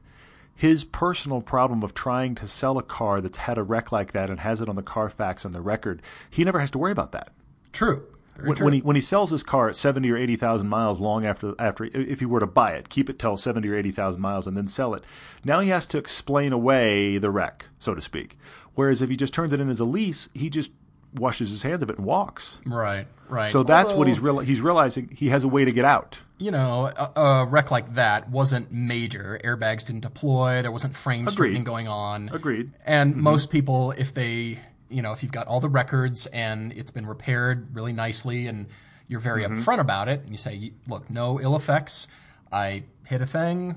his 0.54 0.84
personal 0.84 1.40
problem 1.42 1.82
of 1.82 1.92
trying 1.92 2.36
to 2.36 2.46
sell 2.46 2.78
a 2.78 2.84
car 2.84 3.20
that's 3.20 3.38
had 3.38 3.58
a 3.58 3.64
wreck 3.64 3.90
like 3.90 4.12
that 4.12 4.30
and 4.30 4.38
has 4.40 4.60
it 4.60 4.68
on 4.68 4.76
the 4.76 4.82
Carfax 4.82 5.44
and 5.44 5.52
the 5.52 5.60
record, 5.60 6.02
he 6.30 6.44
never 6.44 6.60
has 6.60 6.70
to 6.70 6.78
worry 6.78 6.92
about 6.92 7.10
that. 7.10 7.32
True. 7.72 8.06
When, 8.40 8.56
when 8.58 8.72
he 8.74 8.80
when 8.80 8.94
he 8.94 9.02
sells 9.02 9.30
his 9.30 9.42
car 9.42 9.68
at 9.68 9.74
seventy 9.74 10.08
or 10.08 10.16
eighty 10.16 10.36
thousand 10.36 10.68
miles, 10.68 11.00
long 11.00 11.26
after 11.26 11.56
after 11.58 11.84
if 11.84 12.20
he 12.20 12.26
were 12.26 12.38
to 12.38 12.46
buy 12.46 12.70
it, 12.70 12.88
keep 12.88 13.10
it 13.10 13.18
till 13.18 13.36
seventy 13.36 13.68
or 13.68 13.76
eighty 13.76 13.90
thousand 13.90 14.20
miles, 14.22 14.46
and 14.46 14.56
then 14.56 14.68
sell 14.68 14.94
it, 14.94 15.02
now 15.44 15.58
he 15.58 15.70
has 15.70 15.88
to 15.88 15.98
explain 15.98 16.52
away 16.52 17.18
the 17.18 17.30
wreck, 17.32 17.66
so 17.80 17.92
to 17.92 18.00
speak. 18.00 18.38
Whereas 18.76 19.02
if 19.02 19.10
he 19.10 19.16
just 19.16 19.34
turns 19.34 19.52
it 19.52 19.58
in 19.58 19.68
as 19.68 19.80
a 19.80 19.84
lease, 19.84 20.28
he 20.32 20.48
just 20.48 20.70
washes 21.14 21.50
his 21.50 21.62
hands 21.62 21.82
of 21.82 21.90
it 21.90 21.96
and 21.96 22.06
walks. 22.06 22.60
Right, 22.66 23.06
right. 23.28 23.50
So 23.50 23.62
that's 23.62 23.92
what 23.92 24.08
he's 24.08 24.20
real. 24.20 24.38
He's 24.40 24.60
realizing 24.60 25.08
he 25.14 25.28
has 25.28 25.44
a 25.44 25.48
way 25.48 25.64
to 25.64 25.72
get 25.72 25.84
out. 25.84 26.20
You 26.38 26.50
know, 26.50 26.86
a, 26.86 27.20
a 27.20 27.46
wreck 27.46 27.70
like 27.70 27.94
that 27.94 28.28
wasn't 28.28 28.72
major. 28.72 29.40
Airbags 29.44 29.86
didn't 29.86 30.00
deploy. 30.00 30.62
There 30.62 30.72
wasn't 30.72 30.96
frame 30.96 31.28
straightening 31.28 31.64
going 31.64 31.86
on. 31.86 32.28
Agreed. 32.32 32.72
And 32.84 33.12
mm-hmm. 33.12 33.22
most 33.22 33.50
people, 33.50 33.92
if 33.92 34.12
they, 34.12 34.58
you 34.88 35.00
know, 35.00 35.12
if 35.12 35.22
you've 35.22 35.32
got 35.32 35.46
all 35.46 35.60
the 35.60 35.68
records 35.68 36.26
and 36.26 36.72
it's 36.72 36.90
been 36.90 37.06
repaired 37.06 37.74
really 37.74 37.92
nicely 37.92 38.48
and 38.48 38.66
you're 39.06 39.20
very 39.20 39.44
mm-hmm. 39.44 39.58
upfront 39.60 39.78
about 39.78 40.08
it 40.08 40.22
and 40.22 40.32
you 40.32 40.38
say, 40.38 40.72
look, 40.88 41.08
no 41.08 41.40
ill 41.40 41.54
effects. 41.54 42.08
I 42.50 42.84
hit 43.06 43.22
a 43.22 43.26
thing. 43.26 43.76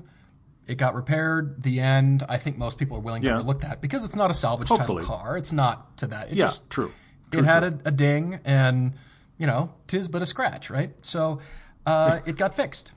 It 0.66 0.76
got 0.76 0.94
repaired. 0.94 1.62
The 1.62 1.80
end. 1.80 2.24
I 2.28 2.38
think 2.38 2.58
most 2.58 2.76
people 2.78 2.96
are 2.96 3.00
willing 3.00 3.22
to 3.22 3.28
Yeah. 3.28 3.34
overlook 3.38 3.60
that 3.60 3.80
because 3.80 4.04
it's 4.04 4.16
not 4.16 4.30
a 4.30 4.34
salvage 4.34 4.68
Hopefully. 4.68 5.02
title 5.04 5.16
car. 5.16 5.36
It's 5.36 5.52
not 5.52 5.96
to 5.98 6.08
that. 6.08 6.30
It 6.30 6.36
Yeah, 6.36 6.46
just, 6.46 6.68
true. 6.68 6.92
It 7.32 7.44
had 7.44 7.64
a, 7.64 7.78
a 7.86 7.90
ding 7.90 8.40
and, 8.44 8.92
you 9.38 9.46
know, 9.46 9.72
tis 9.86 10.08
but 10.08 10.22
a 10.22 10.26
scratch, 10.26 10.70
right? 10.70 10.90
So 11.02 11.40
uh, 11.86 12.20
it 12.26 12.36
got 12.36 12.54
fixed. 12.54 12.92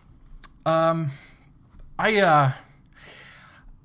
Um, 0.65 1.11
I, 1.97 2.17
uh, 2.17 2.51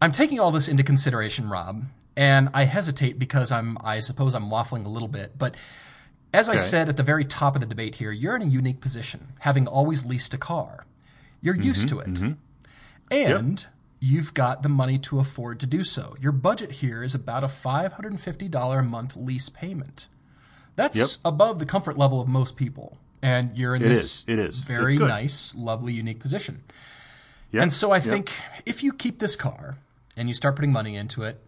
I'm 0.00 0.12
taking 0.12 0.40
all 0.40 0.50
this 0.50 0.68
into 0.68 0.82
consideration, 0.82 1.48
Rob, 1.48 1.84
and 2.16 2.48
I 2.54 2.64
hesitate 2.64 3.18
because 3.18 3.50
I'm, 3.50 3.78
I 3.82 4.00
suppose 4.00 4.34
I'm 4.34 4.50
waffling 4.50 4.84
a 4.84 4.88
little 4.88 5.08
bit, 5.08 5.36
but 5.38 5.54
as 6.32 6.48
I 6.48 6.56
said 6.56 6.88
at 6.90 6.96
the 6.98 7.02
very 7.02 7.24
top 7.24 7.54
of 7.54 7.60
the 7.60 7.66
debate 7.66 7.94
here, 7.94 8.12
you're 8.12 8.36
in 8.36 8.42
a 8.42 8.46
unique 8.46 8.80
position, 8.80 9.32
having 9.40 9.66
always 9.66 10.04
leased 10.04 10.34
a 10.34 10.38
car. 10.38 10.84
You're 11.40 11.56
used 11.56 11.88
to 11.90 12.00
it. 12.00 12.18
And 13.10 13.66
you've 14.00 14.34
got 14.34 14.62
the 14.62 14.68
money 14.68 14.98
to 14.98 15.18
afford 15.18 15.60
to 15.60 15.66
do 15.66 15.82
so. 15.82 16.14
Your 16.20 16.32
budget 16.32 16.72
here 16.72 17.02
is 17.02 17.14
about 17.14 17.42
a 17.44 17.46
$550 17.46 18.78
a 18.78 18.82
month 18.82 19.16
lease 19.16 19.48
payment. 19.48 20.08
That's 20.76 20.96
Yep. 20.96 21.08
above 21.24 21.58
the 21.58 21.66
comfort 21.66 21.98
level 21.98 22.20
of 22.20 22.28
most 22.28 22.56
people. 22.56 22.98
And 23.22 23.56
you're 23.56 23.74
in 23.74 23.82
It 23.82 23.88
this 23.88 24.04
is. 24.04 24.24
It 24.28 24.38
is. 24.38 24.58
very 24.58 24.98
nice, 24.98 25.54
lovely, 25.54 25.92
unique 25.94 26.20
position. 26.20 26.62
Yeah. 27.50 27.62
And 27.62 27.72
so 27.72 27.90
I 27.92 27.96
Yep. 27.96 28.04
think 28.04 28.32
if 28.66 28.82
you 28.82 28.92
keep 28.92 29.18
this 29.18 29.36
car 29.36 29.76
and 30.16 30.28
you 30.28 30.34
start 30.34 30.54
putting 30.56 30.72
money 30.72 30.94
into 30.96 31.22
it, 31.22 31.42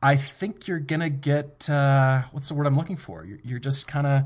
I 0.00 0.14
think 0.16 0.68
you're 0.68 0.78
gonna 0.78 1.10
get 1.10 1.68
uh, 1.68 2.22
what's 2.30 2.48
the 2.48 2.54
word 2.54 2.66
I'm 2.66 2.76
looking 2.76 2.96
for? 2.96 3.24
You're, 3.24 3.38
you're 3.44 3.58
just 3.58 3.88
kind 3.88 4.06
of 4.06 4.22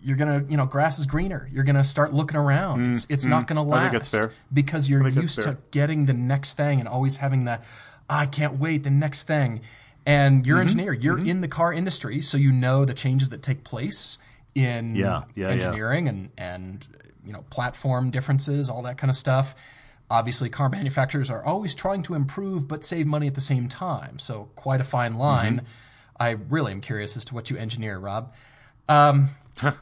you're 0.00 0.16
gonna 0.16 0.44
you 0.48 0.56
know 0.56 0.64
grass 0.64 0.98
is 1.00 1.06
greener. 1.06 1.48
You're 1.52 1.64
gonna 1.64 1.82
start 1.82 2.12
looking 2.14 2.36
around. 2.36 2.92
it's 2.92 3.06
it's 3.08 3.24
not 3.24 3.48
gonna 3.48 3.64
Mm, 3.64 3.68
last 3.68 3.82
think 3.90 3.92
that's 3.94 4.10
fair. 4.10 4.30
because 4.52 4.88
you're 4.88 5.08
used 5.08 5.42
to 5.42 5.56
getting 5.72 6.06
the 6.06 6.12
next 6.14 6.54
thing 6.54 6.78
and 6.78 6.88
always 6.88 7.16
having 7.16 7.44
that. 7.44 7.64
I 8.08 8.26
can't 8.26 8.58
wait 8.58 8.84
the 8.84 8.90
next 8.90 9.24
thing. 9.24 9.60
And 10.08 10.46
you're 10.46 10.56
Mm-hmm. 10.56 10.62
an 10.62 10.68
engineer. 10.68 10.92
You're 10.94 11.18
in 11.18 11.40
the 11.42 11.48
car 11.48 11.70
industry, 11.72 12.22
so 12.22 12.38
you 12.38 12.50
know 12.50 12.84
the 12.86 12.94
changes 12.94 13.28
that 13.28 13.42
take 13.42 13.62
place 13.62 14.16
in 14.54 14.96
Yeah, 14.96 15.24
yeah, 15.34 15.48
yeah. 15.48 15.52
engineering 15.52 16.08
and 16.08 16.30
and 16.38 16.86
you 17.24 17.32
know 17.32 17.44
platform 17.50 18.10
differences, 18.10 18.70
all 18.70 18.82
that 18.82 18.96
kind 18.96 19.10
of 19.10 19.16
stuff. 19.16 19.54
Obviously, 20.10 20.48
car 20.48 20.70
manufacturers 20.70 21.28
are 21.30 21.44
always 21.44 21.74
trying 21.74 22.02
to 22.04 22.14
improve 22.14 22.66
but 22.66 22.82
save 22.84 23.06
money 23.06 23.26
at 23.26 23.34
the 23.34 23.42
same 23.42 23.68
time. 23.68 24.18
So 24.18 24.48
quite 24.56 24.80
a 24.80 24.84
fine 24.84 25.16
line. 25.18 25.56
Mm-hmm. 25.56 25.66
I 26.22 26.30
really 26.30 26.72
am 26.72 26.80
curious 26.80 27.14
as 27.16 27.24
to 27.26 27.34
what 27.34 27.50
you 27.50 27.58
engineer, 27.58 27.98
Rob. 27.98 28.32
Um, 28.88 29.28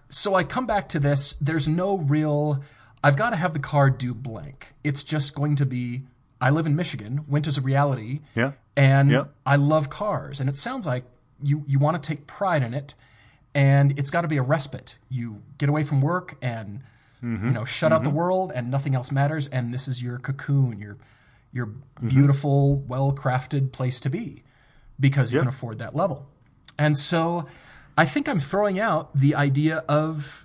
so 0.09 0.35
I 0.35 0.43
come 0.43 0.67
back 0.67 0.89
to 0.91 0.99
this. 0.99 1.35
There's 1.35 1.69
no 1.69 1.99
real. 1.99 2.63
I've 3.05 3.17
got 3.17 3.31
to 3.31 3.37
have 3.37 3.53
the 3.53 3.61
car 3.61 3.89
do 3.91 4.13
blank. 4.13 4.73
It's 4.83 5.05
just 5.05 5.35
going 5.37 5.55
to 5.57 5.67
be. 5.67 6.03
I 6.41 6.51
live 6.51 6.67
in 6.67 6.75
Michigan. 6.75 7.25
Winter's 7.29 7.57
a 7.59 7.61
reality. 7.61 8.21
Yeah. 8.35 8.53
And 8.77 9.11
Yeah. 9.11 9.25
I 9.47 9.57
love 9.57 9.89
cars, 9.91 10.41
and 10.41 10.49
it 10.49 10.57
sounds 10.59 10.87
like 10.87 11.05
you 11.43 11.65
you 11.67 11.79
want 11.79 12.01
to 12.03 12.07
take 12.07 12.27
pride 12.27 12.63
in 12.63 12.75
it, 12.75 12.95
and 13.55 13.99
it's 13.99 14.11
got 14.11 14.23
to 14.23 14.29
be 14.29 14.37
a 14.37 14.43
respite. 14.43 14.99
You 15.09 15.43
get 15.59 15.69
away 15.69 15.85
from 15.85 16.01
work 16.01 16.37
and 16.43 16.81
Mm-hmm. 17.23 17.47
you 17.47 17.53
know 17.53 17.65
shut 17.65 17.93
out 17.93 18.05
the 18.05 18.11
world, 18.11 18.53
and 18.55 18.71
nothing 18.71 18.95
else 18.95 19.11
matters. 19.11 19.49
And 19.49 19.73
this 19.73 19.89
is 19.89 20.03
your 20.03 20.19
cocoon, 20.19 20.79
your 20.79 20.99
your 21.53 21.67
Mm-hmm. 21.67 22.09
beautiful, 22.09 22.77
well 22.87 23.13
crafted 23.13 23.73
place 23.73 23.99
to 24.01 24.11
be, 24.11 24.43
because 25.01 25.33
you 25.33 25.39
can 25.39 25.49
afford 25.49 25.79
that 25.79 25.95
level. 25.95 26.27
And 26.79 26.97
so, 26.99 27.47
I 27.97 28.05
think 28.05 28.29
I'm 28.29 28.39
throwing 28.41 28.79
out 28.79 29.17
the 29.17 29.35
idea 29.35 29.79
of 29.89 30.45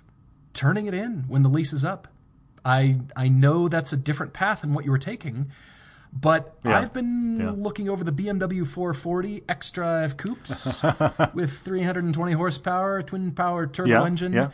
turning 0.54 0.86
it 0.86 0.94
in 0.94 1.24
when 1.28 1.42
the 1.42 1.50
lease 1.50 1.74
is 1.74 1.84
up. 1.84 2.08
I 2.64 3.00
I 3.14 3.28
know 3.28 3.68
that's 3.68 3.92
a 3.92 3.96
different 3.98 4.32
path 4.32 4.62
than 4.62 4.72
what 4.72 4.86
you 4.86 4.90
were 4.90 4.98
taking, 4.98 5.50
but 6.12 6.56
Yeah. 6.64 6.78
I've 6.78 6.92
been 6.92 7.38
Yeah. 7.40 7.50
looking 7.56 7.88
over 7.88 8.04
the 8.04 8.12
BMW 8.12 8.64
440 8.66 9.42
X 9.48 9.70
Drive 9.70 10.16
coupes 10.16 10.82
with 11.34 11.50
320 11.58 12.32
horsepower, 12.32 13.02
twin 13.02 13.32
power 13.32 13.66
turbo 13.66 13.88
Yeah, 13.90 14.04
engine. 14.04 14.32
yeah. 14.32 14.50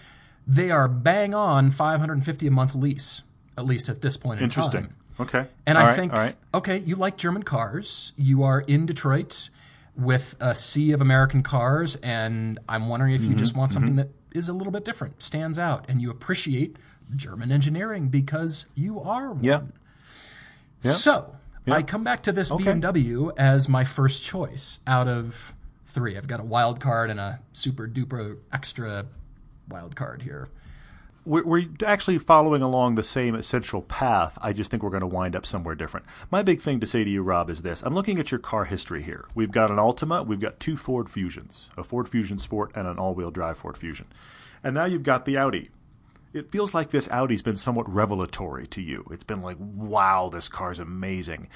They 0.46 0.70
are 0.70 0.88
bang 0.88 1.34
on 1.34 1.70
550 1.70 2.46
a 2.46 2.50
month 2.50 2.74
lease, 2.74 3.22
at 3.56 3.64
least 3.66 3.88
at 3.88 4.00
this 4.02 4.16
point 4.16 4.40
in 4.40 4.44
Interesting. 4.44 4.82
time. 4.84 4.94
Okay. 5.20 5.46
And 5.66 5.76
All 5.76 5.84
I 5.84 5.88
right, 5.88 5.96
think, 5.96 6.12
right. 6.12 6.36
okay, 6.54 6.78
you 6.78 6.94
like 6.94 7.16
German 7.16 7.42
cars. 7.42 8.12
You 8.16 8.44
are 8.44 8.60
in 8.60 8.86
Detroit 8.86 9.50
with 9.96 10.36
a 10.38 10.54
sea 10.54 10.92
of 10.92 11.00
American 11.00 11.42
cars, 11.42 11.96
and 11.96 12.60
I'm 12.68 12.88
wondering 12.88 13.14
if 13.14 13.22
you 13.22 13.30
Mm-hmm, 13.30 13.38
just 13.38 13.56
want 13.56 13.72
something 13.72 13.96
that 13.96 14.10
is 14.32 14.48
a 14.48 14.52
little 14.52 14.70
bit 14.72 14.84
different, 14.84 15.20
stands 15.22 15.58
out, 15.58 15.84
and 15.88 16.00
you 16.00 16.08
appreciate 16.08 16.76
German 17.16 17.50
engineering 17.50 18.08
because 18.08 18.66
you 18.76 19.00
are 19.00 19.32
one. 19.32 19.42
Yeah. 19.42 19.62
Yeah. 20.82 20.92
So 20.92 21.34
I 21.72 21.82
come 21.82 22.04
back 22.04 22.22
to 22.24 22.32
this 22.32 22.50
Okay. 22.50 22.64
BMW 22.64 23.32
as 23.36 23.68
my 23.68 23.84
first 23.84 24.24
choice 24.24 24.80
out 24.86 25.08
of 25.08 25.52
three. 25.86 26.16
I've 26.16 26.26
got 26.26 26.40
a 26.40 26.44
wild 26.44 26.80
card 26.80 27.10
and 27.10 27.18
a 27.18 27.40
super 27.52 27.88
duper 27.88 28.38
extra 28.52 29.06
wild 29.68 29.96
card 29.96 30.22
here. 30.22 30.48
We're, 31.24 31.44
we're 31.44 31.66
actually 31.84 32.18
following 32.18 32.62
along 32.62 32.94
the 32.94 33.02
same 33.02 33.34
essential 33.34 33.82
path. 33.82 34.38
I 34.40 34.54
just 34.54 34.70
think 34.70 34.82
we're 34.82 34.90
going 34.90 35.02
to 35.02 35.06
wind 35.06 35.36
up 35.36 35.44
somewhere 35.44 35.74
different. 35.74 36.06
My 36.30 36.42
big 36.42 36.62
thing 36.62 36.80
to 36.80 36.86
say 36.86 37.04
to 37.04 37.10
you, 37.10 37.22
Rob, 37.22 37.50
is 37.50 37.60
this. 37.60 37.82
I'm 37.82 37.94
looking 37.94 38.18
at 38.18 38.30
your 38.30 38.38
car 38.38 38.64
history 38.64 39.02
here. 39.02 39.26
We've 39.34 39.50
got 39.50 39.70
an 39.70 39.76
Altima, 39.76 40.24
we've 40.26 40.40
got 40.40 40.58
two 40.58 40.76
Ford 40.76 41.10
Fusions, 41.10 41.68
a 41.76 41.82
Ford 41.84 42.08
Fusion 42.08 42.38
Sport 42.38 42.70
and 42.74 42.86
an 42.86 42.98
all 42.98 43.14
wheel 43.14 43.30
drive 43.30 43.58
Ford 43.58 43.76
Fusion. 43.76 44.06
And 44.64 44.74
now 44.74 44.86
you've 44.86 45.02
got 45.02 45.26
the 45.26 45.36
Audi. 45.36 45.68
It 46.38 46.52
feels 46.52 46.74
like 46.74 46.90
this 46.90 47.08
Audi's 47.08 47.42
been 47.42 47.56
somewhat 47.56 47.92
revelatory 47.92 48.66
to 48.68 48.80
you. 48.80 49.04
It's 49.10 49.24
been 49.24 49.42
like, 49.42 49.56
wow, 49.58 50.30
this 50.32 50.48
car's 50.48 50.78
amazing. 50.78 51.48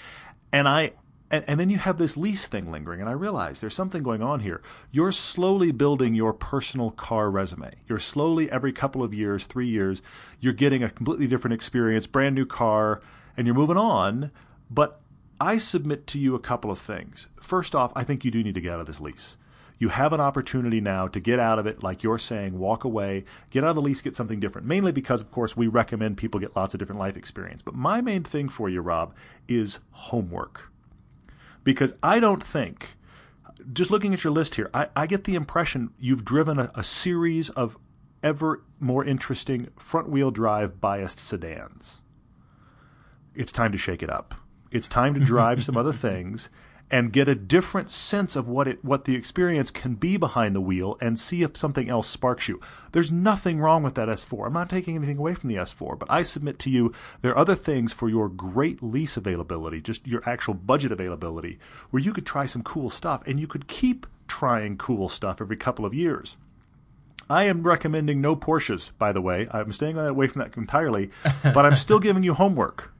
And 0.52 0.68
I 0.68 0.92
and, 1.32 1.44
and 1.48 1.58
then 1.58 1.70
you 1.70 1.78
have 1.78 1.96
this 1.96 2.16
lease 2.16 2.46
thing 2.46 2.70
lingering, 2.70 3.00
and 3.00 3.08
I 3.08 3.14
realize 3.14 3.60
there's 3.60 3.74
something 3.74 4.02
going 4.02 4.22
on 4.22 4.40
here. 4.40 4.60
You're 4.90 5.12
slowly 5.12 5.72
building 5.72 6.14
your 6.14 6.34
personal 6.34 6.90
car 6.90 7.30
resume. 7.30 7.72
You're 7.88 7.98
slowly, 7.98 8.50
every 8.50 8.72
couple 8.72 9.02
of 9.02 9.14
years, 9.14 9.46
three 9.46 9.66
years, 9.66 10.02
you're 10.40 10.52
getting 10.52 10.82
a 10.82 10.90
completely 10.90 11.26
different 11.26 11.54
experience, 11.54 12.06
brand 12.06 12.34
new 12.34 12.44
car, 12.44 13.00
and 13.34 13.46
you're 13.46 13.56
moving 13.56 13.78
on. 13.78 14.30
But 14.70 15.00
I 15.40 15.56
submit 15.56 16.06
to 16.08 16.18
you 16.18 16.34
a 16.34 16.38
couple 16.38 16.70
of 16.70 16.78
things. 16.78 17.28
First 17.40 17.74
off, 17.74 17.92
I 17.96 18.04
think 18.04 18.26
you 18.26 18.30
do 18.30 18.44
need 18.44 18.54
to 18.54 18.60
get 18.60 18.72
out 18.72 18.80
of 18.80 18.86
this 18.86 19.00
lease. 19.00 19.38
You 19.82 19.88
have 19.88 20.12
an 20.12 20.20
opportunity 20.20 20.80
now 20.80 21.08
to 21.08 21.18
get 21.18 21.40
out 21.40 21.58
of 21.58 21.66
it, 21.66 21.82
like 21.82 22.04
you're 22.04 22.16
saying, 22.16 22.56
walk 22.56 22.84
away, 22.84 23.24
get 23.50 23.64
out 23.64 23.70
of 23.70 23.74
the 23.74 23.82
lease, 23.82 24.00
get 24.00 24.14
something 24.14 24.38
different. 24.38 24.64
Mainly 24.64 24.92
because, 24.92 25.20
of 25.20 25.32
course, 25.32 25.56
we 25.56 25.66
recommend 25.66 26.18
people 26.18 26.38
get 26.38 26.54
lots 26.54 26.72
of 26.72 26.78
different 26.78 27.00
life 27.00 27.16
experience. 27.16 27.62
But 27.62 27.74
my 27.74 28.00
main 28.00 28.22
thing 28.22 28.48
for 28.48 28.68
you, 28.68 28.80
Rob, 28.80 29.12
is 29.48 29.80
homework 29.90 30.70
because 31.64 31.94
I 32.00 32.20
don't 32.20 32.44
think, 32.44 32.94
just 33.72 33.90
looking 33.90 34.14
at 34.14 34.22
your 34.22 34.32
list 34.32 34.54
here, 34.54 34.70
I, 34.72 34.86
I 34.94 35.08
get 35.08 35.24
the 35.24 35.34
impression 35.34 35.90
you've 35.98 36.24
driven 36.24 36.60
a, 36.60 36.70
a 36.76 36.84
series 36.84 37.50
of 37.50 37.76
ever 38.22 38.62
more 38.78 39.04
interesting 39.04 39.66
front 39.76 40.08
wheel 40.08 40.30
drive 40.30 40.80
biased 40.80 41.18
sedans. 41.18 42.02
It's 43.34 43.50
time 43.50 43.72
to 43.72 43.78
shake 43.78 44.04
it 44.04 44.10
up. 44.10 44.36
It's 44.70 44.86
time 44.86 45.14
to 45.14 45.20
drive 45.20 45.64
some 45.64 45.76
other 45.76 45.92
things 45.92 46.50
and 46.92 47.10
get 47.10 47.26
a 47.26 47.34
different 47.34 47.88
sense 47.88 48.36
of 48.36 48.46
what 48.46 48.68
it 48.68 48.84
what 48.84 49.06
the 49.06 49.16
experience 49.16 49.70
can 49.70 49.94
be 49.94 50.18
behind 50.18 50.54
the 50.54 50.60
wheel 50.60 50.98
and 51.00 51.18
see 51.18 51.42
if 51.42 51.56
something 51.56 51.88
else 51.88 52.06
sparks 52.06 52.48
you. 52.48 52.60
There's 52.92 53.10
nothing 53.10 53.58
wrong 53.58 53.82
with 53.82 53.94
that 53.94 54.10
S4. 54.10 54.46
I'm 54.46 54.52
not 54.52 54.68
taking 54.68 54.94
anything 54.94 55.16
away 55.16 55.32
from 55.32 55.48
the 55.48 55.56
S4, 55.56 55.98
but 55.98 56.10
I 56.10 56.22
submit 56.22 56.58
to 56.60 56.70
you 56.70 56.92
there 57.22 57.32
are 57.32 57.38
other 57.38 57.54
things 57.54 57.94
for 57.94 58.10
your 58.10 58.28
great 58.28 58.82
lease 58.82 59.16
availability, 59.16 59.80
just 59.80 60.06
your 60.06 60.22
actual 60.28 60.52
budget 60.52 60.92
availability, 60.92 61.58
where 61.90 62.02
you 62.02 62.12
could 62.12 62.26
try 62.26 62.44
some 62.44 62.62
cool 62.62 62.90
stuff 62.90 63.22
and 63.26 63.40
you 63.40 63.46
could 63.46 63.66
keep 63.66 64.06
trying 64.28 64.76
cool 64.76 65.08
stuff 65.08 65.40
every 65.40 65.56
couple 65.56 65.86
of 65.86 65.94
years. 65.94 66.36
I 67.30 67.44
am 67.44 67.62
recommending 67.62 68.20
no 68.20 68.36
Porsches, 68.36 68.90
by 68.98 69.12
the 69.12 69.22
way. 69.22 69.48
I'm 69.50 69.72
staying 69.72 69.96
away 69.96 70.26
from 70.26 70.42
that 70.42 70.54
entirely, 70.58 71.10
but 71.42 71.64
I'm 71.64 71.76
still 71.76 71.98
giving 72.00 72.22
you 72.22 72.34
homework. 72.34 72.92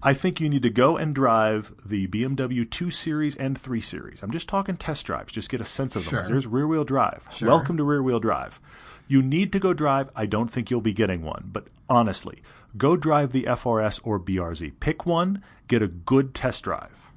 I 0.00 0.14
think 0.14 0.40
you 0.40 0.48
need 0.48 0.62
to 0.62 0.70
go 0.70 0.96
and 0.96 1.12
drive 1.12 1.74
the 1.84 2.06
BMW 2.06 2.70
2 2.70 2.90
Series 2.90 3.34
and 3.34 3.58
3 3.58 3.80
Series. 3.80 4.22
I'm 4.22 4.30
just 4.30 4.48
talking 4.48 4.76
test 4.76 5.04
drives. 5.06 5.32
Just 5.32 5.48
get 5.48 5.60
a 5.60 5.64
sense 5.64 5.96
of 5.96 6.04
them. 6.04 6.10
Sure. 6.10 6.28
There's 6.28 6.46
rear 6.46 6.68
wheel 6.68 6.84
drive. 6.84 7.26
Sure. 7.32 7.48
Welcome 7.48 7.76
to 7.78 7.84
rear 7.84 8.02
wheel 8.02 8.20
drive. 8.20 8.60
You 9.08 9.22
need 9.22 9.52
to 9.52 9.58
go 9.58 9.72
drive. 9.72 10.10
I 10.14 10.26
don't 10.26 10.48
think 10.48 10.70
you'll 10.70 10.80
be 10.80 10.92
getting 10.92 11.22
one, 11.24 11.48
but 11.52 11.66
honestly, 11.88 12.42
go 12.76 12.96
drive 12.96 13.32
the 13.32 13.44
FRS 13.44 14.00
or 14.04 14.20
BRZ. 14.20 14.78
Pick 14.78 15.04
one, 15.04 15.42
get 15.66 15.82
a 15.82 15.88
good 15.88 16.32
test 16.32 16.62
drive. 16.62 17.10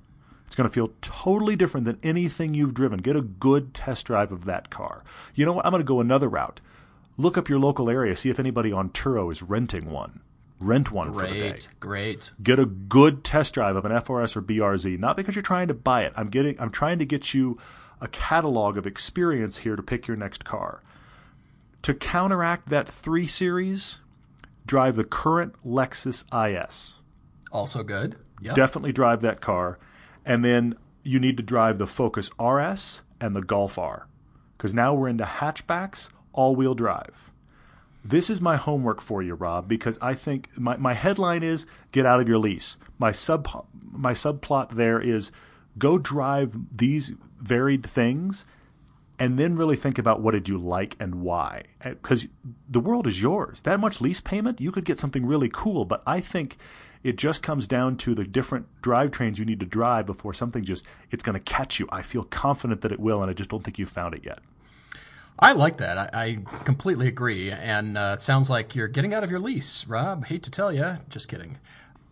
It's 0.48 0.56
going 0.56 0.67
to 0.67 0.74
feel 0.74 0.91
totally 1.02 1.56
different 1.56 1.86
than 1.86 2.00
anything 2.02 2.56
you've 2.56 2.74
driven. 2.74 3.00
Get 3.00 3.15
a 3.15 3.22
good 3.22 3.74
test 3.76 4.08
drive 4.08 4.32
of 4.32 4.46
that 4.46 4.72
car. 4.72 5.04
You 5.36 5.46
know 5.46 5.54
what? 5.54 5.65
I'm 5.65 5.72
going 5.72 5.82
to 5.82 5.88
go 5.88 6.00
another 6.00 6.28
route. 6.28 6.62
Look 7.15 7.38
up 7.38 7.48
your 7.48 7.60
local 7.60 7.89
area, 7.89 8.15
see 8.15 8.32
if 8.32 8.39
anybody 8.39 8.72
on 8.72 8.89
Turo 8.89 9.32
is 9.32 9.44
renting 9.44 9.91
one. 9.91 10.22
Rent 10.62 10.91
one 10.91 11.12
for 11.12 11.28
the 11.28 11.34
day. 11.34 11.50
Great, 11.50 11.69
great. 11.80 12.32
Get 12.41 12.60
a 12.60 12.65
good 12.65 13.24
test 13.24 13.56
drive 13.56 13.76
of 13.76 13.84
an 13.84 13.91
FRS 13.91 14.36
or 14.36 14.41
BRZ, 14.41 15.00
not 15.00 15.17
because 15.17 15.36
you're 15.36 15.41
trying 15.41 15.67
to 15.69 15.74
buy 15.74 16.04
it. 16.04 16.13
I'm 16.15 16.28
getting 16.28 16.60
I'm 16.60 16.69
trying 16.69 17.00
to 17.00 17.06
get 17.06 17.34
you 17.34 17.58
a 18.00 18.08
catalog 18.08 18.78
of 18.78 18.86
experience 18.86 19.60
here 19.60 19.76
to 19.76 19.84
pick 19.84 20.08
your 20.08 20.17
next 20.17 20.45
car. 20.45 20.84
To 21.82 21.95
counteract 21.95 22.69
that 22.69 22.88
3 22.88 23.26
series, 23.26 24.00
drive 24.65 24.95
the 24.95 25.04
current 25.04 25.56
Lexus 25.65 26.24
IS. 26.32 27.00
Also 27.52 27.84
good. 27.84 28.17
Yep. 28.39 28.56
Definitely 28.56 28.91
drive 28.91 29.21
that 29.21 29.41
car. 29.41 29.80
And 30.24 30.45
then 30.45 30.76
you 31.04 31.19
need 31.19 31.38
to 31.38 31.43
drive 31.43 31.80
the 31.80 31.88
Focus 31.88 32.30
RS 32.39 33.02
and 33.19 33.36
the 33.36 33.41
Golf 33.41 33.80
R. 33.80 34.08
Because 34.58 34.76
now 34.76 34.93
we're 34.93 35.08
into 35.08 35.24
hatchbacks, 35.24 36.10
all 36.34 36.56
wheel 36.56 36.76
drive. 36.76 37.31
This 38.03 38.29
is 38.29 38.41
my 38.41 38.57
homework 38.57 38.99
for 38.99 39.21
you, 39.21 39.35
Rob, 39.35 39.67
because 39.67 39.97
I 40.01 40.15
think 40.15 40.49
my, 40.57 40.75
my 40.77 40.93
headline 40.93 41.43
is 41.43 41.65
get 41.91 42.05
out 42.05 42.19
of 42.19 42.27
your 42.27 42.39
lease. 42.39 42.77
My 42.97 43.11
sub 43.11 43.67
my 43.91 44.13
subplot 44.13 44.71
there 44.71 44.99
is 44.99 45.31
go 45.77 45.97
drive 45.97 46.55
these 46.75 47.13
varied 47.39 47.85
things 47.85 48.45
and 49.19 49.37
then 49.37 49.55
really 49.55 49.75
think 49.75 49.99
about 49.99 50.19
what 50.21 50.31
did 50.31 50.49
you 50.49 50.57
like 50.57 50.95
and 50.99 51.21
why. 51.21 51.63
Because 51.83 52.27
the 52.67 52.79
world 52.79 53.05
is 53.05 53.21
yours. 53.21 53.61
That 53.61 53.79
much 53.79 54.01
lease 54.01 54.19
payment 54.19 54.59
you 54.59 54.71
could 54.71 54.85
get 54.85 54.97
something 54.97 55.25
really 55.25 55.49
cool 55.49 55.85
but 55.85 56.01
i 56.07 56.19
think 56.19 56.57
it 57.03 57.17
just 57.17 57.43
comes 57.43 57.67
down 57.67 57.97
to 57.97 58.13
the 58.15 58.23
different 58.23 58.67
drivetrains 58.81 59.37
you 59.37 59.45
need 59.45 59.59
to 59.59 59.65
drive 59.65 60.05
before 60.05 60.33
something 60.33 60.63
just 60.63 60.85
it's 61.11 61.23
going 61.23 61.33
to 61.33 61.39
catch 61.39 61.79
you. 61.79 61.87
I 61.91 62.01
feel 62.01 62.23
confident 62.23 62.81
that 62.81 62.91
it 62.91 62.99
will 62.99 63.21
and 63.21 63.29
i 63.29 63.33
just 63.33 63.49
don't 63.49 63.63
think 63.63 63.77
you've 63.77 63.89
found 63.89 64.15
it 64.15 64.23
yet 64.23 64.39
I 65.41 65.54
like 65.54 65.77
that. 65.77 65.97
I, 65.97 66.10
I 66.13 66.38
completely 66.63 67.08
agree. 67.08 67.51
And 67.51 67.97
uh, 67.97 68.15
it 68.17 68.21
sounds 68.21 68.49
like 68.49 68.75
you're 68.75 68.88
getting 68.88 69.13
out 69.13 69.23
of 69.23 69.32
your 69.32 69.39
lease, 69.39 69.88
Rob. 69.88 70.25
Hate 70.25 70.43
to 70.43 70.51
tell 70.51 70.71
you. 70.71 70.95
Just 71.10 71.27
kidding. 71.27 71.58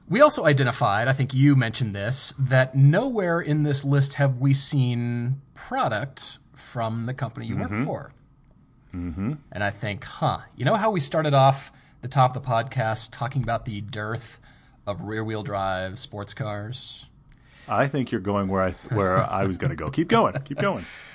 We 0.08 0.22
also 0.22 0.46
identified, 0.46 1.08
I 1.08 1.13
think 1.13 1.36
you 1.36 1.56
mentioned 1.56 1.96
this, 1.96 2.34
that 2.39 2.74
nowhere 2.74 3.39
in 3.39 3.62
this 3.62 3.86
list 3.86 4.15
have 4.15 4.38
we 4.38 4.56
seen 4.56 5.42
product 5.54 6.39
from 6.56 7.06
the 7.06 7.13
company 7.13 7.46
you 7.46 7.58
work 7.58 7.86
for. 7.86 8.12
Mm-hmm. 8.96 9.34
And 9.52 9.63
I 9.63 9.70
think, 9.70 10.04
huh, 10.04 10.39
you 10.56 10.65
know 10.65 10.76
how 10.76 10.89
we 10.89 11.00
started 11.00 11.36
off 11.36 11.72
the 12.02 12.08
top 12.08 12.36
of 12.36 12.44
the 12.44 12.50
podcast 12.50 13.10
talking 13.12 13.44
about 13.44 13.65
the 13.65 13.82
dearth 13.82 14.39
of 14.88 15.02
rear 15.02 15.24
wheel 15.24 15.44
drive 15.44 16.00
sports 16.00 16.34
cars? 16.34 17.06
i 17.70 17.88
think 17.88 18.12
you're 18.12 18.20
going 18.20 18.48
where 18.48 18.63
i 18.63 18.72
where 18.94 19.18
i 19.18 19.46
was 19.46 19.58
going 19.58 19.70
to 19.70 19.76
go 19.76 19.89
keep 19.89 20.08
going 20.08 20.34
keep 20.44 20.58
going 20.58 20.84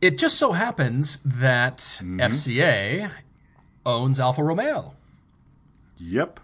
It 0.00 0.18
just 0.18 0.36
so 0.36 0.52
happens 0.52 1.18
that 1.24 1.78
FCA 1.78 3.10
owns 3.84 4.20
Alfa 4.20 4.42
Romeo. 4.44 4.94
yep 5.98 6.38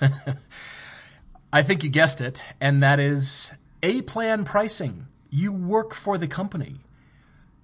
I 1.52 1.62
think 1.62 1.82
you 1.84 1.90
guessed 1.90 2.20
it, 2.20 2.44
and 2.60 2.82
that 2.82 2.98
is 3.00 3.52
A 3.82 4.02
plan 4.02 4.44
pricing. 4.44 5.06
You 5.30 5.52
work 5.52 5.94
for 5.94 6.18
the 6.18 6.26
company. 6.26 6.76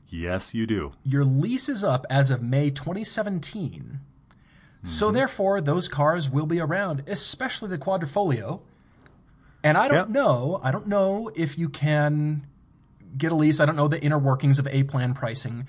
yes 0.08 0.54
you 0.54 0.66
do 0.66 0.92
Your 1.04 1.24
lease 1.24 1.68
is 1.68 1.82
up 1.82 2.06
as 2.08 2.30
of 2.30 2.42
May 2.42 2.70
2017. 2.70 4.00
So 4.84 5.06
Mm-hmm. 5.06 5.14
therefore, 5.14 5.60
those 5.60 5.86
cars 5.88 6.28
will 6.28 6.46
be 6.46 6.58
around, 6.60 7.02
especially 7.06 7.68
the 7.68 7.78
Quadrifoglio. 7.78 8.60
And 9.62 9.78
I 9.78 9.86
don't 9.88 9.96
Yep. 9.96 10.08
know, 10.08 10.60
I 10.62 10.70
don't 10.72 10.88
know 10.88 11.30
if 11.36 11.56
you 11.56 11.68
can 11.68 12.46
get 13.16 13.32
a 13.32 13.34
lease. 13.34 13.60
I 13.60 13.66
don't 13.66 13.76
know 13.76 13.88
the 13.88 14.00
inner 14.02 14.18
workings 14.18 14.58
of 14.58 14.66
A 14.68 14.82
plan 14.84 15.14
pricing. 15.14 15.66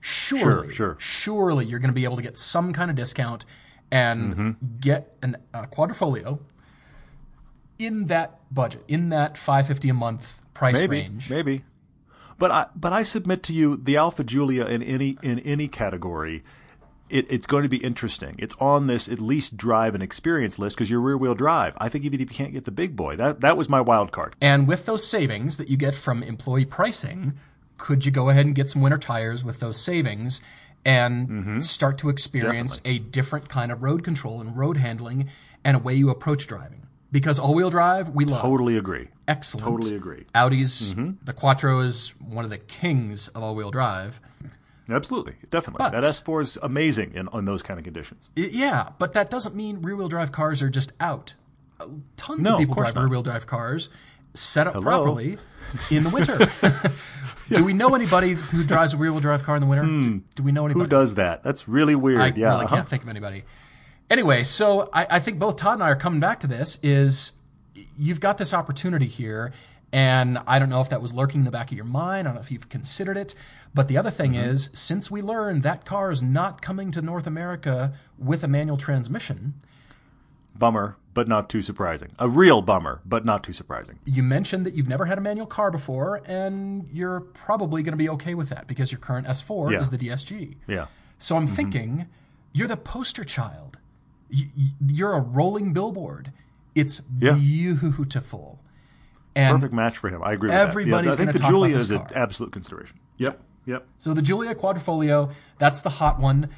Surely, 0.00 0.72
sure. 0.72 0.96
surely 0.98 1.64
you're 1.66 1.78
going 1.80 1.90
to 1.90 1.94
be 1.94 2.04
able 2.04 2.16
to 2.16 2.22
get 2.22 2.36
some 2.38 2.72
kind 2.72 2.90
of 2.90 2.96
discount 2.96 3.44
and 3.90 4.32
Mm-hmm. 4.34 4.50
get 4.80 5.16
an, 5.22 5.36
a 5.54 5.66
Quadrifoglio 5.66 6.40
in 7.78 8.06
that 8.06 8.38
budget, 8.52 8.82
in 8.88 9.10
that 9.10 9.36
550 9.36 9.88
a 9.90 9.94
month 9.94 10.42
price 10.54 10.74
maybe 10.74 11.00
range. 11.02 11.28
maybe 11.30 11.64
but 12.38 12.50
i 12.50 12.66
but 12.74 12.90
i 12.92 13.02
submit 13.02 13.42
to 13.42 13.52
you 13.52 13.76
the 13.76 13.96
Alfa 13.98 14.24
Giulia 14.24 14.64
in 14.64 14.82
any 14.82 15.18
in 15.22 15.38
any 15.40 15.68
category 15.68 16.42
it, 17.10 17.30
it's 17.30 17.46
going 17.46 17.62
to 17.62 17.68
be 17.68 17.76
interesting. 17.78 18.34
It's 18.38 18.54
on 18.60 18.86
this 18.86 19.08
at 19.08 19.18
least 19.18 19.56
drive 19.56 19.94
and 19.94 20.02
experience 20.02 20.58
list 20.58 20.76
because 20.76 20.90
you're 20.90 21.00
rear 21.00 21.16
wheel 21.16 21.34
drive. 21.34 21.74
I 21.78 21.88
think 21.88 22.04
even 22.04 22.20
if 22.20 22.30
you 22.30 22.36
can't 22.36 22.52
get 22.52 22.64
the 22.64 22.70
big 22.70 22.96
boy, 22.96 23.16
that 23.16 23.40
that 23.40 23.56
was 23.56 23.68
my 23.68 23.80
wild 23.80 24.12
card. 24.12 24.34
And 24.40 24.66
with 24.68 24.86
those 24.86 25.06
savings 25.06 25.56
that 25.56 25.68
you 25.68 25.76
get 25.76 25.94
from 25.94 26.22
employee 26.22 26.64
pricing, 26.64 27.34
could 27.78 28.04
you 28.04 28.10
go 28.12 28.30
ahead 28.30 28.46
and 28.46 28.54
get 28.54 28.70
some 28.70 28.82
winter 28.82 28.98
tires 28.98 29.44
with 29.44 29.60
those 29.60 29.78
savings 29.80 30.40
and 30.84 31.28
Mm-hmm. 31.28 31.58
start 31.60 31.98
to 31.98 32.08
experience 32.08 32.80
a 32.84 32.98
different 32.98 33.48
kind 33.48 33.72
of 33.72 33.82
road 33.82 34.04
control 34.04 34.40
and 34.40 34.56
road 34.56 34.76
handling 34.76 35.28
and 35.64 35.76
a 35.76 35.80
way 35.80 35.94
you 35.94 36.10
approach 36.10 36.46
driving? 36.46 36.82
Because 37.12 37.38
all 37.38 37.54
wheel 37.54 37.70
drive, 37.70 38.10
we 38.10 38.24
love. 38.24 38.40
Totally 38.42 38.76
agree. 38.76 39.08
Excellent. 39.28 39.66
Totally 39.66 39.96
agree. 39.96 40.24
Audi's, 40.34 40.92
Mm-hmm. 40.92 41.24
the 41.24 41.32
Quattro 41.32 41.80
is 41.80 42.10
one 42.20 42.44
of 42.44 42.50
the 42.50 42.58
kings 42.58 43.28
of 43.28 43.42
all 43.42 43.54
wheel 43.54 43.70
drive. 43.70 44.20
Absolutely, 44.88 45.34
definitely. 45.50 45.78
But- 45.78 45.92
that 45.92 46.04
S4 46.04 46.42
is 46.42 46.58
amazing 46.62 47.14
in 47.14 47.28
on 47.28 47.44
those 47.44 47.62
kind 47.62 47.78
of 47.78 47.84
conditions. 47.84 48.28
Yeah, 48.36 48.90
but 48.98 49.12
that 49.14 49.30
doesn't 49.30 49.54
mean 49.54 49.82
rear 49.82 49.96
wheel 49.96 50.08
drive 50.08 50.32
cars 50.32 50.62
are 50.62 50.70
just 50.70 50.92
out. 51.00 51.34
Uh, 51.78 51.86
Tons 52.16 52.40
No, 52.40 52.50
of 52.50 52.54
of 52.54 52.60
people 52.60 52.74
course 52.74 52.86
drive 52.86 52.94
not. 52.94 53.00
rear 53.02 53.10
wheel 53.10 53.22
drive 53.22 53.46
cars 53.46 53.90
set 54.34 54.66
up 54.66 54.74
Hello? 54.74 54.84
properly 54.84 55.38
in 55.90 56.04
the 56.04 56.10
winter. 56.10 56.38
Do 57.48 57.64
we 57.64 57.72
know 57.72 57.94
anybody 57.94 58.32
who 58.32 58.64
drives 58.64 58.94
a 58.94 58.96
rear 58.96 59.12
wheel 59.12 59.20
drive 59.20 59.42
car 59.42 59.56
in 59.56 59.60
the 59.60 59.68
winter? 59.68 59.84
Do, 59.84 60.22
do 60.34 60.42
we 60.42 60.52
know 60.52 60.64
anybody? 60.66 60.84
Hmm. 60.86 60.94
Who 60.94 61.00
does 61.00 61.14
that? 61.14 61.42
That's 61.44 61.68
really 61.68 61.94
weird. 61.94 62.20
I 62.20 62.32
yeah. 62.34 62.48
really 62.48 62.64
uh-huh. 62.64 62.76
can't 62.76 62.88
think 62.88 63.02
of 63.02 63.08
anybody. 63.08 63.44
Anyway, 64.10 64.42
so 64.42 64.88
I, 64.92 65.06
I 65.10 65.20
think 65.20 65.38
both 65.38 65.56
Todd 65.56 65.74
and 65.74 65.82
I 65.82 65.90
are 65.90 65.96
coming 65.96 66.20
back 66.20 66.40
to 66.40 66.46
this. 66.46 66.78
Is 66.82 67.32
you've 67.96 68.20
got 68.20 68.38
this 68.38 68.52
opportunity 68.54 69.06
here, 69.06 69.52
and 69.96 70.38
I 70.46 70.58
don't 70.58 70.68
know 70.68 70.82
if 70.82 70.90
that 70.90 71.00
was 71.00 71.14
lurking 71.14 71.40
in 71.40 71.44
the 71.46 71.50
back 71.50 71.70
of 71.70 71.76
your 71.76 71.86
mind. 71.86 72.20
I 72.28 72.30
don't 72.30 72.34
know 72.34 72.40
if 72.42 72.50
you've 72.50 72.68
considered 72.68 73.16
it. 73.16 73.34
But 73.72 73.88
the 73.88 73.96
other 73.96 74.10
thing 74.10 74.32
Mm-hmm. 74.32 74.50
is, 74.50 74.68
since 74.74 75.10
we 75.10 75.22
learned 75.22 75.62
that 75.62 75.86
car 75.86 76.10
is 76.10 76.22
not 76.22 76.60
coming 76.60 76.90
to 76.90 77.00
North 77.00 77.26
America 77.26 77.94
with 78.18 78.44
a 78.44 78.48
manual 78.48 78.76
transmission, 78.76 79.54
Bummer, 80.54 80.96
but 81.14 81.28
not 81.28 81.48
too 81.50 81.60
surprising. 81.60 82.12
A 82.18 82.28
real 82.28 82.62
bummer, 82.62 83.00
but 83.04 83.24
not 83.24 83.42
too 83.44 83.52
surprising. 83.52 83.98
you 84.06 84.22
mentioned 84.22 84.64
that 84.66 84.74
you've 84.74 84.88
never 84.88 85.04
had 85.06 85.18
a 85.18 85.20
manual 85.20 85.46
car 85.46 85.70
before, 85.70 86.22
and 86.26 86.88
you're 86.92 87.20
probably 87.20 87.82
going 87.82 87.92
to 87.92 87.98
be 87.98 88.08
okay 88.10 88.34
with 88.34 88.48
that 88.50 88.66
because 88.66 88.90
your 88.92 88.98
current 88.98 89.26
S4 89.26 89.70
Yeah. 89.72 89.80
is 89.80 89.90
the 89.90 89.98
DSG. 89.98 90.56
Yeah. 90.66 90.86
So 91.18 91.36
I'm 91.36 91.46
thinking, 91.46 92.06
you're 92.52 92.68
the 92.68 92.76
poster 92.76 93.24
child. 93.24 93.78
You're 94.86 95.12
a 95.14 95.20
rolling 95.20 95.72
billboard. 95.74 96.32
It's 96.74 97.02
Yeah. 97.18 97.32
beautiful. 97.34 98.58
And 99.36 99.54
Perfect 99.54 99.74
match 99.74 99.98
for 99.98 100.08
him. 100.08 100.22
I 100.24 100.32
agree 100.32 100.48
with 100.48 100.56
Everybody's 100.58 101.16
that. 101.16 101.22
Yeah, 101.24 101.28
I 101.28 101.32
think 101.32 101.42
the 101.44 101.48
Giulia 101.50 101.76
is 101.76 101.90
an 101.90 102.02
absolute 102.14 102.52
consideration. 102.52 102.98
Yep. 103.18 103.40
Yep. 103.66 103.84
so 103.98 104.14
the 104.14 104.22
Giulia 104.22 104.54
Quadrifoglio, 104.54 105.32
that's 105.58 105.80
the 105.80 105.90
hot 105.90 106.20
one. 106.20 106.50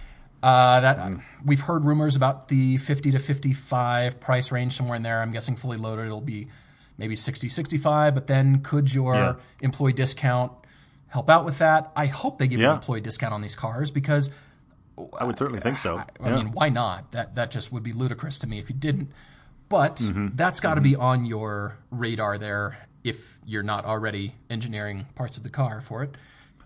Uh, 0.43 0.81
that 0.81 0.99
Mm. 0.99 1.23
we've 1.45 1.63
heard 1.63 1.85
rumors 1.85 2.15
about 2.15 2.47
the 2.49 2.77
50 2.77 3.11
to 3.11 3.19
55 3.19 4.21
price 4.21 4.53
range 4.53 4.77
somewhere 4.77 4.95
in 4.97 5.03
there. 5.03 5.21
I'm 5.23 5.33
guessing 5.33 5.57
fully 5.57 5.77
loaded 5.79 6.05
it'll 6.07 6.21
be 6.21 6.47
maybe 6.99 7.17
60 7.17 7.49
65, 7.49 8.15
but 8.15 8.27
then 8.29 8.61
could 8.61 8.93
your 8.95 9.15
Yeah. 9.17 9.35
employee 9.63 9.95
discount 9.95 10.53
help 11.09 11.29
out 11.31 11.45
with 11.45 11.59
that? 11.59 11.91
I 11.97 12.07
hope 12.07 12.39
they 12.39 12.47
give 12.47 12.61
you 12.61 12.67
Yeah. 12.67 12.73
an 12.73 12.77
employee 12.77 13.01
discount 13.01 13.33
on 13.35 13.41
these 13.43 13.57
cars 13.57 13.91
because 13.91 14.31
I 15.19 15.25
would 15.25 15.39
certainly 15.39 15.61
think 15.61 15.79
so. 15.79 15.97
I 16.21 16.29
Yeah. 16.29 16.37
mean, 16.37 16.53
why 16.53 16.69
not? 16.69 17.11
That 17.13 17.35
that 17.35 17.51
just 17.51 17.73
would 17.73 17.83
be 17.83 17.93
ludicrous 17.93 18.39
to 18.41 18.47
me 18.47 18.59
if 18.59 18.69
you 18.71 18.77
didn't. 18.77 19.11
But 19.69 19.97
Mm-hmm. 19.97 20.29
that's 20.35 20.61
got 20.61 20.75
to 20.75 20.81
be 20.81 20.97
on 20.97 21.25
your 21.27 21.77
radar 21.91 22.39
there 22.39 22.89
if 23.05 23.39
you're 23.45 23.63
not 23.63 23.85
already 23.85 24.35
engineering 24.51 25.07
parts 25.15 25.37
of 25.37 25.43
the 25.43 25.51
car 25.51 25.81
for 25.81 26.03
it. 26.03 26.17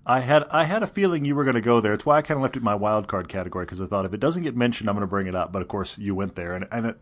I 0.05 0.21
had 0.21 0.45
I 0.51 0.65
had 0.65 0.83
a 0.83 0.87
feeling 0.89 1.25
you 1.25 1.35
were 1.37 1.45
going 1.45 1.55
to 1.55 1.61
go 1.61 1.81
there. 1.81 1.93
It's 1.93 2.05
why 2.07 2.19
I 2.19 2.23
kind 2.23 2.37
of 2.39 2.43
left 2.43 2.57
it 2.57 2.61
in 2.61 2.65
my 2.65 2.75
wild 2.75 3.07
card 3.09 3.29
category 3.29 3.65
because 3.65 3.81
I 3.81 3.87
thought 3.87 4.05
if 4.05 4.13
it 4.15 4.21
doesn't 4.21 4.43
get 4.43 4.57
mentioned, 4.57 4.89
I'm 4.89 4.97
going 4.97 5.03
to 5.03 5.07
bring 5.11 5.27
it 5.29 5.35
up. 5.35 5.53
But 5.53 5.63
of 5.63 5.69
course, 5.69 5.97
you 5.99 6.15
went 6.15 6.35
there, 6.35 6.55
and 6.55 6.67
and 6.73 6.87
it, 6.87 6.97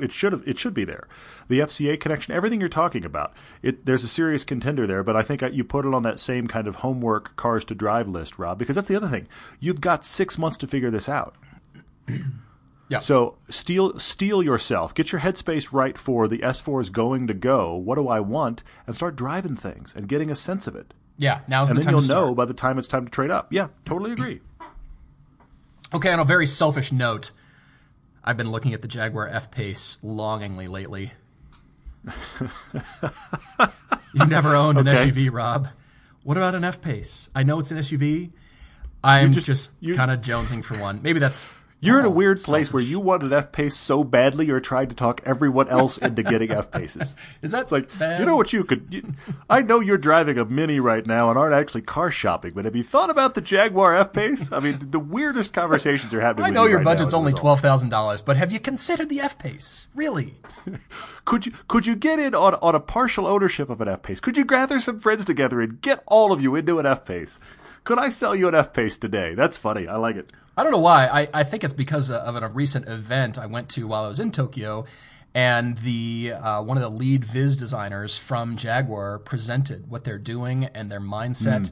it 0.00 0.10
should 0.12 0.32
have 0.32 0.42
it 0.44 0.58
should 0.58 0.74
be 0.74 0.84
there. 0.84 1.06
The 1.48 1.60
FCA 1.60 2.00
connection, 2.00 2.34
everything 2.34 2.58
you're 2.58 2.68
talking 2.68 3.04
about, 3.04 3.32
it 3.62 3.86
there's 3.86 4.02
a 4.02 4.08
serious 4.08 4.42
contender 4.42 4.88
there. 4.88 5.04
But 5.04 5.14
I 5.14 5.22
think 5.22 5.44
I, 5.44 5.48
you 5.48 5.62
put 5.62 5.86
it 5.86 5.94
on 5.94 6.02
that 6.02 6.18
same 6.18 6.48
kind 6.48 6.66
of 6.66 6.76
homework 6.76 7.36
cars 7.36 7.64
to 7.66 7.76
drive 7.76 8.08
list, 8.08 8.38
Rob, 8.40 8.58
because 8.58 8.74
that's 8.74 8.88
the 8.88 8.96
other 8.96 9.08
thing. 9.08 9.28
You've 9.60 9.80
got 9.80 10.04
six 10.04 10.36
months 10.36 10.56
to 10.58 10.66
figure 10.66 10.90
this 10.90 11.08
out. 11.08 11.36
Yeah. 12.92 12.98
So 13.00 13.38
steel 13.48 13.98
steel 13.98 14.42
yourself. 14.42 14.94
Get 14.94 15.12
your 15.12 15.22
headspace 15.22 15.72
right 15.72 15.96
for 15.96 16.28
the 16.28 16.38
S4 16.38 16.82
is 16.82 16.90
going 16.90 17.26
to 17.26 17.34
go. 17.34 17.74
What 17.74 17.94
do 17.96 18.06
I 18.08 18.20
want? 18.20 18.62
And 18.86 18.94
start 18.94 19.16
driving 19.16 19.56
things 19.56 19.94
and 19.96 20.06
getting 20.06 20.30
a 20.30 20.34
sense 20.34 20.66
of 20.66 20.76
it. 20.76 20.92
Yeah, 21.16 21.40
now's 21.48 21.70
And 21.70 21.78
the 21.78 21.84
then 21.84 21.92
you'll 21.92 22.00
to 22.00 22.06
start. 22.06 22.26
know 22.28 22.34
by 22.34 22.44
the 22.44 22.54
time 22.54 22.78
it's 22.78 22.88
time 22.88 23.04
to 23.06 23.10
trade 23.10 23.30
up. 23.30 23.52
Yeah, 23.52 23.68
totally 23.84 24.10
mm. 24.10 24.14
agree. 24.14 24.40
Okay, 25.94 26.10
on 26.10 26.20
a 26.20 26.24
very 26.24 26.46
selfish 26.46 26.92
note, 26.92 27.30
I've 28.24 28.36
been 28.36 28.50
looking 28.50 28.74
at 28.74 28.82
the 28.82 28.88
Jaguar 28.88 29.26
F 29.28 29.50
Pace 29.50 29.98
longingly 30.02 30.68
lately. 30.68 31.12
You've 34.14 34.28
never 34.28 34.54
owned 34.54 34.78
an 34.78 34.88
Okay. 34.88 35.10
SUV, 35.10 35.32
Rob. 35.32 35.68
What 36.24 36.36
about 36.36 36.54
an 36.54 36.64
F 36.64 36.80
Pace? 36.80 37.30
I 37.34 37.42
know 37.42 37.58
it's 37.58 37.70
an 37.70 37.78
SUV. 37.78 38.30
I'm 39.04 39.32
just- 39.32 39.46
just, 39.46 39.72
kind 39.96 40.10
of 40.10 40.20
jonesing 40.20 40.64
for 40.64 40.78
one. 40.78 41.02
Maybe 41.02 41.18
that's 41.18 41.46
You're 41.84 41.98
in 41.98 42.04
a 42.04 42.08
oh, 42.08 42.12
weird 42.12 42.40
place 42.40 42.72
where 42.72 42.82
you 42.82 43.00
want 43.00 43.24
an 43.24 43.32
F 43.32 43.50
pace 43.50 43.76
so 43.76 44.04
badly, 44.04 44.46
you're 44.46 44.60
trying 44.60 44.88
to 44.90 44.94
talk 44.94 45.20
everyone 45.24 45.68
else 45.68 45.98
into 45.98 46.22
getting 46.22 46.52
F 46.52 46.70
paces. 46.70 47.16
Is 47.42 47.50
that 47.50 47.62
It's 47.62 47.72
like 47.72 47.98
bad? 47.98 48.20
you 48.20 48.24
know 48.24 48.36
what 48.36 48.52
you 48.52 48.62
could. 48.62 48.86
You, 48.94 49.14
I 49.50 49.62
know 49.62 49.80
you're 49.80 49.98
driving 49.98 50.38
a 50.38 50.44
Mini 50.44 50.78
right 50.78 51.04
now 51.04 51.28
and 51.28 51.36
aren't 51.36 51.54
actually 51.54 51.82
car 51.82 52.12
shopping, 52.12 52.52
but 52.54 52.66
have 52.66 52.76
you 52.76 52.84
thought 52.84 53.10
about 53.10 53.34
the 53.34 53.40
Jaguar 53.40 53.96
F 53.96 54.12
Pace? 54.12 54.52
I 54.52 54.60
mean, 54.60 54.90
the 54.92 55.00
weirdest 55.00 55.52
conversations 55.52 56.14
are 56.14 56.20
happening. 56.20 56.46
I 56.46 56.50
know 56.50 56.62
you 56.62 56.70
your 56.70 56.78
right 56.78 56.84
budget's 56.84 57.12
only 57.12 57.32
twelve 57.32 57.60
thousand 57.60 57.88
dollars, 57.88 58.22
but 58.22 58.36
have 58.36 58.52
you 58.52 58.60
considered 58.60 59.08
the 59.08 59.18
F 59.18 59.36
Pace? 59.36 59.88
Really? 59.92 60.36
Could 61.24 61.46
you 61.46 61.52
could 61.68 61.86
you 61.86 61.94
get 61.94 62.18
in 62.18 62.34
on 62.34 62.54
on 62.56 62.74
a 62.74 62.80
partial 62.80 63.28
ownership 63.28 63.70
of 63.70 63.80
an 63.80 63.86
F 63.86 64.02
Pace? 64.02 64.18
Could 64.18 64.36
you 64.36 64.44
gather 64.44 64.80
some 64.80 64.98
friends 64.98 65.24
together 65.24 65.60
and 65.60 65.80
get 65.80 66.02
all 66.06 66.32
of 66.32 66.42
you 66.42 66.56
into 66.56 66.80
an 66.80 66.86
F 66.86 67.04
Pace? 67.04 67.38
Could 67.84 67.98
I 67.98 68.10
sell 68.10 68.34
you 68.34 68.48
an 68.48 68.54
F 68.54 68.72
Pace 68.72 68.96
today? 68.96 69.34
That's 69.34 69.56
funny. 69.56 69.88
I 69.88 69.96
like 69.96 70.16
it. 70.16 70.32
I 70.56 70.62
don't 70.62 70.72
know 70.72 70.78
why. 70.78 71.06
I, 71.06 71.28
I 71.34 71.44
think 71.44 71.64
it's 71.64 71.74
because 71.74 72.10
of 72.10 72.36
a 72.36 72.48
recent 72.48 72.86
event 72.88 73.38
I 73.38 73.46
went 73.46 73.68
to 73.70 73.86
while 73.88 74.04
I 74.04 74.08
was 74.08 74.20
in 74.20 74.30
Tokyo, 74.30 74.84
and 75.34 75.78
the 75.78 76.32
uh, 76.36 76.62
one 76.62 76.76
of 76.76 76.82
the 76.82 76.90
lead 76.90 77.24
Viz 77.24 77.56
designers 77.56 78.18
from 78.18 78.56
Jaguar 78.56 79.18
presented 79.18 79.88
what 79.88 80.04
they're 80.04 80.18
doing 80.18 80.66
and 80.66 80.90
their 80.92 81.00
mindset. 81.00 81.70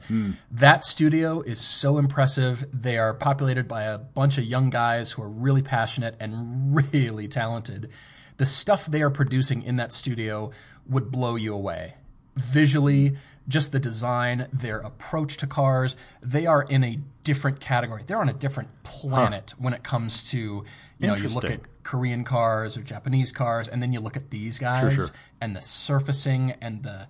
That 0.49 0.83
studio 0.83 1.41
is 1.41 1.61
so 1.61 1.97
impressive. 1.97 2.65
They 2.73 2.97
are 2.97 3.13
populated 3.13 3.67
by 3.67 3.83
a 3.83 3.97
bunch 3.99 4.37
of 4.37 4.43
young 4.43 4.69
guys 4.69 5.11
who 5.11 5.21
are 5.21 5.29
really 5.29 5.61
passionate 5.61 6.15
and 6.19 6.75
really 6.93 7.27
talented. 7.27 7.89
The 8.37 8.45
stuff 8.47 8.87
they 8.87 9.03
are 9.03 9.11
producing 9.11 9.61
in 9.61 9.75
that 9.75 9.93
studio 9.93 10.51
would 10.89 11.11
blow 11.11 11.35
you 11.35 11.53
away. 11.53 11.93
Visually, 12.35 13.15
just 13.47 13.71
the 13.71 13.79
design, 13.79 14.47
their 14.53 14.77
approach 14.79 15.37
to 15.37 15.47
cars, 15.47 15.95
they 16.21 16.45
are 16.45 16.61
in 16.63 16.83
a 16.83 16.99
different 17.23 17.59
category. 17.59 18.03
They're 18.05 18.21
on 18.21 18.29
a 18.29 18.33
different 18.33 18.83
planet 18.83 19.53
when 19.57 19.73
it 19.73 19.83
comes 19.83 20.29
to, 20.31 20.63
you 20.99 21.07
know, 21.07 21.15
you 21.15 21.29
look 21.29 21.45
at 21.45 21.61
Korean 21.83 22.23
cars 22.23 22.77
or 22.77 22.81
Japanese 22.81 23.31
cars, 23.31 23.67
and 23.67 23.81
then 23.81 23.91
you 23.91 23.99
look 23.99 24.15
at 24.15 24.29
these 24.29 24.59
guys 24.59 24.93
sure. 24.93 25.07
and 25.39 25.55
the 25.55 25.61
surfacing 25.61 26.51
and 26.61 26.83
the 26.83 27.07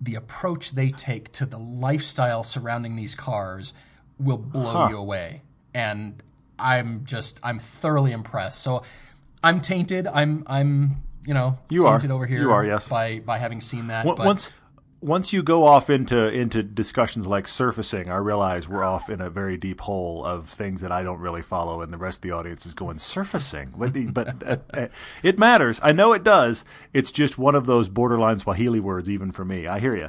the 0.00 0.14
approach 0.14 0.72
they 0.72 0.90
take 0.90 1.32
to 1.32 1.46
the 1.46 1.58
lifestyle 1.58 2.42
surrounding 2.42 2.96
these 2.96 3.14
cars 3.14 3.72
will 4.18 4.36
blow 4.36 4.88
you 4.88 4.96
away. 4.96 5.42
And 5.74 6.22
I'm 6.58 7.04
just 7.04 7.40
I'm 7.42 7.58
thoroughly 7.58 8.12
impressed. 8.12 8.60
So 8.62 8.82
I'm 9.42 9.60
tainted. 9.60 10.06
I'm 10.06 10.44
I'm 10.46 11.02
you 11.26 11.34
know 11.34 11.58
You 11.68 11.86
are. 11.86 11.98
tainted 11.98 12.10
over 12.10 12.26
here 12.26 12.40
You 12.40 12.52
are, 12.52 12.64
yes. 12.64 12.88
by 12.88 13.20
by 13.20 13.38
having 13.38 13.60
seen 13.60 13.88
that. 13.88 14.04
Once- 14.04 14.18
but 14.18 14.52
once 15.06 15.32
you 15.32 15.40
go 15.40 15.64
off 15.64 15.88
into 15.88 16.28
into 16.28 16.64
discussions 16.64 17.28
like 17.28 17.46
surfacing, 17.46 18.10
I 18.10 18.16
realize 18.16 18.68
we're 18.68 18.82
off 18.82 19.08
in 19.08 19.20
a 19.20 19.30
very 19.30 19.56
deep 19.56 19.80
hole 19.82 20.24
of 20.24 20.48
things 20.48 20.80
that 20.80 20.90
I 20.90 21.04
don't 21.04 21.20
really 21.20 21.42
follow, 21.42 21.80
and 21.80 21.92
the 21.92 21.96
rest 21.96 22.18
of 22.18 22.22
the 22.22 22.32
audience 22.32 22.66
is 22.66 22.74
going 22.74 22.98
surfacing. 22.98 23.74
But, 23.76 24.12
but 24.12 24.42
uh, 24.42 24.56
uh, 24.74 24.88
it 25.22 25.38
matters. 25.38 25.78
I 25.82 25.92
know 25.92 26.12
it 26.12 26.24
does. 26.24 26.64
It's 26.92 27.12
just 27.12 27.38
one 27.38 27.54
of 27.54 27.66
those 27.66 27.88
borderline 27.88 28.40
Swahili 28.40 28.80
words, 28.80 29.08
even 29.08 29.30
for 29.30 29.44
me. 29.44 29.66
I 29.68 29.78
hear 29.78 29.94
you. 29.94 30.08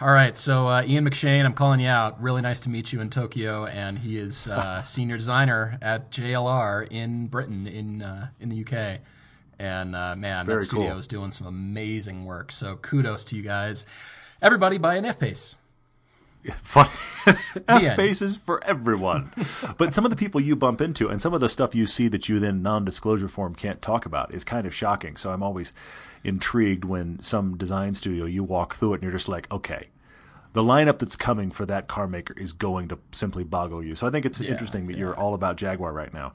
All 0.00 0.12
right, 0.12 0.34
so 0.34 0.66
uh, 0.66 0.82
Ian 0.86 1.04
McShane, 1.04 1.44
I'm 1.44 1.52
calling 1.52 1.80
you 1.80 1.88
out. 1.88 2.22
Really 2.22 2.40
nice 2.40 2.60
to 2.60 2.70
meet 2.70 2.94
you 2.94 3.02
in 3.02 3.10
Tokyo, 3.10 3.66
and 3.66 3.98
he 3.98 4.16
is 4.16 4.48
uh, 4.48 4.82
senior 4.82 5.18
designer 5.18 5.78
at 5.82 6.10
JLR 6.10 6.90
in 6.90 7.26
Britain, 7.26 7.66
in 7.66 8.00
uh, 8.00 8.28
in 8.40 8.48
the 8.48 8.64
UK. 8.64 9.00
And 9.60 9.94
uh, 9.94 10.16
man, 10.16 10.46
Very 10.46 10.60
that 10.60 10.64
studio 10.64 10.90
cool. 10.90 10.98
is 10.98 11.06
doing 11.06 11.30
some 11.30 11.46
amazing 11.46 12.24
work. 12.24 12.50
So 12.50 12.76
kudos 12.76 13.24
to 13.24 13.36
you 13.36 13.42
guys. 13.42 13.84
Everybody, 14.40 14.78
buy 14.78 14.96
an 14.96 15.04
F 15.04 15.18
pace. 15.18 15.54
F 17.68 17.96
faces 17.96 18.36
for 18.36 18.64
everyone. 18.64 19.30
but 19.76 19.92
some 19.92 20.06
of 20.06 20.10
the 20.10 20.16
people 20.16 20.40
you 20.40 20.56
bump 20.56 20.80
into 20.80 21.08
and 21.10 21.20
some 21.20 21.34
of 21.34 21.42
the 21.42 21.48
stuff 21.50 21.74
you 21.74 21.84
see 21.86 22.08
that 22.08 22.26
you 22.26 22.38
then 22.38 22.62
non 22.62 22.86
disclosure 22.86 23.28
form 23.28 23.54
can't 23.54 23.82
talk 23.82 24.06
about 24.06 24.32
is 24.32 24.44
kind 24.44 24.66
of 24.66 24.74
shocking. 24.74 25.16
So 25.16 25.30
I'm 25.30 25.42
always 25.42 25.74
intrigued 26.24 26.86
when 26.86 27.20
some 27.20 27.58
design 27.58 27.94
studio 27.94 28.24
you 28.24 28.42
walk 28.42 28.76
through 28.76 28.94
it 28.94 28.96
and 28.96 29.02
you're 29.02 29.12
just 29.12 29.28
like, 29.28 29.50
okay. 29.52 29.88
The 30.52 30.62
lineup 30.62 30.98
that's 30.98 31.14
coming 31.14 31.50
for 31.50 31.64
that 31.66 31.86
car 31.86 32.08
maker 32.08 32.34
is 32.36 32.52
going 32.52 32.88
to 32.88 32.98
simply 33.12 33.44
boggle 33.44 33.84
you. 33.84 33.94
So 33.94 34.06
I 34.06 34.10
think 34.10 34.26
it's 34.26 34.40
interesting 34.40 34.88
that 34.88 34.98
you're 34.98 35.14
all 35.14 35.34
about 35.34 35.56
Jaguar 35.56 35.92
right 35.92 36.12
now. 36.12 36.32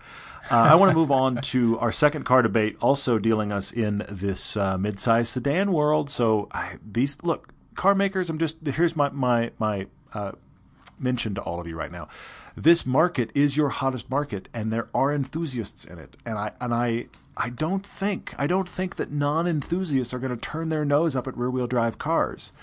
Uh, 0.50 0.56
I 0.56 0.76
want 0.76 0.92
to 0.92 0.96
move 0.96 1.12
on 1.12 1.36
to 1.42 1.78
our 1.80 1.92
second 1.92 2.24
car 2.24 2.42
debate, 2.42 2.78
also 2.80 3.20
dealing 3.20 3.52
us 3.52 3.72
in 3.72 4.06
this 4.10 4.56
uh, 4.56 4.78
mid-size 4.78 5.28
sedan 5.28 5.74
world. 5.74 6.10
So 6.10 6.48
I, 6.54 6.78
these 6.90 7.22
look 7.24 7.54
car 7.76 7.94
makers. 7.94 8.30
I'm 8.30 8.40
just 8.40 8.58
here's 8.66 8.96
my 8.96 9.10
my 9.10 9.52
my 9.60 9.88
uh, 10.14 10.32
mention 10.98 11.36
to 11.36 11.42
all 11.42 11.60
of 11.60 11.68
you 11.68 11.76
right 11.76 11.92
now. 11.92 12.08
This 12.56 12.86
market 12.86 13.32
is 13.36 13.58
your 13.58 13.70
hottest 13.70 14.10
market, 14.10 14.48
and 14.54 14.72
there 14.72 14.88
are 14.94 15.14
enthusiasts 15.14 15.84
in 15.84 16.00
it. 16.00 16.18
And 16.26 16.38
I 16.38 16.52
and 16.60 16.74
I 16.74 17.08
I 17.38 17.50
don't 17.50 17.86
think 17.86 18.34
I 18.38 18.48
don't 18.48 18.70
think 18.70 18.96
that 18.96 19.12
non-enthusiasts 19.12 20.14
are 20.14 20.20
going 20.20 20.34
to 20.34 20.42
turn 20.42 20.70
their 20.70 20.86
nose 20.86 21.16
up 21.16 21.28
at 21.28 21.38
rear-wheel 21.38 21.68
drive 21.68 21.98
cars. 21.98 22.54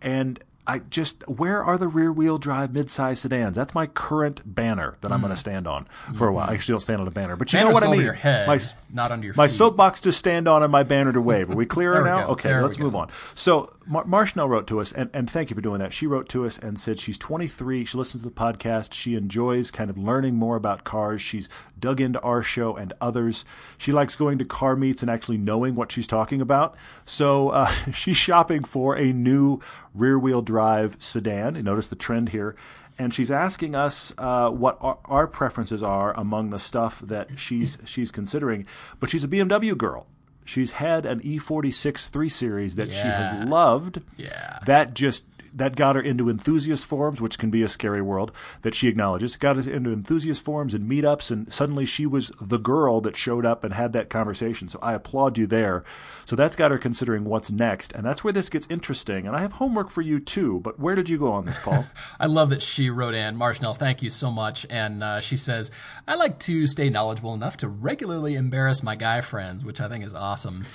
And 0.00 0.38
I 0.68 0.80
just 0.80 1.26
where 1.26 1.64
are 1.64 1.78
the 1.78 1.88
rear-wheel 1.88 2.36
drive 2.36 2.74
mid-size 2.74 3.20
sedans? 3.20 3.56
That's 3.56 3.74
my 3.74 3.86
current 3.86 4.42
banner 4.44 4.94
that 5.00 5.10
I'm 5.10 5.20
going 5.20 5.30
to 5.30 5.34
mm-hmm. 5.34 5.40
stand 5.40 5.66
on 5.66 5.88
for 6.14 6.28
a 6.28 6.32
while. 6.32 6.50
I 6.50 6.52
actually 6.52 6.74
don't 6.74 6.80
stand 6.80 7.00
on 7.00 7.08
a 7.08 7.10
banner, 7.10 7.36
but 7.36 7.50
you 7.50 7.58
Banners 7.58 7.70
know 7.70 7.74
what 7.74 7.82
I 7.82 7.86
over 7.86 7.96
mean. 7.96 8.04
your 8.04 8.12
head, 8.12 8.46
My- 8.46 8.60
not 8.92 9.10
under 9.10 9.24
your 9.24 9.34
my 9.34 9.48
feet. 9.48 9.56
soapbox 9.56 10.02
to 10.02 10.12
stand 10.12 10.46
on 10.46 10.62
and 10.62 10.70
my 10.70 10.82
banner 10.82 11.10
to 11.12 11.22
wave. 11.22 11.48
Are 11.50 11.56
we 11.56 11.64
clear 11.64 11.96
we 12.02 12.04
now? 12.04 12.28
Okay, 12.28 12.50
There 12.50 12.62
let's 12.62 12.78
move 12.78 12.94
on. 12.94 13.10
So 13.34 13.72
Mar- 13.86 14.04
Marshnell 14.04 14.48
wrote 14.48 14.66
to 14.66 14.80
us, 14.80 14.92
and, 14.92 15.08
and 15.14 15.30
thank 15.30 15.48
you 15.48 15.54
for 15.56 15.62
doing 15.62 15.80
that. 15.80 15.94
She 15.94 16.06
wrote 16.06 16.28
to 16.30 16.44
us 16.44 16.58
and 16.58 16.78
said 16.78 17.00
she's 17.00 17.16
23. 17.16 17.86
She 17.86 17.96
listens 17.96 18.22
to 18.22 18.28
the 18.28 18.34
podcast. 18.34 18.92
She 18.92 19.14
enjoys 19.14 19.70
kind 19.70 19.88
of 19.88 19.96
learning 19.96 20.34
more 20.34 20.56
about 20.56 20.84
cars. 20.84 21.22
She's 21.22 21.48
dug 21.80 22.00
into 22.00 22.20
our 22.20 22.42
show 22.42 22.76
and 22.76 22.92
others. 23.00 23.44
She 23.76 23.92
likes 23.92 24.16
going 24.16 24.38
to 24.38 24.44
car 24.44 24.76
meets 24.76 25.02
and 25.02 25.10
actually 25.10 25.38
knowing 25.38 25.74
what 25.74 25.92
she's 25.92 26.06
talking 26.06 26.40
about. 26.40 26.76
So 27.04 27.50
uh, 27.50 27.66
she's 27.92 28.16
shopping 28.16 28.64
for 28.64 28.96
a 28.96 29.12
new 29.12 29.60
rear-wheel 29.94 30.42
drive 30.42 30.96
sedan. 30.98 31.54
You 31.54 31.62
notice 31.62 31.88
the 31.88 31.96
trend 31.96 32.30
here. 32.30 32.56
And 33.00 33.14
she's 33.14 33.30
asking 33.30 33.76
us 33.76 34.12
uh, 34.18 34.50
what 34.50 34.76
our, 34.80 34.98
our 35.04 35.26
preferences 35.28 35.84
are 35.84 36.12
among 36.18 36.50
the 36.50 36.58
stuff 36.58 37.00
that 37.04 37.38
she's 37.38 37.78
she's 37.84 38.10
considering. 38.10 38.66
But 38.98 39.08
she's 39.08 39.22
a 39.22 39.28
BMW 39.28 39.78
girl. 39.78 40.08
She's 40.44 40.72
had 40.72 41.06
an 41.06 41.20
E 41.22 41.38
E46 41.38 42.08
3 42.08 42.28
Series 42.28 42.74
that 42.74 42.88
she 42.90 42.96
has 42.96 43.46
loved. 43.46 44.00
Yeah. 44.16 44.58
That 44.66 44.94
just 44.94 45.26
that 45.54 45.76
got 45.76 45.96
her 45.96 46.02
into 46.02 46.28
enthusiast 46.28 46.84
forums, 46.84 47.20
which 47.20 47.38
can 47.38 47.50
be 47.50 47.62
a 47.62 47.68
scary 47.68 48.02
world 48.02 48.32
that 48.62 48.74
she 48.74 48.88
acknowledges. 48.88 49.36
Got 49.36 49.56
her 49.56 49.70
into 49.70 49.92
enthusiast 49.92 50.42
forums 50.42 50.74
and 50.74 50.90
meetups, 50.90 51.30
and 51.30 51.52
suddenly 51.52 51.86
she 51.86 52.06
was 52.06 52.32
the 52.40 52.58
girl 52.58 53.00
that 53.02 53.16
showed 53.16 53.46
up 53.46 53.64
and 53.64 53.74
had 53.74 53.92
that 53.92 54.10
conversation. 54.10 54.68
So 54.68 54.78
I 54.82 54.94
applaud 54.94 55.38
you 55.38 55.46
there. 55.46 55.82
So 56.24 56.36
that's 56.36 56.56
got 56.56 56.70
her 56.70 56.78
considering 56.78 57.24
what's 57.24 57.50
next, 57.50 57.92
and 57.92 58.04
that's 58.04 58.22
where 58.22 58.32
this 58.32 58.48
gets 58.48 58.66
interesting. 58.70 59.26
And 59.26 59.34
I 59.36 59.40
have 59.40 59.52
homework 59.52 59.90
for 59.90 60.02
you 60.02 60.20
too. 60.20 60.60
But 60.60 60.78
where 60.78 60.94
did 60.94 61.08
you 61.08 61.18
go 61.18 61.32
on 61.32 61.46
this, 61.46 61.58
Paul? 61.58 61.86
I 62.20 62.26
love 62.26 62.50
that 62.50 62.62
she 62.62 62.90
wrote 62.90 63.14
in, 63.14 63.36
Marshnell, 63.36 63.76
thank 63.76 64.02
you 64.02 64.10
so 64.10 64.30
much. 64.30 64.66
And 64.68 65.02
uh, 65.02 65.20
she 65.20 65.36
says, 65.36 65.70
I 66.06 66.14
like 66.14 66.38
to 66.40 66.66
stay 66.66 66.90
knowledgeable 66.90 67.34
enough 67.34 67.56
to 67.58 67.68
regularly 67.68 68.34
embarrass 68.34 68.82
my 68.82 68.96
guy 68.96 69.20
friends, 69.20 69.64
which 69.64 69.80
I 69.80 69.88
think 69.88 70.04
is 70.04 70.14
awesome. 70.14 70.66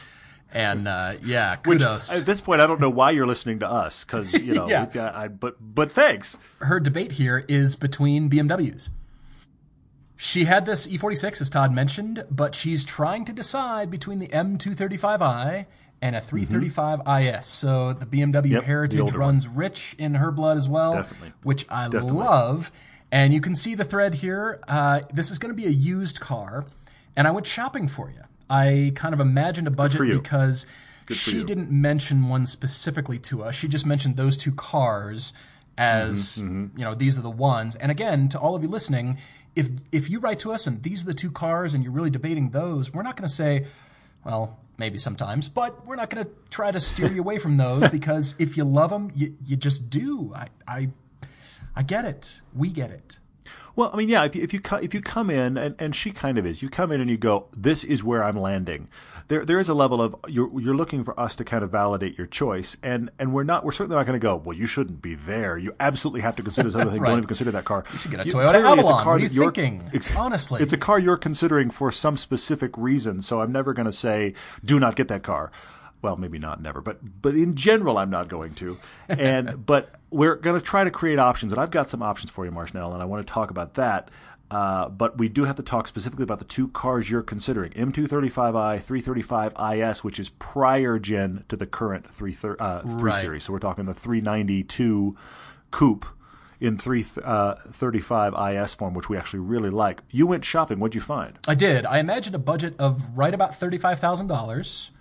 And 0.53 0.87
uh, 0.87 1.13
yeah, 1.23 1.55
kudos. 1.63 2.13
At 2.15 2.25
this 2.25 2.39
point, 2.39 2.61
I 2.61 2.67
don't 2.67 2.79
know 2.79 2.89
why 2.89 3.11
you're 3.11 3.27
listening 3.27 3.59
to 3.59 3.67
us 3.69 4.03
because 4.05 4.31
you 4.33 4.53
know. 4.53 4.67
Yeah. 4.69 4.85
got- 4.85 5.15
I, 5.15 5.27
but 5.27 5.55
but 5.59 5.91
thanks. 5.91 6.37
Her 6.59 6.79
debate 6.79 7.13
here 7.13 7.43
is 7.49 7.75
between 7.75 8.29
BMWs. 8.29 8.89
She 10.15 10.45
had 10.45 10.65
this 10.65 10.87
E46, 10.87 11.41
as 11.41 11.49
Todd 11.49 11.73
mentioned, 11.73 12.23
but 12.31 12.55
she's 12.55 12.85
trying 12.85 13.25
to 13.25 13.33
decide 13.33 13.89
between 13.91 14.19
the 14.19 14.27
M235i 14.29 15.65
and 16.01 16.15
a 16.15 16.21
335IS. 16.21 17.43
So 17.45 17.93
the 17.93 18.05
BMW 18.05 18.31
Mm-hmm. 18.43 18.51
Yep, 18.53 18.63
heritage 18.63 18.99
older 18.99 19.17
runs 19.17 19.47
rich 19.47 19.95
in 19.97 20.15
her 20.15 20.31
blood 20.31 20.55
as 20.57 20.69
well, 20.69 20.93
Definitely. 20.93 21.33
which 21.43 21.65
I 21.69 21.89
Definitely. 21.89 22.19
love. 22.19 22.71
And 23.11 23.33
you 23.33 23.41
can 23.41 23.55
see 23.55 23.75
the 23.75 23.83
thread 23.83 24.15
here. 24.15 24.59
Uh, 24.67 25.01
this 25.13 25.29
is 25.29 25.39
going 25.39 25.53
to 25.53 25.55
be 25.61 25.67
a 25.67 25.71
used 25.71 26.19
car, 26.19 26.65
and 27.15 27.27
I 27.27 27.31
went 27.31 27.45
shopping 27.45 27.87
for 27.87 28.09
you. 28.09 28.21
I 28.53 28.91
kind 28.93 29.13
of 29.13 29.19
imagined 29.19 29.67
a 29.67 29.71
budget 29.71 29.99
because 30.11 30.65
she 31.11 31.43
didn't 31.43 31.71
mention 31.71 32.29
one 32.29 32.45
specifically 32.45 33.17
to 33.19 33.43
us. 33.43 33.55
She 33.55 33.67
just 33.67 33.85
mentioned 33.85 34.15
those 34.15 34.37
two 34.37 34.51
cars 34.51 35.33
as 35.75 36.37
Mm-hmm, 36.37 36.77
you 36.77 36.85
know 36.85 36.93
these 36.93 37.17
are 37.17 37.23
the 37.23 37.31
ones. 37.31 37.75
And 37.75 37.89
again, 37.89 38.29
to 38.29 38.39
all 38.39 38.55
of 38.55 38.61
you 38.61 38.69
listening, 38.69 39.17
if 39.55 39.69
if 39.91 40.07
you 40.09 40.19
write 40.19 40.39
to 40.39 40.51
us 40.51 40.67
and 40.67 40.83
these 40.83 41.01
are 41.03 41.07
the 41.07 41.15
two 41.15 41.31
cars 41.31 41.73
and 41.73 41.83
you're 41.83 41.91
really 41.93 42.11
debating 42.11 42.51
those, 42.51 42.93
we're 42.93 43.01
not 43.01 43.17
going 43.17 43.27
to 43.27 43.33
say, 43.33 43.65
well, 44.23 44.59
maybe 44.77 44.99
sometimes, 44.99 45.49
but 45.49 45.83
we're 45.85 45.95
not 45.95 46.11
going 46.11 46.23
to 46.23 46.31
try 46.51 46.71
to 46.71 46.79
steer 46.79 47.11
you 47.11 47.21
away 47.21 47.39
from 47.39 47.57
those 47.57 47.89
because 47.97 48.35
if 48.37 48.55
you 48.55 48.63
love 48.65 48.91
them, 48.91 49.11
you 49.15 49.35
you 49.43 49.55
just 49.55 49.89
do. 49.89 50.31
I 50.35 50.47
I 50.67 50.89
I 51.75 51.81
get 51.81 52.05
it. 52.05 52.39
We 52.53 52.69
get 52.69 52.91
it. 52.91 53.17
Well, 53.75 53.89
I 53.91 53.97
mean, 53.97 54.09
yeah. 54.09 54.23
If 54.23 54.35
you 54.35 54.43
if 54.43 54.53
you, 54.53 54.61
if 54.81 54.93
you 54.93 55.01
come 55.01 55.29
in 55.29 55.57
and, 55.57 55.75
and 55.79 55.95
she 55.95 56.11
kind 56.11 56.37
of 56.37 56.45
is, 56.45 56.61
you 56.61 56.69
come 56.69 56.91
in 56.91 57.01
and 57.01 57.09
you 57.09 57.17
go, 57.17 57.47
"This 57.55 57.83
is 57.83 58.03
where 58.03 58.23
I'm 58.23 58.39
landing." 58.39 58.87
There 59.29 59.45
there 59.45 59.57
is 59.57 59.69
a 59.69 59.73
level 59.73 60.01
of 60.01 60.15
you're 60.27 60.59
you're 60.59 60.75
looking 60.75 61.03
for 61.03 61.19
us 61.19 61.35
to 61.37 61.43
kind 61.43 61.63
of 61.63 61.71
validate 61.71 62.17
your 62.17 62.27
choice, 62.27 62.77
and 62.83 63.09
and 63.17 63.33
we're 63.33 63.43
not 63.43 63.65
we're 63.65 63.71
certainly 63.71 63.95
not 63.95 64.05
going 64.05 64.19
to 64.19 64.23
go. 64.23 64.35
Well, 64.35 64.55
you 64.55 64.67
shouldn't 64.67 65.01
be 65.01 65.15
there. 65.15 65.57
You 65.57 65.75
absolutely 65.79 66.21
have 66.21 66.35
to 66.35 66.43
consider 66.43 66.69
this 66.69 66.75
other 66.75 66.91
thing. 66.91 66.93
Right. 67.03 67.09
Don't 67.09 67.17
even 67.17 67.27
consider 67.27 67.51
that 67.51 67.65
car. 67.65 67.83
You 67.91 67.97
should 67.97 68.11
get 68.11 68.21
a 68.21 68.23
Toyota 68.23 68.53
Avalon. 68.53 68.77
What 68.77 69.07
are 69.07 69.19
you 69.19 69.27
that 69.27 69.55
thinking? 69.55 69.89
Honestly. 70.15 70.61
it's 70.61 70.71
a 70.71 70.77
car 70.77 70.99
you're 70.99 71.17
considering 71.17 71.69
for 71.69 71.91
some 71.91 72.15
specific 72.15 72.77
reason. 72.77 73.21
So 73.21 73.41
I'm 73.41 73.51
never 73.51 73.73
going 73.73 73.87
to 73.87 73.91
say, 73.91 74.35
"Do 74.63 74.79
not 74.79 74.95
get 74.95 75.07
that 75.09 75.23
car." 75.23 75.51
Well, 76.03 76.17
maybe 76.17 76.37
not 76.37 76.61
never, 76.61 76.81
but 76.81 76.99
but 77.21 77.33
in 77.33 77.55
general, 77.55 77.97
I'm 77.97 78.09
not 78.09 78.27
going 78.27 78.53
to. 78.55 78.77
And 79.07 79.65
but 79.65 79.95
we're 80.13 80.35
going 80.35 80.59
to 80.59 80.65
try 80.65 80.83
to 80.83 80.91
create 80.91 81.19
options, 81.19 81.51
and 81.51 81.59
I've 81.59 81.71
got 81.71 81.89
some 81.89 82.01
options 82.01 82.31
for 82.31 82.45
you, 82.45 82.51
Marshnell, 82.51 82.93
and 82.93 83.01
I 83.01 83.05
want 83.05 83.25
to 83.25 83.33
talk 83.33 83.49
about 83.49 83.73
that. 83.73 84.09
Uh, 84.51 84.87
but 84.87 85.17
we 85.17 85.27
do 85.27 85.45
have 85.45 85.55
to 85.55 85.63
talk 85.63 85.87
specifically 85.87 86.21
about 86.21 86.37
the 86.37 86.45
two 86.45 86.67
cars 86.67 87.09
you're 87.09 87.23
considering 87.23 87.71
M235i, 87.71 88.83
335is, 88.83 89.99
which 89.99 90.19
is 90.19 90.29
prior 90.29 90.99
gen 90.99 91.43
to 91.49 91.55
the 91.55 91.65
current 91.65 92.13
3, 92.13 92.33
thir- 92.33 92.57
uh, 92.59 92.81
3 92.81 92.93
right. 93.01 93.21
Series. 93.21 93.43
So 93.43 93.53
we're 93.53 93.59
talking 93.59 93.85
the 93.85 93.93
E92 93.93 95.15
Coupe 95.71 96.05
in 96.59 96.77
335is 96.77 98.63
uh, 98.63 98.67
form, 98.67 98.93
which 98.93 99.09
we 99.09 99.17
actually 99.17 99.39
really 99.39 99.71
like. 99.71 100.01
You 100.11 100.27
went 100.27 100.45
shopping. 100.45 100.79
What'd 100.79 100.93
you 100.93 101.01
find? 101.01 101.39
I 101.47 101.55
did. 101.55 101.87
I 101.87 101.97
imagined 101.97 102.35
a 102.35 102.39
budget 102.39 102.75
of 102.77 103.17
right 103.17 103.33
about 103.33 103.53
$35,000. 103.53 104.91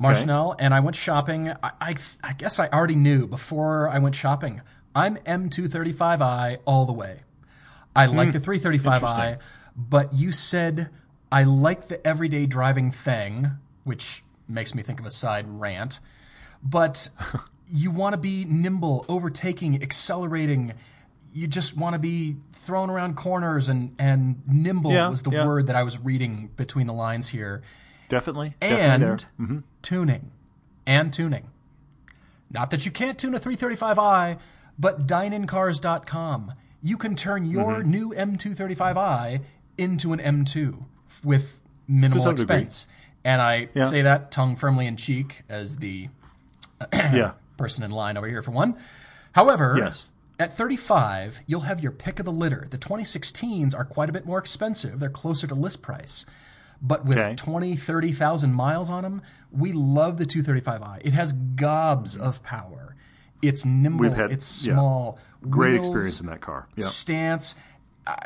Marshnell 0.00 0.54
okay. 0.54 0.64
and 0.64 0.74
I 0.74 0.80
went 0.80 0.96
shopping. 0.96 1.50
I, 1.62 1.70
I, 1.80 1.94
I 2.22 2.32
guess 2.32 2.58
I 2.58 2.68
already 2.68 2.96
knew 2.96 3.26
before 3.26 3.88
I 3.88 3.98
went 3.98 4.14
shopping. 4.14 4.60
I'm 4.94 5.16
M235i 5.18 6.58
all 6.64 6.84
the 6.84 6.92
way. 6.92 7.20
I 7.96 8.06
like 8.06 8.30
mm. 8.30 8.32
the 8.32 8.40
335i, 8.40 9.38
but 9.76 10.12
you 10.12 10.32
said 10.32 10.90
I 11.30 11.44
like 11.44 11.88
the 11.88 12.04
everyday 12.06 12.46
driving 12.46 12.90
thing, 12.90 13.52
which 13.84 14.22
makes 14.48 14.74
me 14.74 14.82
think 14.82 15.00
of 15.00 15.06
a 15.06 15.10
side 15.10 15.46
rant. 15.48 16.00
But 16.62 17.08
you 17.68 17.90
want 17.90 18.14
to 18.14 18.16
be 18.18 18.44
nimble, 18.44 19.04
overtaking, 19.08 19.82
accelerating. 19.82 20.74
You 21.32 21.46
just 21.46 21.76
want 21.76 21.94
to 21.94 21.98
be 21.98 22.36
thrown 22.52 22.90
around 22.90 23.16
corners 23.16 23.68
and 23.68 23.94
and 23.98 24.42
nimble 24.46 24.92
yeah, 24.92 25.08
was 25.08 25.22
the 25.22 25.30
yeah. 25.30 25.46
word 25.46 25.66
that 25.66 25.76
I 25.76 25.82
was 25.82 25.98
reading 25.98 26.50
between 26.56 26.86
the 26.86 26.92
lines 26.92 27.28
here. 27.28 27.62
Definitely. 28.14 28.54
And 28.60 29.02
definitely. 29.02 29.26
Mm-hmm. 29.40 29.58
tuning. 29.82 30.30
And 30.86 31.12
tuning. 31.12 31.50
Not 32.50 32.70
that 32.70 32.84
you 32.84 32.90
can't 32.92 33.18
tune 33.18 33.34
a 33.34 33.40
335i, 33.40 34.38
but 34.78 35.06
dinancars.com. 35.06 36.52
You 36.82 36.96
can 36.96 37.14
turn 37.16 37.44
your 37.50 37.76
Mm-hmm. 37.80 37.90
new 37.90 38.10
M235i 38.14 39.40
into 39.78 40.12
an 40.12 40.20
M2 40.20 40.84
with 41.24 41.60
minimal 41.88 42.22
some 42.24 42.34
degree. 42.34 42.56
expense. 42.56 42.86
And 43.24 43.40
I 43.40 43.68
Yeah. 43.74 43.86
say 43.86 44.02
that 44.02 44.30
tongue 44.30 44.56
firmly 44.56 44.86
in 44.86 44.96
cheek 44.96 45.42
as 45.48 45.78
the 45.78 46.08
Yeah. 46.92 47.32
person 47.56 47.82
in 47.84 47.90
line 47.90 48.16
over 48.16 48.26
here 48.28 48.42
for 48.42 48.50
one. 48.50 48.76
However, 49.32 49.76
Yes. 49.78 50.08
at 50.38 50.56
35, 50.56 51.40
you'll 51.46 51.62
have 51.62 51.80
your 51.80 51.92
pick 51.92 52.18
of 52.18 52.26
the 52.26 52.32
litter. 52.32 52.66
The 52.70 52.78
2016s 52.78 53.74
are 53.74 53.84
quite 53.84 54.08
a 54.10 54.12
bit 54.12 54.26
more 54.26 54.38
expensive. 54.38 55.00
They're 55.00 55.08
closer 55.08 55.46
to 55.46 55.54
list 55.54 55.80
price. 55.82 56.26
But 56.86 57.06
with 57.06 57.16
Okay. 57.16 57.34
20, 57.34 57.76
30,000 57.76 58.52
miles 58.52 58.90
on 58.90 59.04
them, 59.04 59.22
we 59.50 59.72
love 59.72 60.18
the 60.18 60.26
235i. 60.26 61.00
It 61.02 61.14
has 61.14 61.32
gobs 61.32 62.14
of 62.14 62.42
power. 62.42 62.94
It's 63.40 63.64
nimble, 63.64 64.10
had- 64.12 64.30
it's 64.30 64.66
yeah. 64.66 64.74
small. 64.74 65.18
Great 65.48 65.72
wheels, 65.72 65.86
experience 65.88 66.20
in 66.20 66.26
that 66.26 66.40
car. 66.42 66.68
Yeah. 66.76 66.84
Stance. 66.84 67.54
I, 68.06 68.16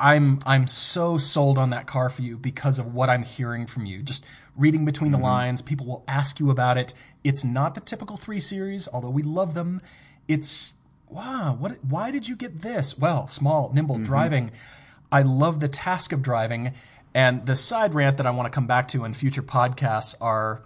I'm 0.00 0.40
I'm 0.46 0.66
so 0.68 1.16
sold 1.18 1.58
on 1.58 1.70
that 1.70 1.86
car 1.86 2.08
for 2.08 2.22
you 2.22 2.36
because 2.38 2.78
of 2.78 2.92
what 2.94 3.08
I'm 3.08 3.22
hearing 3.24 3.66
from 3.66 3.84
you. 3.86 4.02
Just 4.02 4.24
reading 4.56 4.84
between 4.84 5.10
Mm-hmm. 5.12 5.20
the 5.20 5.26
lines, 5.26 5.62
people 5.62 5.86
will 5.86 6.04
ask 6.06 6.38
you 6.40 6.50
about 6.50 6.76
it. 6.78 6.92
It's 7.24 7.44
not 7.44 7.74
the 7.74 7.80
typical 7.80 8.16
three 8.16 8.38
series, 8.40 8.88
although 8.92 9.10
we 9.10 9.22
love 9.24 9.54
them. 9.54 9.80
It's 10.28 10.74
wow, 11.08 11.56
what 11.58 11.84
why 11.84 12.10
did 12.12 12.28
you 12.28 12.36
get 12.36 12.60
this? 12.60 12.96
Well, 12.98 13.26
small, 13.26 13.72
nimble 13.72 13.96
Mm-hmm. 13.96 14.04
driving. 14.04 14.50
I 15.10 15.22
love 15.22 15.58
the 15.58 15.68
task 15.68 16.12
of 16.12 16.22
driving. 16.22 16.74
And 17.14 17.46
the 17.46 17.56
side 17.56 17.94
rant 17.94 18.16
that 18.18 18.26
I 18.26 18.30
want 18.30 18.46
to 18.46 18.54
come 18.54 18.66
back 18.66 18.88
to 18.88 19.04
in 19.04 19.14
future 19.14 19.42
podcasts 19.42 20.14
are 20.20 20.62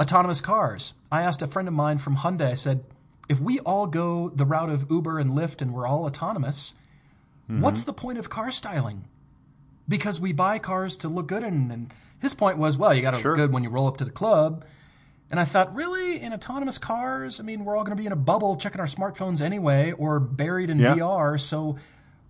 autonomous 0.00 0.40
cars. 0.40 0.92
I 1.10 1.22
asked 1.22 1.40
a 1.42 1.46
friend 1.46 1.68
of 1.68 1.74
mine 1.74 1.98
from 1.98 2.16
Hyundai, 2.16 2.50
I 2.50 2.54
said, 2.54 2.84
if 3.28 3.40
we 3.40 3.60
all 3.60 3.86
go 3.86 4.28
the 4.34 4.44
route 4.44 4.68
of 4.70 4.90
Uber 4.90 5.18
and 5.18 5.30
Lyft 5.30 5.62
and 5.62 5.72
we're 5.72 5.86
all 5.86 6.04
autonomous, 6.04 6.74
mm-hmm. 7.48 7.62
what's 7.62 7.84
the 7.84 7.92
point 7.92 8.18
of 8.18 8.28
car 8.28 8.50
styling? 8.50 9.04
Because 9.88 10.20
we 10.20 10.32
buy 10.32 10.58
cars 10.58 10.96
to 10.98 11.08
look 11.08 11.26
good, 11.28 11.42
and, 11.42 11.70
and 11.70 11.92
his 12.20 12.34
point 12.34 12.58
was, 12.58 12.76
well, 12.76 12.92
you 12.94 13.02
got 13.02 13.12
to 13.12 13.20
Sure. 13.20 13.32
look 13.32 13.38
good 13.38 13.52
when 13.52 13.62
you 13.62 13.70
roll 13.70 13.86
up 13.86 13.98
to 13.98 14.04
the 14.04 14.10
club. 14.10 14.64
And 15.30 15.40
I 15.40 15.44
thought, 15.44 15.74
really, 15.74 16.20
in 16.20 16.32
autonomous 16.32 16.78
cars? 16.78 17.40
I 17.40 17.42
mean, 17.42 17.64
we're 17.64 17.76
all 17.76 17.84
going 17.84 17.96
to 17.96 18.00
be 18.00 18.06
in 18.06 18.12
a 18.12 18.16
bubble 18.16 18.56
checking 18.56 18.80
our 18.80 18.86
smartphones 18.86 19.40
anyway, 19.40 19.92
or 19.92 20.20
buried 20.20 20.70
in 20.70 20.78
Yeah. 20.78 20.94
VR. 20.94 21.40
So 21.40 21.76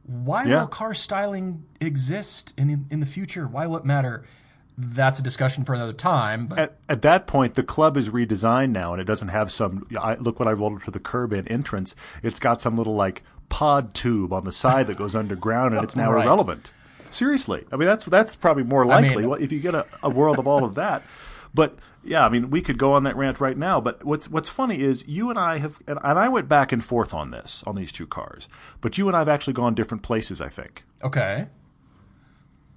why 0.06 0.44
Yeah. 0.44 0.60
will 0.60 0.66
car 0.68 0.94
styling 0.94 1.64
exist 1.80 2.54
in 2.58 2.86
in 2.90 3.00
the 3.00 3.06
future? 3.06 3.46
Why 3.46 3.66
will 3.66 3.76
it 3.76 3.84
matter? 3.84 4.24
That's 4.76 5.18
a 5.20 5.22
discussion 5.22 5.64
for 5.64 5.72
another 5.74 5.92
time. 5.92 6.46
But 6.48 6.58
At, 6.58 6.76
at 6.88 7.02
that 7.02 7.26
point, 7.28 7.54
the 7.54 7.62
club 7.62 7.96
is 7.96 8.10
redesigned 8.10 8.70
now, 8.72 8.92
and 8.92 9.00
it 9.00 9.04
doesn't 9.04 9.28
have 9.28 9.52
some. 9.52 9.86
I, 9.96 10.16
look 10.16 10.40
what 10.40 10.48
I 10.48 10.52
rolled 10.52 10.74
up 10.78 10.82
to 10.84 10.90
the 10.90 10.98
curb 10.98 11.32
in 11.32 11.46
entrance. 11.46 11.94
It's 12.24 12.40
got 12.40 12.60
some 12.60 12.76
little 12.76 12.96
like 12.96 13.22
pod 13.48 13.94
tube 13.94 14.32
on 14.32 14.44
the 14.44 14.52
side 14.52 14.88
that 14.88 14.98
goes 14.98 15.14
underground, 15.14 15.74
and 15.74 15.84
it's 15.84 15.94
now 15.94 16.10
Right. 16.12 16.24
irrelevant. 16.24 16.70
Seriously, 17.12 17.64
I 17.70 17.76
mean 17.76 17.86
that's 17.86 18.04
that's 18.06 18.34
probably 18.34 18.64
more 18.64 18.90
I 18.90 19.00
mean- 19.00 19.14
likely 19.14 19.44
if 19.44 19.52
you 19.52 19.60
get 19.60 19.74
a, 19.76 19.86
a 20.02 20.10
world 20.10 20.38
of 20.40 20.48
all 20.48 20.64
of 20.64 20.74
that. 20.74 21.04
But 21.54 21.76
yeah, 22.06 22.24
I 22.24 22.28
mean 22.28 22.50
we 22.50 22.60
could 22.62 22.78
go 22.78 22.92
on 22.92 23.04
that 23.04 23.16
rant 23.16 23.40
right 23.40 23.56
now. 23.56 23.80
But 23.80 24.04
what's 24.04 24.28
what's 24.28 24.48
funny 24.48 24.80
is 24.80 25.06
you 25.08 25.30
and 25.30 25.38
I 25.38 25.58
have, 25.58 25.78
and, 25.86 25.98
and 26.02 26.18
I 26.18 26.28
went 26.28 26.48
back 26.48 26.72
and 26.72 26.84
forth 26.84 27.12
on 27.14 27.30
this 27.30 27.62
on 27.66 27.76
these 27.76 27.92
two 27.92 28.06
cars. 28.06 28.48
But 28.80 28.98
you 28.98 29.06
and 29.08 29.16
I 29.16 29.20
have 29.20 29.28
actually 29.28 29.54
gone 29.54 29.74
different 29.74 30.02
places. 30.02 30.40
I 30.40 30.48
think. 30.48 30.84
okay, 31.02 31.46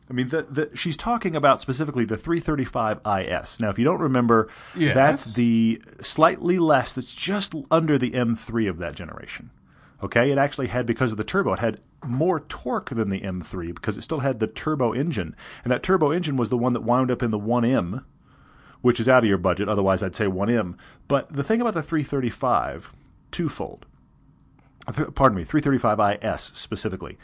I 0.09 0.13
mean, 0.13 0.29
the, 0.29 0.43
the, 0.43 0.69
she's 0.73 0.95
talking 0.95 1.35
about 1.35 1.59
specifically 1.59 2.05
the 2.05 2.15
335 2.15 3.01
IS. 3.05 3.59
Now, 3.59 3.69
if 3.69 3.77
you 3.77 3.83
don't 3.83 3.99
remember, 3.99 4.47
Yes. 4.73 4.95
that's 4.95 5.33
the 5.33 5.81
slightly 5.99 6.59
less, 6.59 6.93
that's 6.93 7.13
just 7.13 7.53
under 7.69 7.97
the 7.97 8.11
M3 8.11 8.69
of 8.69 8.77
that 8.77 8.95
generation. 8.95 9.49
Okay, 10.01 10.31
it 10.31 10.37
actually 10.37 10.67
had, 10.67 10.85
because 10.85 11.11
of 11.11 11.17
the 11.17 11.25
turbo, 11.25 11.51
it 11.53 11.59
had 11.59 11.81
more 12.05 12.39
torque 12.39 12.91
than 12.91 13.09
the 13.09 13.19
M3 13.19 13.73
because 13.75 13.97
it 13.97 14.01
still 14.03 14.19
had 14.19 14.39
the 14.39 14.47
turbo 14.47 14.93
engine. 14.93 15.35
And 15.65 15.71
that 15.73 15.83
turbo 15.83 16.11
engine 16.11 16.37
was 16.37 16.47
the 16.49 16.57
one 16.57 16.71
that 16.71 16.83
wound 16.83 17.11
up 17.11 17.21
in 17.21 17.31
the 17.31 17.39
1M, 17.39 18.05
which 18.81 18.99
is 18.99 19.09
out 19.09 19.23
of 19.23 19.29
your 19.29 19.37
budget. 19.37 19.69
Otherwise, 19.69 20.03
I'd 20.03 20.15
say 20.15 20.25
1M. 20.25 20.75
But 21.07 21.31
the 21.33 21.43
thing 21.43 21.61
about 21.61 21.73
the 21.73 21.83
335, 21.83 22.93
twofold. 23.31 23.85
Pardon 25.15 25.37
me, 25.37 25.43
335 25.43 26.23
IS 26.23 26.41
specifically. 26.53 27.17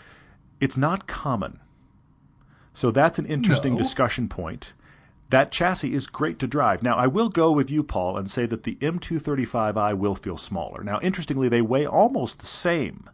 It's 0.60 0.78
not 0.78 1.08
common. 1.08 1.60
So 2.74 2.91
that's 2.91 3.20
an 3.20 3.26
interesting 3.26 3.74
No. 3.74 3.80
discussion 3.80 4.28
point. 4.28 4.74
That 5.30 5.51
chassis 5.51 5.93
is 5.93 6.08
great 6.08 6.38
to 6.39 6.47
drive. 6.47 6.84
Now, 6.84 6.95
I 6.95 7.08
will 7.08 7.30
go 7.30 7.51
with 7.51 7.72
you, 7.72 7.84
Paul, 7.84 8.18
and 8.18 8.30
say 8.30 8.45
that 8.45 8.64
the 8.64 8.78
M235i 8.82 9.93
will 9.93 10.16
feel 10.16 10.38
smaller. 10.38 10.84
Now, 10.84 10.99
interestingly, 11.01 11.49
they 11.49 11.62
weigh 11.62 11.86
almost 11.86 12.39
the 12.39 12.45
same, 12.45 13.10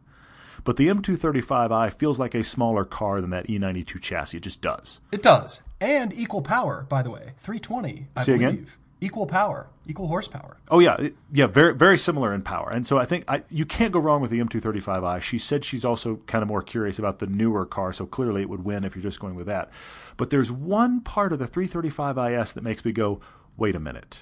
but 0.64 0.76
the 0.78 0.88
M235i 0.88 1.93
feels 1.93 2.20
like 2.20 2.36
a 2.36 2.43
smaller 2.43 2.86
car 2.86 3.22
than 3.22 3.30
that 3.32 3.47
E92 3.47 4.01
chassis. 4.01 4.38
It 4.38 4.43
just 4.43 4.62
does. 4.62 4.99
it 5.12 5.22
does, 5.24 5.62
and 5.80 6.14
equal 6.14 6.41
power. 6.41 6.86
By 6.89 7.01
the 7.01 7.12
way, 7.12 7.34
320. 7.38 8.07
I 8.16 8.24
Say 8.24 8.34
believe 8.38 8.47
again? 8.49 8.68
equal 9.01 9.26
power, 9.26 9.70
equal 9.88 10.07
horsepower. 10.07 10.57
Oh 10.70 10.80
yeah, 10.80 11.10
yeah, 11.32 11.47
very 11.47 11.74
very 11.74 11.97
similar 11.97 12.34
in 12.34 12.41
power. 12.41 12.70
And 12.70 12.86
so 12.86 12.97
I 12.97 13.05
think 13.05 13.24
I, 13.30 13.43
you 13.49 13.66
can't 13.66 13.93
go 13.93 13.99
wrong 13.99 14.22
with 14.22 14.30
the 14.32 14.39
M235i. 14.39 15.22
She 15.22 15.38
said 15.38 15.64
she's 15.64 15.86
also 15.86 16.18
kind 16.28 16.41
of 16.41 16.47
more 16.49 16.62
curious 16.62 16.99
about 16.99 17.20
the 17.20 17.28
newer 17.28 17.66
car, 17.66 17.93
so 17.93 18.05
clearly 18.05 18.41
it 18.41 18.49
would 18.49 18.66
win 18.66 18.84
if 18.84 18.95
you're 18.95 19.03
just 19.03 19.20
going 19.22 19.36
with 19.36 19.47
that. 19.47 19.70
But 20.18 20.30
there's 20.32 20.51
one 20.51 20.99
part 20.99 21.32
of 21.32 21.39
the 21.39 21.47
335is 21.47 22.53
that 22.53 22.64
makes 22.64 22.84
me 22.84 22.91
go, 22.91 23.22
wait 23.55 23.76
a 23.76 23.80
minute. 23.80 24.20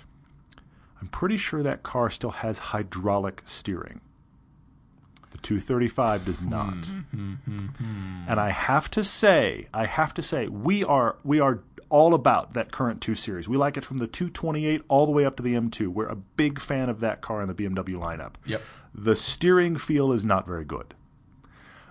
I'm 1.01 1.07
pretty 1.07 1.37
sure 1.37 1.61
that 1.63 1.83
car 1.83 2.09
still 2.09 2.31
has 2.31 2.57
hydraulic 2.57 3.43
steering. 3.45 4.01
The 5.37 5.43
235 5.43 6.25
does 6.25 6.39
hmm, 6.39 6.49
not. 6.49 6.85
Hmm, 6.85 7.33
hmm, 7.45 7.67
and 8.27 8.39
I 8.39 8.49
have 8.49 8.89
to 8.91 9.03
say, 9.03 9.67
I 9.73 9.85
have 9.85 10.13
to 10.15 10.21
say, 10.21 10.47
we 10.47 10.83
are 10.83 11.17
we 11.23 11.39
are 11.39 11.61
all 11.89 12.13
about 12.13 12.53
that 12.53 12.71
current 12.71 13.01
2 13.01 13.15
series. 13.15 13.47
We 13.47 13.55
like 13.55 13.77
it 13.77 13.85
from 13.85 13.99
the 13.99 14.07
228 14.07 14.81
all 14.89 15.05
the 15.05 15.11
way 15.11 15.25
up 15.25 15.37
to 15.37 15.43
the 15.43 15.53
M2. 15.53 15.87
We're 15.87 16.07
a 16.07 16.15
big 16.15 16.59
fan 16.59 16.89
of 16.89 16.99
that 16.99 17.21
car 17.21 17.41
in 17.41 17.47
the 17.47 17.53
BMW 17.53 17.95
lineup. 17.95 18.33
Yep. 18.45 18.61
The 18.93 19.15
steering 19.15 19.77
feel 19.77 20.11
is 20.11 20.25
not 20.25 20.45
very 20.45 20.65
good. 20.65 20.95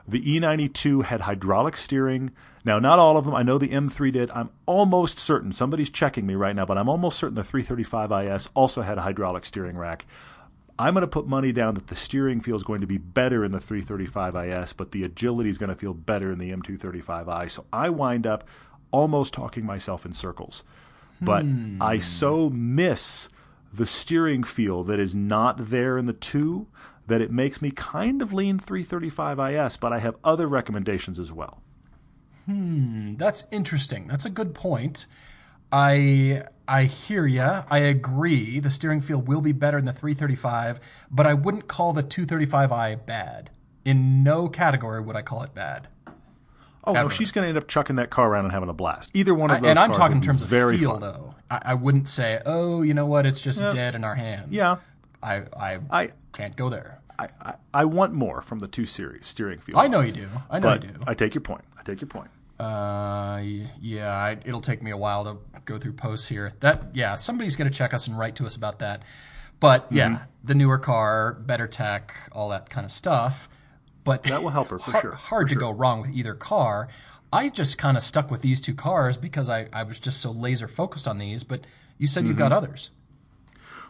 The 0.08 0.22
E92 0.22 1.04
had 1.04 1.22
hydraulic 1.22 1.76
steering. 1.76 2.30
Now, 2.64 2.78
not 2.78 2.98
all 2.98 3.16
of 3.16 3.24
them. 3.24 3.34
I 3.34 3.42
know 3.42 3.58
the 3.58 3.68
M3 3.68 4.12
did. 4.12 4.30
I'm 4.32 4.50
almost 4.64 5.18
certain. 5.18 5.52
Somebody's 5.52 5.90
checking 5.90 6.26
me 6.26 6.34
right 6.34 6.54
now, 6.54 6.64
but 6.64 6.78
I'm 6.78 6.88
almost 6.88 7.18
certain 7.18 7.34
the 7.34 7.42
335IS 7.42 8.48
also 8.54 8.82
had 8.82 8.98
a 8.98 9.02
hydraulic 9.02 9.46
steering 9.46 9.76
rack. 9.76 10.04
I'm 10.78 10.94
going 10.94 11.02
to 11.02 11.08
put 11.08 11.26
money 11.26 11.52
down 11.52 11.74
that 11.74 11.86
the 11.86 11.94
steering 11.94 12.40
feel 12.40 12.56
is 12.56 12.62
going 12.62 12.80
to 12.82 12.86
be 12.86 12.98
better 12.98 13.44
in 13.44 13.52
the 13.52 13.58
335IS, 13.58 14.74
but 14.76 14.92
the 14.92 15.04
agility 15.04 15.48
is 15.48 15.58
going 15.58 15.70
to 15.70 15.76
feel 15.76 15.94
better 15.94 16.30
in 16.30 16.38
the 16.38 16.52
M235i. 16.52 17.50
So 17.50 17.64
I 17.72 17.88
wind 17.90 18.26
up 18.26 18.44
almost 18.90 19.32
talking 19.34 19.64
myself 19.64 20.04
in 20.04 20.12
circles. 20.12 20.62
But 21.20 21.42
Hmm. 21.42 21.80
I 21.80 21.98
so 21.98 22.50
miss 22.50 23.28
the 23.72 23.86
steering 23.86 24.44
feel 24.44 24.84
that 24.84 25.00
is 25.00 25.14
not 25.14 25.70
there 25.70 25.96
in 25.98 26.06
the 26.06 26.12
2 26.12 26.66
that 27.06 27.20
it 27.20 27.30
makes 27.30 27.62
me 27.62 27.70
kind 27.70 28.20
of 28.20 28.32
lean 28.32 28.58
335IS, 28.58 29.78
but 29.80 29.92
I 29.92 29.98
have 30.00 30.16
other 30.24 30.46
recommendations 30.46 31.18
as 31.18 31.32
well. 31.32 31.62
Hmm, 32.46 33.14
that's 33.14 33.46
interesting. 33.50 34.06
That's 34.06 34.24
a 34.24 34.30
good 34.30 34.54
point. 34.54 35.06
I 35.72 36.44
I 36.68 36.84
hear 36.84 37.26
ya. 37.26 37.64
I 37.70 37.78
agree. 37.78 38.58
The 38.60 38.70
steering 38.70 39.00
feel 39.00 39.20
will 39.20 39.40
be 39.40 39.52
better 39.52 39.78
in 39.78 39.84
the 39.84 39.92
335, 39.92 40.80
but 41.10 41.26
I 41.26 41.34
wouldn't 41.34 41.68
call 41.68 41.92
the 41.92 42.02
235i 42.02 43.06
bad. 43.06 43.50
In 43.84 44.22
no 44.24 44.48
category 44.48 45.00
would 45.00 45.14
I 45.14 45.22
call 45.22 45.42
it 45.42 45.54
bad. 45.54 45.88
Oh, 46.84 46.92
no, 46.92 47.08
she's 47.08 47.32
going 47.32 47.44
to 47.44 47.48
end 47.48 47.58
up 47.58 47.66
chucking 47.66 47.96
that 47.96 48.10
car 48.10 48.30
around 48.30 48.44
and 48.44 48.52
having 48.52 48.68
a 48.68 48.72
blast. 48.72 49.10
Either 49.14 49.34
one 49.34 49.50
of 49.50 49.60
those 49.60 49.70
and 49.70 49.78
I'm 49.78 49.92
talking 49.92 50.18
in 50.18 50.22
terms 50.22 50.40
of 50.40 50.48
very 50.48 50.78
feel, 50.78 50.92
fun. 50.92 51.00
though. 51.00 51.34
I, 51.50 51.62
I 51.66 51.74
wouldn't 51.74 52.08
say, 52.08 52.40
oh, 52.46 52.82
you 52.82 52.94
know 52.94 53.06
what? 53.06 53.26
It's 53.26 53.40
just 53.40 53.60
dead 53.60 53.94
in 53.94 54.04
our 54.04 54.14
hands. 54.14 54.52
Yeah. 54.52 54.76
I 55.22 55.42
I, 55.56 55.78
I, 55.90 56.10
can't 56.32 56.54
go 56.54 56.68
there. 56.68 57.00
I, 57.18 57.28
I, 57.40 57.54
I 57.74 57.84
want 57.86 58.12
more 58.12 58.40
from 58.40 58.60
the 58.60 58.68
two 58.68 58.86
series 58.86 59.26
steering 59.26 59.58
feel. 59.58 59.78
I 59.78 59.88
know 59.88 60.00
you 60.00 60.12
do. 60.12 60.28
I 60.50 60.58
know 60.58 60.68
But 60.68 60.82
you 60.84 60.90
do. 60.90 61.00
I 61.06 61.14
take 61.14 61.34
your 61.34 61.40
point. 61.40 61.64
I 61.78 61.82
take 61.82 62.00
your 62.00 62.08
point. 62.08 62.28
Uh, 62.58 63.40
yeah, 63.80 64.10
I, 64.16 64.38
it'll 64.44 64.60
take 64.60 64.82
me 64.82 64.90
a 64.90 64.96
while 64.96 65.24
to 65.24 65.36
go 65.64 65.78
through 65.78 65.92
posts 65.94 66.28
here. 66.28 66.52
That 66.60 66.84
yeah, 66.94 67.14
somebody's 67.16 67.56
gonna 67.56 67.70
check 67.70 67.92
us 67.94 68.06
and 68.06 68.18
write 68.18 68.36
to 68.36 68.46
us 68.46 68.56
about 68.56 68.78
that. 68.80 69.02
But 69.60 69.86
yeah, 69.90 70.08
Mm-hmm. 70.08 70.24
the 70.44 70.54
newer 70.54 70.78
car, 70.78 71.32
better 71.34 71.66
tech, 71.66 72.14
all 72.32 72.48
that 72.50 72.68
kind 72.70 72.84
of 72.84 72.90
stuff. 72.90 73.48
But 74.04 74.22
That 74.24 74.42
will 74.42 74.50
help 74.50 74.68
her 74.70 74.78
for 74.78 74.92
sure, 75.00 75.12
Hard 75.12 75.48
to 75.48 75.54
go 75.54 75.70
wrong 75.70 76.00
with 76.02 76.10
either 76.10 76.34
car. 76.34 76.88
I 77.32 77.48
just 77.48 77.76
kind 77.76 77.96
of 77.96 78.02
stuck 78.02 78.30
with 78.30 78.40
these 78.40 78.60
two 78.60 78.74
cars 78.74 79.16
because 79.16 79.48
I, 79.48 79.66
I 79.72 79.82
was 79.82 79.98
just 79.98 80.20
so 80.20 80.30
laser 80.30 80.68
focused 80.68 81.08
on 81.08 81.18
these. 81.18 81.42
But 81.42 81.62
you 81.98 82.06
said 82.06 82.26
you've 82.26 82.36
got 82.36 82.52
Mm-hmm. 82.52 82.64
others. 82.64 82.90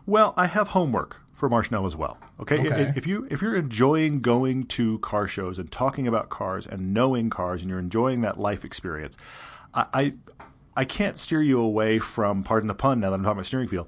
Well, 0.07 0.33
I 0.37 0.47
have 0.47 0.69
homework 0.69 1.17
for 1.37 1.49
Marshnell 1.49 1.87
as 1.87 1.95
well. 1.95 2.17
Okay, 2.41 2.59
Okay. 2.67 2.93
if 2.97 3.07
you 3.07 3.29
if 3.31 3.41
you're 3.43 3.55
enjoying 3.55 4.21
going 4.21 4.65
to 4.65 4.99
car 4.99 5.29
shows 5.29 5.59
and 5.59 5.71
talking 5.71 6.09
about 6.09 6.31
cars 6.31 6.67
and 6.67 6.93
knowing 6.93 7.31
cars 7.31 7.61
and 7.61 7.71
you're 7.71 7.79
enjoying 7.79 8.23
that 8.23 8.41
life 8.41 8.65
experience, 8.65 9.17
I 9.75 9.85
I, 9.95 10.15
I 10.79 10.85
can't 10.85 11.19
steer 11.19 11.43
you 11.43 11.61
away 11.61 11.99
from. 11.99 12.43
Pardon 12.43 12.67
the 12.67 12.75
pun. 12.75 12.99
Now 13.01 13.11
that 13.11 13.17
I'm 13.17 13.23
talking 13.23 13.39
about 13.39 13.47
steering 13.47 13.69
feel. 13.69 13.87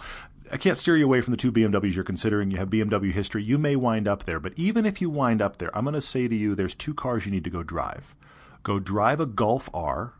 I 0.51 0.57
can't 0.57 0.78
steer 0.78 0.96
you 0.96 1.05
away 1.05 1.20
from 1.20 1.32
the 1.32 1.36
two 1.36 1.53
BMWs 1.53 1.94
you're 1.94 2.05
considering. 2.05 2.51
You 2.51 2.57
have 2.57 2.70
BMW 2.70 3.12
history. 3.12 3.42
You 3.42 3.59
may 3.59 3.76
wind 3.76 4.09
up 4.09 4.24
there, 4.24 4.40
but 4.40 4.55
even 4.57 4.86
if 4.86 4.99
you 5.01 5.11
wind 5.11 5.42
up 5.42 5.59
there, 5.59 5.76
I'm 5.76 5.84
going 5.84 5.92
to 5.92 6.01
say 6.01 6.26
to 6.26 6.34
you, 6.34 6.55
there's 6.55 6.74
two 6.74 6.94
cars 6.94 7.26
you 7.26 7.30
need 7.32 7.44
to 7.44 7.51
go 7.51 7.62
drive. 7.62 8.14
Go 8.62 8.78
drive 8.78 9.20
a 9.20 9.26
Golf 9.26 9.68
R, 9.74 10.14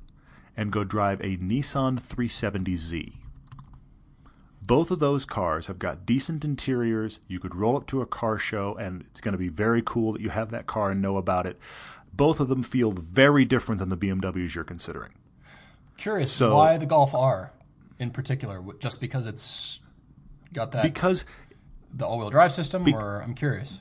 and 0.55 0.71
go 0.71 0.85
drive 0.85 1.21
a 1.23 1.39
Nissan 1.39 1.99
370Z. 1.99 3.15
Both 4.69 4.91
of 4.91 4.99
those 4.99 5.25
cars 5.25 5.67
have 5.69 5.79
got 5.79 6.05
decent 6.05 6.45
interiors. 6.45 7.21
You 7.27 7.41
could 7.41 7.55
roll 7.57 7.75
up 7.77 7.87
to 7.87 8.03
a 8.03 8.07
car 8.07 8.39
show, 8.39 8.75
and 8.79 9.01
it's 9.11 9.19
going 9.21 9.33
to 9.33 9.39
be 9.39 9.49
very 9.49 9.83
cool 9.85 10.13
that 10.13 10.21
you 10.21 10.29
have 10.29 10.51
that 10.51 10.67
car 10.67 10.91
and 10.91 11.01
know 11.01 11.17
about 11.17 11.47
it. 11.47 11.59
Both 12.13 12.39
of 12.39 12.49
them 12.49 12.63
feel 12.63 12.93
very 12.93 13.47
different 13.47 13.79
than 13.79 13.89
the 13.89 13.97
BMWs 13.97 14.55
you're 14.55 14.65
considering. 14.65 15.13
Curious 15.97 16.31
So- 16.31 16.55
why 16.55 16.77
the 16.77 16.85
Golf 16.85 17.15
R 17.15 17.51
in 17.99 18.11
particular? 18.11 18.63
Just 18.79 19.01
because 19.01 19.27
it's 19.27 19.81
got 20.53 20.73
that 20.73 20.83
Because, 20.83 21.25
the 21.93 22.07
all-wheel 22.07 22.29
drive 22.31 22.53
system, 22.53 22.87
or 22.95 23.23
I'm 23.23 23.35
curious. 23.35 23.81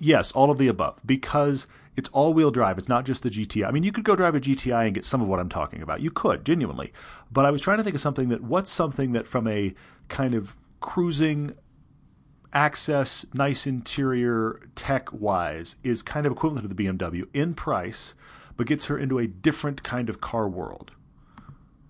yes, 0.00 0.32
all 0.32 0.50
of 0.50 0.58
the 0.58 0.66
above. 0.66 1.00
Because 1.06 1.68
it's 1.96 2.08
all 2.10 2.32
wheel 2.32 2.50
drive. 2.50 2.78
It's 2.78 2.88
not 2.88 3.04
just 3.04 3.22
the 3.22 3.30
GTI. 3.30 3.66
I 3.66 3.70
mean, 3.70 3.82
you 3.82 3.92
could 3.92 4.04
go 4.04 4.16
drive 4.16 4.34
a 4.34 4.40
GTI 4.40 4.86
and 4.86 4.94
get 4.94 5.04
some 5.04 5.20
of 5.20 5.28
what 5.28 5.40
I'm 5.40 5.48
talking 5.48 5.82
about. 5.82 6.00
You 6.00 6.10
could, 6.10 6.44
genuinely. 6.44 6.92
But 7.30 7.44
I 7.44 7.50
was 7.50 7.60
trying 7.60 7.78
to 7.78 7.84
think 7.84 7.94
of 7.94 8.00
something 8.00 8.28
that, 8.30 8.42
what's 8.42 8.72
something 8.72 9.12
that 9.12 9.26
from 9.26 9.46
a 9.46 9.74
kind 10.08 10.34
of 10.34 10.56
cruising 10.80 11.52
access, 12.52 13.24
nice 13.32 13.66
interior, 13.66 14.60
tech 14.74 15.08
wise, 15.12 15.76
is 15.82 16.02
kind 16.02 16.26
of 16.26 16.32
equivalent 16.32 16.68
to 16.68 16.74
the 16.74 16.84
BMW 16.84 17.24
in 17.32 17.54
price, 17.54 18.14
but 18.56 18.66
gets 18.66 18.86
her 18.86 18.98
into 18.98 19.18
a 19.18 19.26
different 19.26 19.82
kind 19.82 20.08
of 20.08 20.20
car 20.20 20.48
world. 20.48 20.92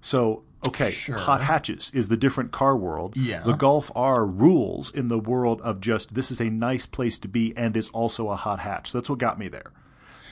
So, 0.00 0.44
okay, 0.66 0.90
Sure. 0.90 1.16
hot 1.16 1.40
hatches 1.42 1.90
is 1.94 2.08
the 2.08 2.16
different 2.16 2.50
car 2.52 2.76
world. 2.76 3.16
Yeah. 3.16 3.42
The 3.42 3.54
Golf 3.54 3.90
R 3.94 4.24
rules 4.26 4.90
in 4.92 5.08
the 5.08 5.18
world 5.18 5.60
of 5.62 5.80
just 5.80 6.14
this 6.14 6.30
is 6.30 6.40
a 6.40 6.50
nice 6.50 6.86
place 6.86 7.18
to 7.20 7.28
be 7.28 7.52
and 7.56 7.76
is 7.76 7.88
also 7.90 8.30
a 8.30 8.36
hot 8.36 8.60
hatch. 8.60 8.92
That's 8.92 9.08
what 9.10 9.18
got 9.18 9.38
me 9.38 9.48
there. 9.48 9.72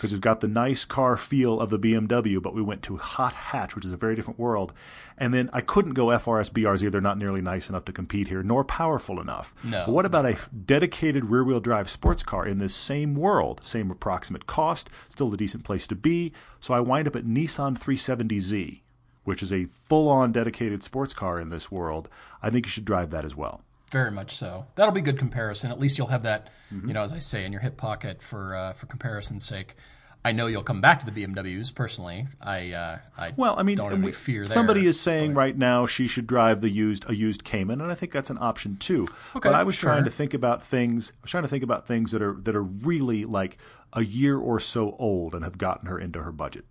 Because 0.00 0.12
we've 0.12 0.20
got 0.22 0.40
the 0.40 0.48
nice 0.48 0.86
car 0.86 1.14
feel 1.18 1.60
of 1.60 1.68
the 1.68 1.78
BMW, 1.78 2.40
but 2.40 2.54
we 2.54 2.62
went 2.62 2.82
to 2.84 2.96
hot 2.96 3.34
hatch, 3.34 3.74
which 3.74 3.84
is 3.84 3.92
a 3.92 3.98
very 3.98 4.14
different 4.14 4.40
world. 4.40 4.72
And 5.18 5.34
then 5.34 5.50
I 5.52 5.60
couldn't 5.60 5.92
go 5.92 6.06
FRS 6.06 6.50
BRZ. 6.50 6.90
They're 6.90 7.02
not 7.02 7.18
nearly 7.18 7.42
nice 7.42 7.68
enough 7.68 7.84
to 7.84 7.92
compete 7.92 8.28
here, 8.28 8.42
nor 8.42 8.64
powerful 8.64 9.20
enough. 9.20 9.52
No, 9.62 9.82
But 9.84 9.92
what 9.92 10.06
about 10.06 10.24
a 10.24 10.38
dedicated 10.64 11.26
rear 11.26 11.44
wheel 11.44 11.60
drive 11.60 11.90
sports 11.90 12.22
car 12.22 12.46
in 12.46 12.56
this 12.56 12.74
same 12.74 13.14
world? 13.14 13.60
Same 13.62 13.90
approximate 13.90 14.46
cost, 14.46 14.88
still 15.10 15.30
a 15.34 15.36
decent 15.36 15.64
place 15.64 15.86
to 15.88 15.94
be. 15.94 16.32
So 16.60 16.72
I 16.72 16.80
wind 16.80 17.06
up 17.06 17.14
at 17.14 17.26
Nissan 17.26 17.78
370Z, 17.78 18.80
which 19.24 19.42
is 19.42 19.52
a 19.52 19.66
full 19.84 20.08
on 20.08 20.32
dedicated 20.32 20.82
sports 20.82 21.12
car 21.12 21.38
in 21.38 21.50
this 21.50 21.70
world. 21.70 22.08
I 22.42 22.48
think 22.48 22.64
you 22.64 22.70
should 22.70 22.86
drive 22.86 23.10
that 23.10 23.26
as 23.26 23.36
well. 23.36 23.60
Very 23.90 24.10
much 24.10 24.36
so. 24.36 24.66
That'll 24.76 24.92
be 24.94 25.00
good 25.00 25.18
comparison. 25.18 25.70
At 25.70 25.78
least 25.80 25.98
you'll 25.98 26.06
have 26.08 26.22
that, 26.24 26.48
Mm-hmm. 26.72 26.86
you 26.88 26.94
know, 26.94 27.02
as 27.02 27.12
I 27.12 27.18
say, 27.18 27.44
in 27.44 27.50
your 27.52 27.60
hip 27.62 27.76
pocket 27.76 28.22
for 28.22 28.54
uh, 28.54 28.72
for 28.74 28.86
comparison's 28.86 29.44
sake. 29.44 29.74
I 30.22 30.32
know 30.32 30.48
you'll 30.48 30.62
come 30.62 30.82
back 30.82 31.00
to 31.00 31.10
the 31.10 31.12
BMWs 31.26 31.74
personally. 31.74 32.28
I 32.40 32.72
uh, 32.72 32.98
I 33.18 33.32
Well, 33.36 33.56
I 33.58 33.62
mean, 33.64 33.78
we- 34.02 34.12
fear 34.12 34.40
there. 34.46 34.54
somebody 34.54 34.86
is 34.86 35.00
saying 35.00 35.34
right 35.34 35.56
now 35.56 35.86
she 35.86 36.06
should 36.06 36.26
drive 36.26 36.60
the 36.60 36.68
used 36.68 37.08
a 37.08 37.14
used 37.16 37.42
Cayman, 37.42 37.80
and 37.80 37.90
I 37.90 37.94
think 37.94 38.12
that's 38.12 38.30
an 38.30 38.38
option 38.40 38.76
too. 38.76 39.08
Okay, 39.34 39.48
but 39.48 39.54
I 39.54 39.64
was 39.64 39.74
sure. 39.76 39.90
trying 39.90 40.04
to 40.04 40.10
think 40.10 40.32
about 40.34 40.62
things. 40.62 41.12
I 41.16 41.22
was 41.22 41.30
trying 41.30 41.42
to 41.44 41.48
think 41.48 41.64
about 41.64 41.86
things 41.88 42.12
that 42.12 42.22
are 42.22 42.34
that 42.44 42.54
are 42.54 42.62
really 42.62 43.24
like 43.24 43.56
a 43.94 44.04
year 44.04 44.36
or 44.38 44.60
so 44.60 44.94
old 44.98 45.34
and 45.34 45.42
have 45.42 45.58
gotten 45.58 45.88
her 45.88 45.98
into 45.98 46.22
her 46.22 46.30
budget. 46.30 46.64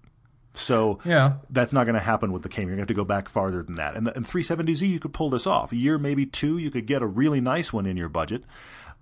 So 0.54 1.00
Yeah. 1.06 1.34
that's 1.50 1.72
not 1.74 1.86
going 1.86 1.94
to 1.96 2.00
happen 2.02 2.32
with 2.32 2.44
the 2.44 2.50
Cayman. 2.50 2.70
You're 2.70 2.78
going 2.78 2.88
to 2.88 2.92
have 2.92 2.96
to 2.96 3.02
go 3.02 3.06
back 3.06 3.30
farther 3.30 3.62
than 3.64 3.76
that. 3.76 3.96
And 3.96 4.08
the 4.08 4.16
and 4.16 4.26
370Z, 4.28 4.88
you 4.90 5.00
could 5.00 5.14
pull 5.14 5.30
this 5.30 5.46
off. 5.48 5.72
A 5.72 5.76
year, 5.76 5.98
maybe 5.98 6.26
two, 6.26 6.58
you 6.58 6.72
could 6.72 6.86
get 6.86 7.02
a 7.02 7.08
really 7.08 7.40
nice 7.40 7.72
one 7.72 7.86
in 7.86 7.98
your 7.98 8.10
budget. 8.10 8.44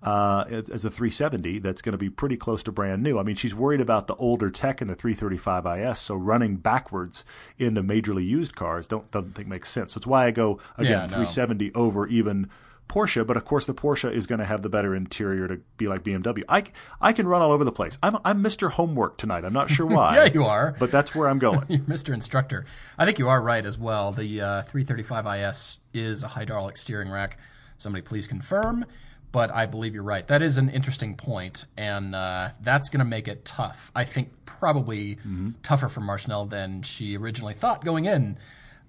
Uh, 0.03 0.43
as 0.51 0.69
as 0.69 0.85
a 0.85 0.91
370, 0.91 1.57
that's 1.57 1.81
going 1.81 1.93
to 1.93 1.97
be 1.97 2.07
pretty 2.09 2.37
close 2.37 2.61
to 2.61 2.71
brand 2.71 3.01
new. 3.01 3.17
I 3.17 3.23
mean, 3.23 3.35
she's 3.35 3.55
worried 3.55 3.81
about 3.81 4.05
the 4.05 4.13
older 4.17 4.47
tech 4.47 4.79
in 4.79 4.87
the 4.87 4.95
335IS, 4.95 5.97
so 5.97 6.13
running 6.13 6.57
backwards 6.57 7.25
into 7.57 7.81
majorly 7.81 8.23
used 8.23 8.55
cars 8.55 8.85
don't 8.85 9.09
doesn't 9.09 9.33
think 9.33 9.47
makes 9.47 9.71
sense. 9.71 9.93
So 9.93 9.97
it's 9.97 10.05
why 10.05 10.27
I 10.27 10.31
go 10.31 10.59
again 10.77 10.91
Yeah, 10.91 11.01
no. 11.17 11.25
370 11.25 11.73
over 11.73 12.05
even 12.05 12.47
Porsche. 12.87 13.25
But 13.25 13.37
of 13.37 13.45
course, 13.45 13.65
the 13.65 13.73
Porsche 13.73 14.11
is 14.13 14.25
going 14.27 14.39
to 14.39 14.45
have 14.45 14.61
the 14.61 14.69
better 14.69 14.95
interior 14.95 15.47
to 15.47 15.59
be 15.77 15.87
like 15.87 16.03
BMW. 16.03 16.43
I, 16.47 16.63
I 17.01 17.13
can 17.13 17.27
run 17.27 17.41
all 17.41 17.51
over 17.51 17.63
the 17.63 17.71
place. 17.71 17.97
I'm 18.01 18.17
I'm 18.25 18.43
Mr. 18.43 18.71
Homework 18.71 19.17
tonight. 19.17 19.43
I'm 19.45 19.53
not 19.53 19.69
sure 19.69 19.85
why. 19.97 20.15
Yeah, 20.15 20.25
you 20.33 20.43
are. 20.45 20.75
But 20.79 20.91
that's 20.91 21.13
where 21.15 21.27
I'm 21.29 21.39
going. 21.39 21.63
You're 21.69 21.79
Mr. 21.79 22.13
Instructor. 22.13 22.65
I 22.97 23.05
think 23.05 23.19
you 23.19 23.27
are 23.29 23.41
right 23.41 23.65
as 23.65 23.77
well. 23.77 24.11
The 24.11 24.41
uh, 24.41 24.63
335IS 24.63 25.79
is 25.93 26.23
a 26.23 26.29
hydraulic 26.29 26.77
steering 26.77 27.09
rack. 27.09 27.37
Somebody 27.77 28.01
please 28.03 28.27
confirm. 28.27 28.85
But 29.33 29.51
I 29.51 29.65
believe 29.65 29.93
you're 29.93 30.03
right. 30.03 30.25
That 30.27 30.41
is 30.41 30.57
an 30.57 30.69
interesting 30.69 31.13
point, 31.15 31.65
and 31.75 32.15
uh, 32.15 32.51
that's 32.61 32.87
going 32.89 32.99
to 32.99 33.05
make 33.05 33.27
it 33.27 33.43
tough. 33.43 33.91
I 33.93 34.05
think 34.05 34.31
probably 34.45 35.15
Mm-hmm. 35.17 35.49
tougher 35.61 35.89
for 35.89 35.99
Marshnell 35.99 36.49
than 36.49 36.81
she 36.81 37.17
originally 37.17 37.53
thought 37.53 37.83
going 37.83 38.05
in, 38.05 38.37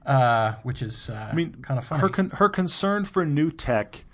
uh, 0.08 0.54
which 0.64 0.82
is 0.82 1.10
uh, 1.10 1.28
I 1.30 1.34
mean, 1.34 1.56
kind 1.62 1.78
of 1.78 1.84
funny. 1.84 2.00
Her 2.00 2.08
con- 2.08 2.30
her 2.30 2.48
concern 2.48 3.04
for 3.04 3.24
new 3.24 3.50
tech 3.52 4.04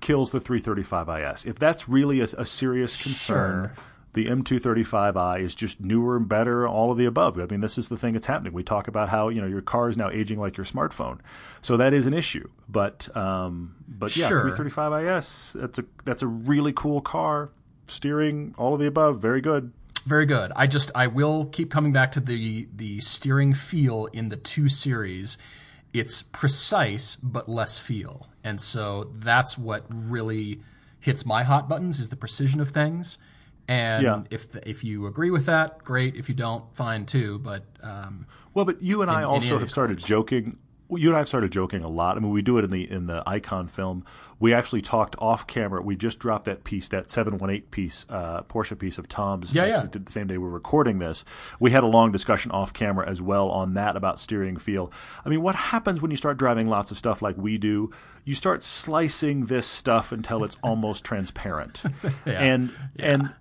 kills 0.00 0.30
the 0.30 0.40
335IS. 0.40 1.46
If 1.46 1.58
that's 1.58 1.88
really 1.88 2.20
a, 2.20 2.24
a 2.38 2.46
serious 2.46 3.02
concern, 3.02 3.70
Sure. 3.74 3.84
the 4.14 4.26
M235i 4.26 5.40
is 5.42 5.54
just 5.54 5.78
newer 5.80 6.16
and 6.16 6.26
better, 6.28 6.66
all 6.66 6.90
of 6.90 6.96
the 6.96 7.04
above. 7.04 7.38
I 7.38 7.44
mean, 7.46 7.60
this 7.60 7.76
is 7.76 7.88
the 7.88 7.96
thing 7.98 8.14
that's 8.14 8.26
happening. 8.26 8.52
We 8.54 8.62
talk 8.62 8.88
about 8.88 9.08
how 9.10 9.28
you 9.28 9.40
know 9.42 9.46
your 9.46 9.60
car 9.60 9.88
is 9.90 9.96
now 9.98 10.08
aging 10.10 10.38
like 10.40 10.56
your 10.56 10.64
smartphone, 10.66 11.18
so 11.60 11.76
that 11.76 11.92
is 11.92 12.06
an 12.06 12.14
issue. 12.14 12.48
But 12.68 13.14
um, 13.16 13.74
but 13.88 14.16
yeah, 14.16 14.28
Sure. 14.28 14.50
335IS 14.50 15.60
that's 15.60 15.78
a 15.78 15.84
that's 16.04 16.22
a 16.22 16.26
really 16.26 16.72
cool 16.72 17.00
car. 17.00 17.50
Steering, 17.88 18.54
all 18.56 18.74
of 18.74 18.80
the 18.80 18.86
above, 18.86 19.20
very 19.20 19.40
good. 19.40 19.72
Very 20.06 20.26
good. 20.26 20.52
I 20.56 20.66
just 20.66 20.90
I 20.94 21.06
will 21.06 21.46
keep 21.46 21.70
coming 21.70 21.92
back 21.92 22.12
to 22.12 22.20
the 22.20 22.68
the 22.74 23.00
steering 23.00 23.52
feel 23.54 24.06
in 24.06 24.28
the 24.28 24.36
two 24.36 24.68
series. 24.68 25.36
It's 25.92 26.22
precise 26.22 27.16
but 27.16 27.48
less 27.48 27.76
feel, 27.78 28.28
and 28.44 28.60
so 28.60 29.10
that's 29.14 29.58
what 29.58 29.84
really 29.90 30.60
hits 31.00 31.24
my 31.26 31.42
hot 31.42 31.68
buttons 31.68 31.98
is 31.98 32.08
the 32.10 32.16
precision 32.16 32.60
of 32.60 32.68
things. 32.70 33.18
And 33.66 34.02
Yeah. 34.04 34.22
if 34.30 34.50
the, 34.52 34.68
if 34.68 34.82
you 34.84 35.06
agree 35.06 35.30
with 35.30 35.46
that, 35.46 35.82
great. 35.84 36.14
If 36.16 36.28
you 36.28 36.34
don't, 36.34 36.64
fine 36.74 37.06
too. 37.06 37.38
But 37.38 37.64
um, 37.82 38.26
Well, 38.54 38.64
but 38.64 38.82
you 38.82 39.02
and 39.02 39.10
I 39.10 39.22
also 39.22 39.58
have 39.58 39.70
started 39.70 39.98
joking. 39.98 40.58
you 40.90 41.08
and 41.08 41.16
I 41.16 41.20
have 41.20 41.28
started 41.28 41.52
joking 41.52 41.82
a 41.82 41.88
lot. 41.88 42.16
I 42.16 42.20
mean, 42.20 42.30
we 42.32 42.42
do 42.42 42.58
it 42.58 42.64
in 42.64 42.70
the 42.70 42.90
in 42.90 43.06
the 43.06 43.22
Icon 43.26 43.68
film. 43.68 44.04
We 44.40 44.54
actually 44.54 44.80
talked 44.80 45.14
off 45.18 45.46
camera. 45.46 45.82
We 45.82 45.94
just 45.94 46.18
dropped 46.18 46.46
that 46.46 46.64
piece, 46.64 46.88
that 46.88 47.10
seven 47.10 47.38
one 47.38 47.50
eight 47.50 47.70
piece, 47.70 48.06
uh, 48.08 48.42
Porsche 48.42 48.76
piece 48.76 48.98
of 48.98 49.06
Tom's. 49.06 49.54
Yeah, 49.54 49.66
yeah. 49.66 49.86
Did 49.86 50.06
the 50.06 50.12
same 50.12 50.26
day 50.26 50.38
we 50.38 50.44
were 50.44 50.50
recording 50.50 50.98
this. 50.98 51.24
We 51.60 51.70
had 51.70 51.84
a 51.84 51.86
long 51.86 52.10
discussion 52.10 52.50
off 52.50 52.72
camera 52.72 53.08
as 53.08 53.20
well 53.22 53.50
on 53.50 53.74
that 53.74 53.96
about 53.96 54.18
steering 54.18 54.56
feel. 54.56 54.90
I 55.24 55.28
mean, 55.28 55.42
what 55.42 55.54
happens 55.54 56.00
when 56.00 56.10
you 56.10 56.16
start 56.16 56.38
driving 56.38 56.68
lots 56.68 56.90
of 56.90 56.98
stuff 56.98 57.22
like 57.22 57.36
we 57.36 57.58
do? 57.58 57.90
You 58.24 58.34
start 58.34 58.62
slicing 58.62 59.46
this 59.46 59.66
stuff 59.66 60.10
until 60.10 60.42
it's 60.42 60.56
almost 60.62 61.04
transparent, 61.04 61.82
yeah. 62.24 62.40
and 62.40 62.70
and 62.98 63.32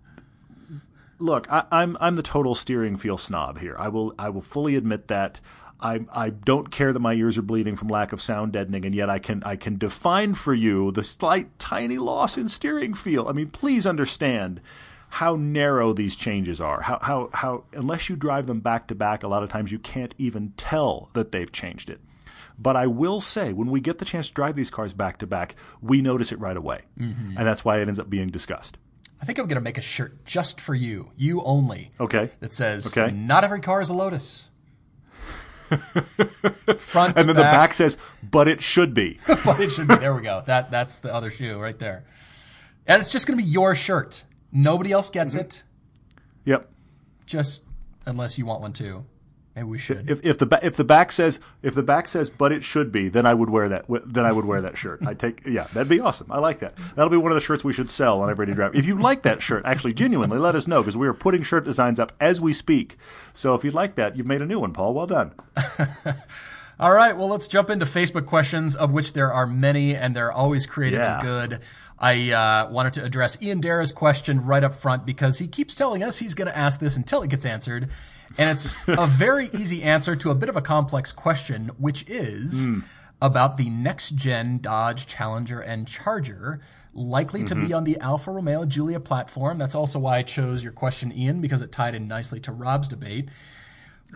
look, 1.20 1.52
I, 1.52 1.66
I'm 1.72 1.98
I'm 2.00 2.16
the 2.16 2.24
total 2.24 2.56
steering 2.56 2.98
feel 2.98 3.18
snob 3.18 3.60
here. 3.60 3.76
I 3.78 3.88
will 3.90 4.14
I 4.20 4.30
will 4.30 4.42
fully 4.42 4.76
admit 4.76 5.08
that. 5.08 5.40
I 5.82 6.06
I 6.12 6.30
don't 6.30 6.72
care 6.72 6.92
that 6.94 7.00
my 7.00 7.14
ears 7.14 7.38
are 7.38 7.44
bleeding 7.44 7.76
from 7.76 7.88
lack 7.88 8.12
of 8.12 8.22
sound 8.22 8.54
deadening, 8.54 8.86
and 8.86 8.94
yet 8.94 9.10
I 9.10 9.20
can 9.20 9.44
I 9.44 9.56
can 9.56 9.78
define 9.78 10.34
for 10.34 10.54
you 10.54 10.92
the 10.92 11.04
slight 11.04 11.58
tiny 11.60 11.98
loss 11.98 12.38
in 12.38 12.50
steering 12.50 12.94
feel. 12.94 13.28
I 13.28 13.32
mean, 13.32 13.50
please 13.50 13.88
understand 13.88 14.62
how 15.14 15.36
narrow 15.36 15.94
these 15.94 16.16
changes 16.16 16.60
are. 16.62 16.82
How 16.82 17.00
how 17.02 17.30
how 17.34 17.64
unless 17.74 18.10
you 18.10 18.16
drive 18.16 18.48
them 18.48 18.60
back 18.60 18.88
to 18.88 18.96
back, 18.96 19.24
a 19.24 19.28
lot 19.28 19.44
of 19.44 19.50
times 19.50 19.72
you 19.72 19.80
can't 19.80 20.14
even 20.18 20.54
tell 20.58 21.10
that 21.14 21.32
they've 21.32 21.52
changed 21.52 21.90
it. 21.90 22.00
But 22.62 22.76
I 22.76 22.88
will 22.88 23.22
say, 23.22 23.54
when 23.54 23.72
we 23.72 23.80
get 23.80 24.00
the 24.00 24.06
chance 24.06 24.28
to 24.28 24.34
drive 24.34 24.58
these 24.58 24.70
cars 24.70 24.92
back 24.92 25.20
to 25.20 25.28
back, 25.28 25.56
we 25.82 26.02
notice 26.02 26.34
it 26.34 26.40
right 26.40 26.58
away, 26.58 26.82
mm-hmm. 27.00 27.38
and 27.38 27.48
that's 27.48 27.64
why 27.64 27.80
it 27.80 27.88
ends 27.88 28.00
up 28.00 28.10
being 28.10 28.28
discussed. 28.28 28.78
I 29.22 29.26
think 29.26 29.40
I'm 29.40 29.48
going 29.48 29.56
to 29.56 29.62
make 29.62 29.78
a 29.78 29.82
shirt 29.82 30.26
just 30.26 30.60
for 30.60 30.76
you, 30.76 31.12
you 31.16 31.42
only. 31.44 31.92
Okay. 32.00 32.32
That 32.42 32.52
says, 32.54 32.88
Okay. 32.88 33.14
"Not 33.14 33.44
every 33.46 33.62
car 33.62 33.80
is 33.80 33.90
a 33.90 33.94
Lotus." 33.94 34.50
Front, 36.78 37.18
And 37.18 37.28
then 37.30 37.36
the 37.36 37.42
back 37.44 37.74
says, 37.74 37.98
"But 38.24 38.48
it 38.48 38.62
should 38.62 38.94
be." 38.94 39.20
but 39.28 39.60
it 39.60 39.72
should 39.72 39.88
be. 39.88 39.96
There 39.96 40.14
we 40.14 40.22
go. 40.22 40.44
That 40.46 40.72
that's 40.72 41.00
the 41.00 41.14
other 41.14 41.30
shoe 41.32 41.58
right 41.60 41.78
there. 41.78 42.04
And 42.88 43.00
it's 43.02 43.12
just 43.12 43.28
going 43.28 43.38
to 43.38 43.44
be 43.44 43.50
your 43.50 43.76
shirt. 43.76 44.24
Nobody 44.52 44.92
else 44.92 45.10
gets 45.10 45.34
Mm-hmm. 45.36 45.42
it. 45.46 45.64
yep. 46.46 46.70
Just 47.26 47.64
unless 48.06 48.38
you 48.40 48.46
want 48.46 48.62
one 48.62 48.74
too. 48.74 49.06
Maybe 49.60 49.70
we 49.72 49.78
should. 49.78 50.10
If 50.10 50.26
if 50.26 50.38
the 50.38 50.46
ba- 50.46 50.60
if 50.62 50.76
the 50.78 50.84
back 50.84 51.12
says 51.12 51.40
if 51.62 51.76
the 51.76 51.84
back 51.84 52.08
says 52.08 52.30
but 52.30 52.52
it 52.52 52.64
should 52.64 52.92
be, 52.92 53.10
then 53.10 53.26
I 53.26 53.34
would 53.34 53.50
wear 53.50 53.70
that. 53.70 53.86
Then 54.06 54.26
I 54.26 54.32
would 54.32 54.46
wear 54.46 54.62
that 54.62 54.78
shirt. 54.78 55.02
I 55.06 55.14
take 55.14 55.46
yeah, 55.46 55.64
that'd 55.74 55.90
be 55.90 56.00
awesome. 56.00 56.28
I 56.32 56.40
like 56.40 56.60
that. 56.60 56.76
That'll 56.96 57.10
be 57.10 57.18
one 57.18 57.32
of 57.32 57.36
the 57.36 57.42
shirts 57.42 57.64
we 57.64 57.74
should 57.74 57.90
sell 57.90 58.22
on 58.22 58.30
Everyday 58.30 58.54
Drive. 58.54 58.76
If 58.76 58.86
you 58.86 59.00
like 59.00 59.24
that 59.24 59.42
shirt, 59.42 59.64
actually 59.66 59.94
genuinely, 59.94 60.38
let 60.38 60.56
us 60.56 60.68
know 60.68 60.82
because 60.82 60.96
we 60.98 61.08
are 61.08 61.14
putting 61.14 61.44
shirt 61.44 61.66
designs 61.66 62.00
up 62.00 62.12
as 62.20 62.40
we 62.40 62.54
speak. 62.54 62.98
So 63.34 63.54
if 63.56 63.64
you 63.64 63.72
like 63.72 63.96
that, 63.96 64.16
you've 64.16 64.28
made 64.28 64.42
a 64.42 64.46
new 64.46 64.60
one, 64.60 64.74
Paul. 64.74 64.94
Well 64.94 65.08
done. 65.08 65.34
All 66.80 66.94
right, 66.94 67.18
well, 67.18 67.28
let's 67.28 67.48
jump 67.50 67.70
into 67.70 67.86
Facebook 67.86 68.26
questions, 68.26 68.74
of 68.76 68.92
which 68.94 69.12
there 69.12 69.34
are 69.34 69.46
many, 69.46 69.96
and 69.96 70.16
they're 70.16 70.32
always 70.32 70.66
creative 70.66 71.00
Yeah. 71.02 71.16
and 71.16 71.22
good. 71.24 71.60
I 72.00 72.32
uh, 72.32 72.70
wanted 72.72 72.94
to 72.94 73.04
address 73.04 73.42
Ian 73.42 73.60
Dara's 73.60 73.92
question 73.92 74.46
right 74.46 74.64
up 74.64 74.74
front 74.74 75.06
because 75.06 75.40
he 75.40 75.48
keeps 75.50 75.76
telling 75.76 76.02
us 76.02 76.20
he's 76.20 76.34
going 76.36 76.48
to 76.48 76.58
ask 76.58 76.80
this 76.80 76.96
until 76.96 77.22
it 77.22 77.30
gets 77.30 77.46
answered. 77.46 77.90
And 78.38 78.50
it's 78.50 78.76
a 78.88 79.08
very 79.08 79.50
easy 79.54 79.84
answer 79.84 80.16
to 80.16 80.30
a 80.30 80.36
bit 80.36 80.50
of 80.50 80.56
a 80.56 80.62
complex 80.62 81.12
question, 81.12 81.72
which 81.78 82.08
is 82.08 82.66
hmm. 82.66 82.80
about 83.22 83.58
the 83.58 83.70
next 83.70 84.12
gen 84.12 84.60
Dodge 84.60 85.08
Challenger 85.08 85.60
and 85.60 85.88
Charger 85.88 86.62
likely 86.94 87.44
to 87.44 87.56
be 87.56 87.62
mm-hmm. 87.66 87.76
on 87.76 87.84
the 87.84 88.00
Alfa 88.00 88.32
Romeo 88.32 88.66
Giulia 88.66 89.00
platform. 89.00 89.58
That's 89.58 89.76
also 89.76 90.00
why 90.00 90.18
I 90.18 90.24
chose 90.24 90.64
your 90.64 90.74
question, 90.74 91.14
Ian, 91.16 91.42
because 91.42 91.62
it 91.62 91.72
tied 91.72 91.96
in 91.96 92.08
nicely 92.08 92.40
to 92.42 92.52
Rob's 92.52 92.88
debate. 92.88 93.30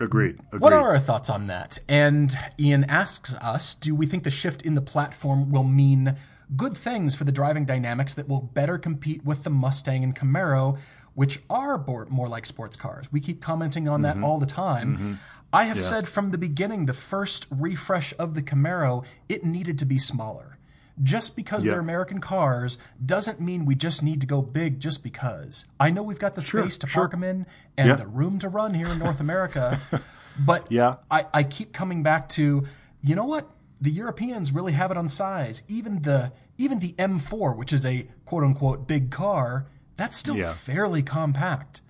Agreed. 0.00 0.40
Agreed. 0.48 0.60
What 0.60 0.72
are 0.72 0.90
our 0.90 0.98
thoughts 0.98 1.30
on 1.30 1.46
that? 1.46 1.78
And 1.88 2.36
Ian 2.58 2.84
asks 2.84 3.32
us 3.34 3.74
Do 3.74 3.94
we 3.94 4.06
think 4.06 4.24
the 4.24 4.30
shift 4.30 4.62
in 4.62 4.74
the 4.74 4.82
platform 4.82 5.50
will 5.50 5.64
mean 5.64 6.16
good 6.56 6.76
things 6.76 7.14
for 7.14 7.24
the 7.24 7.32
driving 7.32 7.64
dynamics 7.64 8.14
that 8.14 8.28
will 8.28 8.40
better 8.40 8.76
compete 8.76 9.24
with 9.24 9.44
the 9.44 9.50
Mustang 9.50 10.02
and 10.04 10.14
Camaro, 10.14 10.78
which 11.14 11.40
are 11.48 11.78
more 12.10 12.28
like 12.28 12.46
sports 12.46 12.76
cars? 12.76 13.10
We 13.12 13.20
keep 13.20 13.40
commenting 13.40 13.88
on 13.88 14.02
that 14.02 14.16
mm-hmm. 14.16 14.24
all 14.24 14.38
the 14.38 14.46
time. 14.46 14.94
Mm-hmm. 14.94 15.12
I 15.52 15.64
have 15.64 15.78
said 15.78 16.08
from 16.08 16.32
the 16.32 16.38
beginning, 16.38 16.86
the 16.86 16.92
first 16.92 17.46
refresh 17.48 18.12
of 18.18 18.34
the 18.34 18.42
Camaro, 18.42 19.04
it 19.28 19.44
needed 19.44 19.78
to 19.78 19.84
be 19.84 19.98
smaller. 19.98 20.58
Just 21.00 21.36
because 21.36 21.64
Yeah. 21.64 21.72
they're 21.72 21.80
American 21.80 22.20
cars 22.20 22.76
doesn't 23.04 23.40
mean 23.40 23.64
we 23.64 23.76
just 23.76 24.02
need 24.02 24.20
to 24.20 24.26
go 24.26 24.42
big 24.42 24.80
just 24.80 25.04
because. 25.04 25.66
I 25.78 25.90
know 25.90 26.02
we've 26.02 26.18
got 26.18 26.34
the 26.34 26.42
space 26.42 26.76
to 26.78 26.88
sure. 26.88 27.02
park 27.02 27.12
them 27.12 27.22
in 27.22 27.46
and 27.76 27.88
Yeah. 27.88 27.94
the 27.96 28.06
room 28.06 28.38
to 28.40 28.48
run 28.48 28.74
here 28.74 28.88
in 28.88 28.98
North 28.98 29.20
America, 29.20 29.80
but 30.38 30.70
Yeah. 30.70 30.96
I, 31.08 31.26
I 31.32 31.42
keep 31.44 31.72
coming 31.72 32.02
back 32.02 32.28
to, 32.30 32.64
you 33.00 33.14
know 33.14 33.24
what? 33.24 33.48
The 33.80 33.90
Europeans 33.90 34.50
really 34.50 34.72
have 34.72 34.90
it 34.90 34.96
on 34.96 35.08
size. 35.08 35.62
Even 35.68 36.02
the 36.02 36.32
even 36.56 36.78
the 36.78 36.94
M4, 36.98 37.56
which 37.56 37.72
is 37.72 37.84
a 37.84 38.08
quote 38.24 38.44
unquote 38.44 38.86
big 38.86 39.10
car, 39.10 39.66
that's 39.96 40.16
still 40.16 40.36
Yeah. 40.36 40.52
fairly 40.52 41.02
compact. 41.02 41.80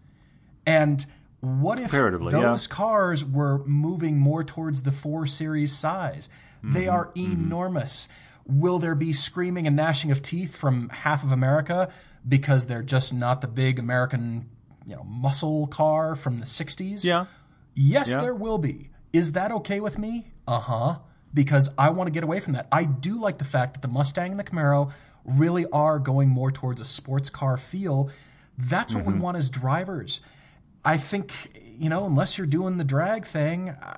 And 0.67 1.05
what 1.41 1.79
if 1.79 1.91
Comparatively, 1.91 2.33
yeah. 2.33 2.41
those 2.41 2.67
cars 2.67 3.25
were 3.25 3.65
moving 3.67 4.19
more 4.19 4.43
towards 4.45 4.83
the 4.83 4.93
4 4.93 5.27
series 5.27 5.77
size? 5.77 6.29
Mm-hmm. 6.59 6.73
They 6.73 6.89
are 6.89 7.11
enormous. 7.17 8.09
Will 8.47 8.79
there 8.79 8.95
be 8.95 9.13
screaming 9.13 9.67
and 9.67 9.77
gnashing 9.77 10.11
of 10.11 10.23
teeth 10.23 10.57
from 10.57 10.89
half 10.91 11.23
of 11.25 11.33
America 11.33 11.91
because 12.27 12.67
they're 12.67 12.83
just 12.83 13.13
not 13.13 13.41
the 13.41 13.47
big 13.49 13.79
American, 13.79 14.49
you 14.87 14.97
know, 14.97 15.05
muscle 15.05 15.67
car 15.67 16.15
from 16.15 16.41
the 16.41 16.47
60s? 16.47 17.05
Yeah. 17.05 17.27
Yes, 17.75 18.11
Yeah. 18.11 18.21
there 18.23 18.35
will 18.35 18.59
be. 18.59 18.91
Is 19.13 19.33
that 19.33 19.53
okay 19.53 19.81
with 19.81 19.99
me? 19.99 20.33
Uh 20.47 20.61
huh. 20.61 20.99
Because 21.33 21.71
I 21.77 21.91
want 21.91 22.07
to 22.07 22.11
get 22.13 22.23
away 22.25 22.41
from 22.41 22.53
that. 22.55 22.69
I 22.71 22.85
do 22.85 23.19
like 23.21 23.39
the 23.39 23.45
fact 23.45 23.75
that 23.75 23.83
the 23.83 23.89
Mustang 23.89 24.31
and 24.31 24.39
the 24.41 24.45
Camaro 24.45 24.93
really 25.25 25.67
are 25.73 25.99
going 25.99 26.29
more 26.29 26.51
towards 26.51 26.81
a 26.81 26.85
sports 26.85 27.31
car 27.31 27.57
feel. 27.57 28.11
That's 28.59 28.95
what 28.95 29.05
Mm-hmm. 29.05 29.13
we 29.15 29.19
want 29.21 29.37
as 29.37 29.49
drivers. 29.51 30.21
I 30.85 30.99
think, 30.99 31.33
you 31.79 31.89
know, 31.89 32.05
unless 32.07 32.37
you're 32.39 32.47
doing 32.47 32.77
the 32.77 32.85
drag 32.85 33.25
thing, 33.27 33.71
I- 33.71 33.97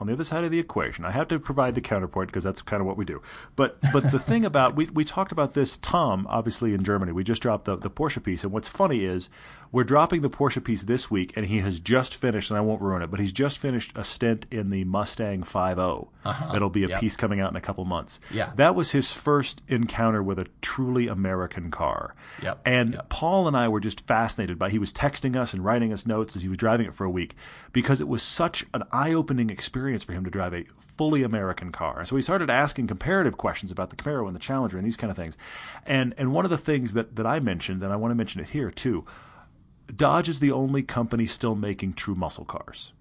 on 0.00 0.08
the 0.08 0.14
other 0.14 0.24
side 0.24 0.42
of 0.42 0.50
the 0.50 0.58
equation. 0.58 1.04
I 1.04 1.12
have 1.12 1.28
to 1.28 1.38
provide 1.38 1.76
the 1.76 1.80
counterpoint 1.80 2.26
because 2.28 2.42
that's 2.42 2.60
kind 2.60 2.80
of 2.80 2.86
what 2.88 2.96
we 2.96 3.04
do. 3.04 3.22
But 3.54 3.78
but 3.92 4.10
the 4.10 4.18
thing 4.18 4.44
about 4.44 4.74
we 4.76 4.88
we 4.88 5.04
talked 5.04 5.30
about 5.30 5.54
this 5.54 5.76
Tom 5.76 6.26
obviously 6.28 6.74
in 6.74 6.82
Germany. 6.82 7.12
We 7.12 7.22
just 7.22 7.40
dropped 7.40 7.66
the 7.66 7.76
the 7.76 7.90
Porsche 7.90 8.20
piece 8.20 8.42
and 8.42 8.52
what's 8.52 8.66
funny 8.66 9.04
is 9.04 9.28
we're 9.72 9.84
dropping 9.84 10.20
the 10.20 10.28
Porsche 10.30 10.62
piece 10.62 10.82
this 10.82 11.10
week 11.10 11.32
and 11.34 11.46
he 11.46 11.60
has 11.60 11.80
just 11.80 12.14
finished 12.14 12.50
and 12.50 12.58
I 12.58 12.60
won't 12.60 12.82
ruin 12.82 13.00
it, 13.02 13.10
but 13.10 13.18
he's 13.18 13.32
just 13.32 13.56
finished 13.58 13.90
a 13.96 14.04
stint 14.04 14.44
in 14.50 14.68
the 14.68 14.84
Mustang 14.84 15.42
50. 15.42 15.58
Uh-huh. 15.80 16.52
It'll 16.54 16.68
be 16.68 16.84
a 16.84 16.88
Yep. 16.88 17.00
piece 17.00 17.16
coming 17.16 17.40
out 17.40 17.50
in 17.50 17.56
a 17.56 17.60
couple 17.60 17.84
months. 17.86 18.20
Yeah. 18.30 18.50
That 18.56 18.74
was 18.74 18.90
his 18.90 19.10
first 19.12 19.62
encounter 19.68 20.22
with 20.22 20.38
a 20.38 20.46
truly 20.60 21.08
American 21.08 21.70
car. 21.70 22.14
Yep. 22.42 22.60
And 22.66 22.92
Yep. 22.94 23.08
Paul 23.08 23.48
and 23.48 23.56
I 23.56 23.66
were 23.68 23.80
just 23.80 24.06
fascinated 24.06 24.58
by. 24.58 24.68
He 24.68 24.78
was 24.78 24.92
texting 24.92 25.36
us 25.36 25.54
and 25.54 25.64
writing 25.64 25.90
us 25.92 26.06
notes 26.06 26.36
as 26.36 26.42
he 26.42 26.48
was 26.50 26.58
driving 26.58 26.86
it 26.86 26.92
for 26.94 27.04
a 27.04 27.10
week 27.10 27.34
because 27.72 27.98
it 28.00 28.08
was 28.08 28.22
such 28.22 28.66
an 28.74 28.82
eye-opening 28.92 29.48
experience 29.48 30.04
for 30.04 30.12
him 30.12 30.22
to 30.24 30.30
drive 30.30 30.52
a 30.52 30.64
fully 30.98 31.22
American 31.22 31.72
car. 31.72 32.00
And 32.00 32.06
so 32.06 32.16
he 32.16 32.20
started 32.22 32.50
asking 32.50 32.88
comparative 32.88 33.38
questions 33.38 33.72
about 33.72 33.88
the 33.88 33.96
Camaro 33.96 34.26
and 34.26 34.36
the 34.36 34.40
Challenger 34.40 34.76
and 34.76 34.86
these 34.86 34.98
kind 34.98 35.10
of 35.10 35.16
things. 35.16 35.38
And 35.86 36.14
and 36.18 36.32
one 36.34 36.44
of 36.44 36.50
the 36.50 36.58
things 36.58 36.92
that 36.92 37.16
that 37.16 37.26
I 37.26 37.40
mentioned, 37.40 37.82
and 37.82 37.90
I 37.90 37.96
want 37.96 38.10
to 38.10 38.14
mention 38.16 38.42
it 38.42 38.50
here 38.50 38.70
too, 38.70 39.06
Dodge 39.94 40.28
is 40.28 40.40
the 40.40 40.52
only 40.52 40.82
company 40.82 41.26
still 41.26 41.54
making 41.54 41.94
true 41.94 42.14
muscle 42.14 42.44
cars. 42.44 42.92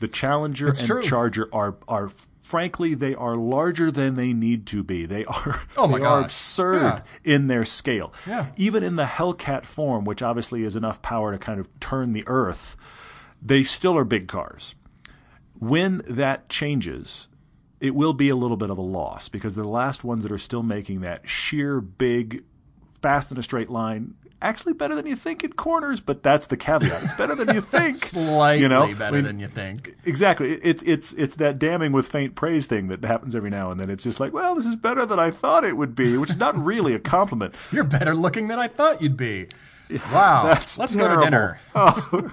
The 0.00 0.08
Challenger 0.08 0.68
It's 0.68 0.80
and 0.80 0.86
true. 0.88 1.02
Charger 1.02 1.48
are 1.52 1.76
are 1.88 2.10
frankly 2.40 2.94
they 2.94 3.14
are 3.14 3.34
larger 3.34 3.90
than 3.90 4.14
they 4.14 4.32
need 4.32 4.66
to 4.66 4.82
be. 4.82 5.06
They 5.06 5.24
are 5.24 5.62
Oh 5.76 5.86
my 5.86 5.98
they 5.98 6.04
are 6.04 6.20
absurd 6.22 6.82
Yeah. 6.82 7.00
in 7.24 7.46
their 7.46 7.64
scale. 7.64 8.12
Yeah. 8.26 8.48
Even 8.56 8.82
in 8.82 8.96
the 8.96 9.04
Hellcat 9.06 9.64
form, 9.64 10.04
which 10.04 10.22
obviously 10.22 10.64
is 10.64 10.76
enough 10.76 11.00
power 11.02 11.32
to 11.32 11.38
kind 11.38 11.58
of 11.58 11.68
turn 11.80 12.12
the 12.12 12.24
earth, 12.26 12.76
they 13.40 13.62
still 13.62 13.96
are 13.96 14.04
big 14.04 14.28
cars. 14.28 14.74
When 15.58 16.02
that 16.06 16.48
changes, 16.50 17.28
it 17.80 17.94
will 17.94 18.12
be 18.12 18.28
a 18.28 18.36
little 18.36 18.58
bit 18.58 18.68
of 18.70 18.76
a 18.78 18.82
loss 18.82 19.28
because 19.30 19.54
they're 19.54 19.64
the 19.64 19.70
last 19.70 20.04
ones 20.04 20.22
that 20.22 20.32
are 20.32 20.38
still 20.38 20.62
making 20.62 21.00
that 21.00 21.26
sheer 21.28 21.80
big, 21.80 22.44
fast 23.00 23.30
in 23.32 23.38
a 23.38 23.42
straight 23.42 23.70
line. 23.70 24.14
Actually, 24.42 24.74
better 24.74 24.94
than 24.94 25.06
you 25.06 25.16
think 25.16 25.42
in 25.42 25.52
corners, 25.54 26.00
but 26.00 26.22
that's 26.22 26.46
the 26.48 26.56
caveat. 26.58 27.02
It's 27.02 27.16
better 27.16 27.34
than 27.34 27.54
you 27.54 27.60
think. 27.62 27.94
slightly 27.94 28.60
you 28.62 28.68
know? 28.68 28.86
better 28.94 29.04
I 29.04 29.10
mean, 29.12 29.24
than 29.24 29.40
you 29.40 29.48
think. 29.48 29.94
Exactly. 30.04 30.52
It's 30.62 30.82
it's 30.82 31.12
it's 31.14 31.36
that 31.36 31.58
damning 31.58 31.92
with 31.92 32.06
faint 32.06 32.34
praise 32.34 32.66
thing 32.66 32.88
that 32.88 33.02
happens 33.02 33.34
every 33.34 33.48
now 33.50 33.70
and 33.70 33.80
then. 33.80 33.88
It's 33.88 34.04
just 34.04 34.20
like, 34.20 34.32
well, 34.34 34.54
this 34.54 34.66
is 34.66 34.76
better 34.76 35.06
than 35.06 35.18
I 35.18 35.30
thought 35.30 35.64
it 35.64 35.76
would 35.76 35.94
be, 35.94 36.18
which 36.18 36.30
is 36.30 36.36
not 36.36 36.56
really 36.62 36.92
a 36.94 36.98
compliment. 36.98 37.54
You're 37.72 37.84
better 37.84 38.14
looking 38.14 38.48
than 38.48 38.58
I 38.58 38.68
thought 38.68 39.00
you'd 39.00 39.16
be. 39.16 39.46
Wow. 40.12 40.42
That's 40.44 40.78
Let's 40.78 40.96
go 40.96 41.08
to 41.08 41.22
dinner. 41.24 41.60
Oh, 41.74 42.30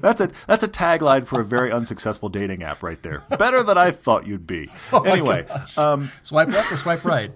that's 0.00 0.20
a 0.20 0.30
that's 0.46 0.62
a 0.62 0.68
tagline 0.68 1.26
for 1.26 1.40
a 1.40 1.44
very 1.44 1.70
unsuccessful 1.70 2.28
dating 2.28 2.62
app 2.62 2.82
right 2.82 3.00
there. 3.02 3.22
Better 3.38 3.62
than 3.62 3.78
I 3.78 3.92
thought 3.92 4.26
you'd 4.26 4.46
be. 4.46 4.68
Oh 4.92 5.02
anyway, 5.02 5.46
um, 5.76 6.10
Swipe 6.22 6.48
left 6.48 6.72
or 6.72 6.76
swipe 6.76 7.04
right? 7.04 7.30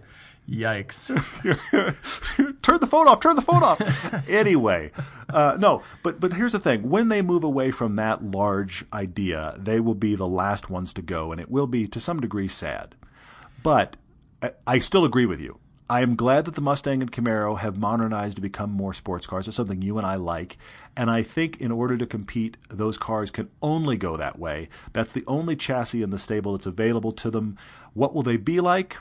Yikes. 0.49 1.09
turn 2.63 2.81
the 2.81 2.87
phone 2.87 3.09
off, 3.09 3.21
turn 3.21 3.37
the 3.37 3.43
phone 3.43 3.63
off. 3.63 3.81
anyway, 4.29 4.91
uh, 5.31 5.57
no, 5.59 5.83
but 6.03 6.21
but 6.21 6.35
here's 6.35 6.53
the 6.53 6.59
thing: 6.59 6.91
when 6.91 7.09
they 7.09 7.23
move 7.23 7.45
away 7.45 7.71
from 7.71 7.97
that 7.97 8.23
large 8.23 8.85
idea, 8.93 9.55
they 9.59 9.81
will 9.81 9.95
be 9.95 10.15
the 10.15 10.29
last 10.29 10.69
ones 10.69 10.93
to 10.93 11.03
go, 11.03 11.33
and 11.33 11.41
it 11.41 11.51
will 11.51 11.67
be 11.67 11.87
to 11.87 11.99
some 11.99 12.21
degree 12.21 12.49
sad. 12.49 12.95
But 13.63 13.97
I, 14.43 14.53
I 14.67 14.79
still 14.81 15.05
agree 15.05 15.27
with 15.27 15.41
you. 15.41 15.59
I 15.89 16.01
am 16.01 16.17
glad 16.17 16.47
that 16.47 16.55
the 16.55 16.63
Mustang 16.63 17.03
and 17.03 17.13
Camaro 17.13 17.59
have 17.59 17.77
modernized 17.77 18.37
to 18.37 18.43
become 18.43 18.71
more 18.71 18.95
sports 18.95 19.27
cars. 19.27 19.47
It's 19.47 19.57
something 19.57 19.83
you 19.83 19.99
and 19.99 20.07
I 20.07 20.15
like. 20.15 20.57
And 20.97 21.11
I 21.11 21.23
think 21.23 21.61
in 21.61 21.71
order 21.71 21.99
to 21.99 22.07
compete, 22.07 22.57
those 22.71 22.97
cars 22.97 23.31
can 23.31 23.51
only 23.61 23.99
go 23.99 24.17
that 24.17 24.39
way. 24.39 24.71
That's 24.95 25.13
the 25.13 25.25
only 25.27 25.57
chassis 25.57 26.03
in 26.03 26.09
the 26.09 26.19
stable 26.19 26.53
that's 26.53 26.67
available 26.67 27.13
to 27.13 27.31
them. 27.31 27.59
What 27.93 28.15
will 28.15 28.23
they 28.23 28.39
be 28.39 28.61
like? 28.61 28.97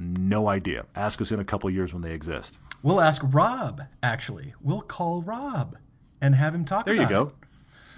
No 0.00 0.48
idea. 0.48 0.86
Ask 0.96 1.20
us 1.20 1.30
in 1.30 1.38
a 1.40 1.44
couple 1.44 1.68
years 1.70 1.92
when 1.92 2.00
they 2.02 2.12
exist. 2.12 2.56
We'll 2.82 3.02
ask 3.02 3.20
Rob, 3.24 3.82
actually. 4.02 4.54
We'll 4.62 4.80
call 4.80 5.22
Rob 5.22 5.76
and 6.22 6.34
have 6.34 6.54
him 6.54 6.64
talk 6.64 6.86
There 6.86 6.94
about 6.94 7.02
you 7.02 7.08
go. 7.16 7.22
it. 7.26 7.34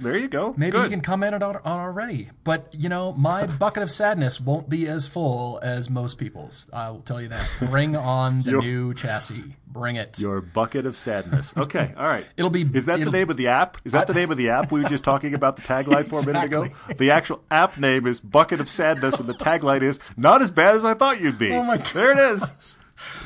There 0.01 0.16
you 0.16 0.28
go. 0.28 0.55
Maybe 0.57 0.72
Good. 0.72 0.84
he 0.84 0.90
can 0.90 1.01
comment 1.01 1.34
it 1.34 1.43
on, 1.43 1.57
on 1.57 1.80
already. 1.80 2.30
But, 2.45 2.68
you 2.72 2.88
know, 2.88 3.12
my 3.12 3.47
bucket 3.59 3.82
of 3.82 3.90
sadness 3.90 4.40
won't 4.40 4.68
be 4.68 4.88
as 4.88 5.07
full 5.07 5.61
as 5.62 5.88
most 5.90 6.18
people's. 6.18 6.68
I'll 6.72 7.01
tell 7.01 7.20
you 7.20 7.28
that. 7.28 7.49
Bring 7.61 7.95
on 7.97 8.43
the 8.43 8.51
Your- 8.53 8.62
new 8.62 8.95
chassis. 8.95 9.57
Bring 9.66 9.97
it. 9.97 10.18
Your 10.20 10.40
bucket 10.43 10.84
of 10.84 10.99
sadness. 10.99 11.55
Okay, 11.57 11.95
all 11.97 12.07
right. 12.07 12.26
It'll 12.36 12.51
be- 12.51 12.68
Is 12.74 12.84
that 12.86 13.01
the 13.01 13.11
name 13.11 13.30
of 13.30 13.36
the 13.38 13.49
app? 13.49 13.78
Is 13.84 13.93
that 13.93 14.07
the 14.07 14.12
name 14.12 14.30
of 14.30 14.36
the 14.36 14.51
app 14.51 14.70
we 14.70 14.82
were 14.82 14.88
just 14.88 15.03
talking 15.03 15.32
about 15.32 15.57
the 15.57 15.62
tagline 15.62 16.07
for 16.09 16.20
a 16.20 16.26
minute 16.26 16.45
ago? 16.45 16.68
The 16.99 17.11
actual 17.11 17.43
app 17.51 17.78
name 17.78 18.07
is 18.07 18.20
Bucket 18.20 18.61
of 18.61 18.68
Sadness, 18.68 19.18
and 19.18 19.26
the 19.26 19.32
tagline 19.34 19.80
is 19.82 19.99
"Not 20.14 20.43
as 20.43 20.51
bad 20.51 20.74
as 20.74 20.84
I 20.84 20.93
thought 20.93 21.22
you'd 21.22 21.38
be." 21.38 21.53
Oh 21.53 21.62
my 21.62 21.78
God. 21.78 21.86
There 21.95 22.12
it 22.12 22.18
is. 22.18 22.76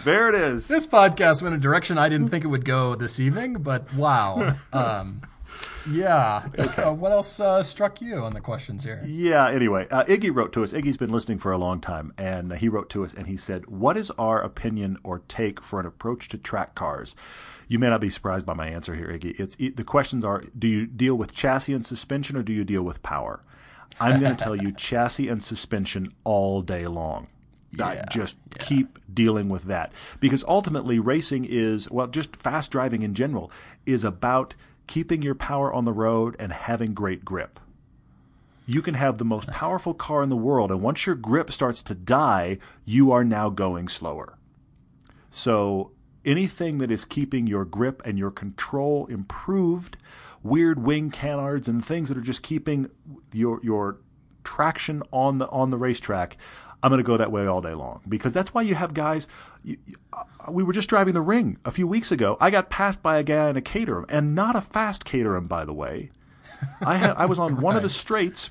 There 0.05 0.29
it 0.29 0.37
is. 0.37 0.69
This 0.69 0.87
podcast 0.87 1.43
went 1.43 1.55
a 1.57 1.59
direction 1.59 1.99
I 1.99 2.09
didn't 2.09 2.29
think 2.29 2.45
it 2.45 2.49
would 2.49 2.65
go 2.65 2.95
this 2.95 3.19
evening, 3.19 3.55
but 3.55 3.93
wow. 3.95 4.55
Um, 4.73 5.23
yeah. 5.91 6.49
Uh, 6.77 6.93
what 6.93 7.13
else 7.13 7.41
uh, 7.41 7.63
struck 7.63 8.01
you 8.01 8.17
on 8.19 8.33
the 8.33 8.41
questions 8.41 8.85
here? 8.85 9.03
Yeah, 9.05 9.49
anyway, 9.49 9.87
uh, 9.91 10.05
Iggy 10.05 10.35
wrote 10.35 10.53
to 10.55 10.65
us. 10.65 10.73
Iggy's 10.73 10.97
been 10.97 11.11
listening 11.11 11.39
for 11.39 11.53
a 11.53 11.59
long 11.59 11.81
time, 11.81 12.13
and 12.19 12.53
he 12.55 12.69
wrote 12.69 12.91
to 12.91 13.05
us 13.05 13.15
and 13.15 13.27
he 13.27 13.37
said, 13.37 13.67
What 13.67 13.97
is 13.97 14.11
our 14.13 14.41
opinion 14.41 14.99
or 15.03 15.21
take 15.29 15.63
for 15.63 15.81
an 15.81 15.87
approach 15.87 16.29
to 16.29 16.39
track 16.39 16.75
cars? 16.75 17.15
You 17.69 17.79
may 17.79 17.89
not 17.89 18.01
be 18.01 18.11
surprised 18.11 18.47
by 18.47 18.55
my 18.55 18.69
answer 18.69 18.95
here, 18.95 19.09
Iggy. 19.09 19.39
It's 19.41 19.57
The 19.57 19.85
questions 19.85 20.25
are 20.25 20.45
Do 20.57 20.69
you 20.69 20.87
deal 20.87 21.15
with 21.15 21.35
chassis 21.35 21.73
and 21.73 21.85
suspension 21.85 22.37
or 22.37 22.43
do 22.43 22.53
you 22.53 22.65
deal 22.65 22.83
with 22.83 23.03
power? 23.03 23.43
I'm 24.01 24.21
going 24.21 24.37
to 24.37 24.45
tell 24.45 24.57
you 24.57 24.73
chassis 24.77 25.29
and 25.29 25.43
suspension 25.43 26.13
all 26.25 26.63
day 26.63 26.87
long. 26.87 27.29
Yeah, 27.73 28.05
just 28.11 28.37
keep 28.59 28.99
dealing 29.13 29.49
with 29.51 29.65
that 29.65 29.93
because 30.19 30.43
ultimately 30.49 30.99
racing 30.99 31.45
is 31.45 31.91
well 31.91 32.07
just 32.07 32.35
fast 32.35 32.71
driving 32.71 33.03
in 33.03 33.13
general 33.13 33.51
is 33.85 34.03
about 34.03 34.55
keeping 34.87 35.23
your 35.23 35.35
power 35.35 35.73
on 35.73 35.85
the 35.85 35.93
road 35.93 36.37
and 36.39 36.53
having 36.53 36.95
great 36.95 37.25
grip 37.25 37.61
you 38.67 38.83
can 38.83 38.95
have 38.95 39.19
the 39.19 39.25
most 39.25 39.49
powerful 39.49 39.95
car 39.95 40.23
in 40.23 40.29
the 40.29 40.37
world, 40.37 40.71
and 40.73 40.83
once 40.83 41.07
your 41.07 41.15
grip 41.15 41.53
starts 41.53 41.83
to 41.85 41.95
die, 41.95 42.59
you 42.85 43.13
are 43.13 43.25
now 43.25 43.49
going 43.49 43.89
slower. 43.89 44.37
So 45.31 45.93
anything 46.25 46.79
that 46.79 46.91
is 46.91 47.05
keeping 47.05 47.47
your 47.47 47.65
grip 47.65 48.03
and 48.05 48.19
your 48.19 48.33
control 48.33 49.07
improved, 49.07 49.97
weird 50.43 50.83
wing 50.83 51.11
canards 51.11 51.69
and 51.69 51.85
things 51.85 52.09
that 52.09 52.19
are 52.19 52.23
just 52.23 52.43
keeping 52.43 52.91
your 53.33 53.61
your 53.63 53.99
traction 54.43 55.03
on 55.13 55.39
the 55.39 55.49
on 55.49 55.71
the 55.71 55.79
racetrack, 55.79 56.37
I'm 56.83 56.91
going 56.91 56.99
to 57.03 57.07
go 57.07 57.17
that 57.17 57.33
way 57.33 57.47
all 57.47 57.61
day 57.61 57.75
long 57.75 58.01
because 58.09 58.33
that's 58.35 58.53
why 58.55 58.63
you 58.63 58.75
have 58.75 58.95
guys. 58.95 59.27
You, 59.65 59.77
you- 59.87 59.97
uh, 60.13 60.23
we 60.51 60.63
were 60.63 60.73
just 60.73 60.89
driving 60.89 61.15
the 61.15 61.21
ring 61.21 61.59
a 61.65 61.71
few 61.71 61.87
weeks 61.89 62.13
ago. 62.13 62.37
I 62.41 62.51
got 62.51 62.71
passed 62.71 63.03
by 63.03 63.19
a 63.19 63.23
guy 63.25 63.51
in 63.51 63.57
a 63.57 63.61
Caterham, 63.63 64.07
and 64.09 64.35
not 64.35 64.55
a 64.55 64.61
fast 64.61 65.05
Caterham, 65.05 65.47
by 65.49 65.65
the 65.65 65.73
way. 65.73 66.11
I 66.81 66.97
had 66.97 67.11
I 67.17 67.27
was 67.27 67.39
on 67.39 67.61
one 67.61 67.77
of 67.77 67.83
the 67.83 67.89
straights 68.05 68.51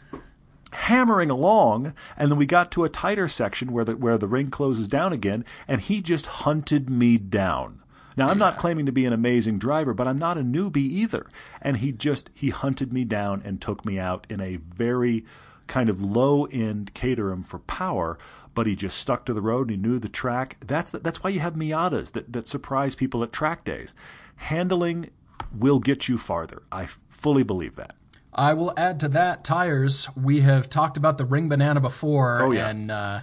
hammering 0.71 1.29
along, 1.29 1.93
and 2.17 2.29
then 2.29 2.37
we 2.37 2.45
got 2.45 2.71
to 2.71 2.83
a 2.83 2.89
tighter 2.89 3.27
section 3.27 3.71
where 3.71 3.85
the 3.85 3.95
where 3.95 4.17
the 4.17 4.27
ring 4.27 4.49
closes 4.49 4.87
down 4.87 5.13
again, 5.13 5.45
and 5.67 5.81
he 5.81 6.01
just 6.01 6.25
hunted 6.25 6.89
me 6.89 7.17
down. 7.17 7.81
Now 8.17 8.29
I'm 8.29 8.37
not 8.37 8.57
claiming 8.57 8.85
to 8.85 8.91
be 8.93 9.05
an 9.05 9.13
amazing 9.13 9.59
driver, 9.59 9.93
but 9.93 10.07
I'm 10.07 10.17
not 10.17 10.37
a 10.37 10.41
newbie 10.41 10.77
either. 10.77 11.27
And 11.61 11.77
he 11.77 11.91
just 11.91 12.29
he 12.33 12.49
hunted 12.49 12.93
me 12.93 13.03
down 13.05 13.41
and 13.43 13.61
took 13.61 13.85
me 13.85 13.99
out 13.99 14.25
in 14.29 14.39
a 14.41 14.55
very 14.57 15.25
kind 15.67 15.89
of 15.89 16.01
low 16.01 16.45
end 16.45 16.93
Caterham 16.93 17.43
for 17.43 17.59
power, 17.59 18.17
but 18.53 18.67
he 18.67 18.75
just 18.75 18.97
stuck 18.97 19.25
to 19.25 19.33
the 19.33 19.41
road 19.41 19.69
and 19.69 19.71
he 19.71 19.77
knew 19.77 19.99
the 19.99 20.09
track. 20.09 20.57
That's 20.65 20.91
that's 20.91 21.23
why 21.23 21.29
you 21.31 21.39
have 21.41 21.53
Miatas 21.55 22.11
that, 22.13 22.31
that 22.33 22.47
surprise 22.47 22.95
people 22.95 23.23
at 23.23 23.33
track 23.33 23.63
days. 23.65 23.93
Handling 24.37 25.09
will 25.53 25.79
get 25.79 26.07
you 26.07 26.17
farther. 26.17 26.63
I 26.71 26.87
fully 27.09 27.43
believe 27.43 27.75
that. 27.75 27.95
I 28.33 28.53
will 28.53 28.73
add 28.77 28.99
to 29.01 29.07
that 29.09 29.43
tires. 29.45 30.09
We 30.15 30.41
have 30.41 30.69
talked 30.69 30.97
about 30.97 31.17
the 31.17 31.23
ring 31.25 31.47
banana 31.47 31.79
before, 31.79 32.41
Oh, 32.41 32.51
yeah. 32.51 32.67
and 32.67 32.91
uh, 32.91 33.21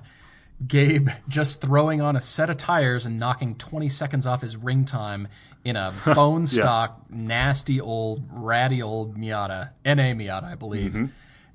Gabe 0.66 1.10
just 1.28 1.60
throwing 1.60 2.00
on 2.00 2.16
a 2.16 2.20
set 2.20 2.48
of 2.48 2.56
tires 2.56 3.04
and 3.04 3.18
knocking 3.18 3.54
20 3.54 3.90
seconds 3.90 4.26
off 4.26 4.40
his 4.40 4.56
ring 4.56 4.84
time 4.86 5.28
in 5.64 5.76
a 5.76 5.92
bone 6.14 6.46
stock, 6.46 7.02
nasty 7.10 7.78
old, 7.80 8.22
ratty 8.32 8.80
old 8.80 9.16
Miata, 9.18 9.70
NA 9.84 10.14
Miata, 10.14 10.44
I 10.44 10.54
believe. 10.54 11.10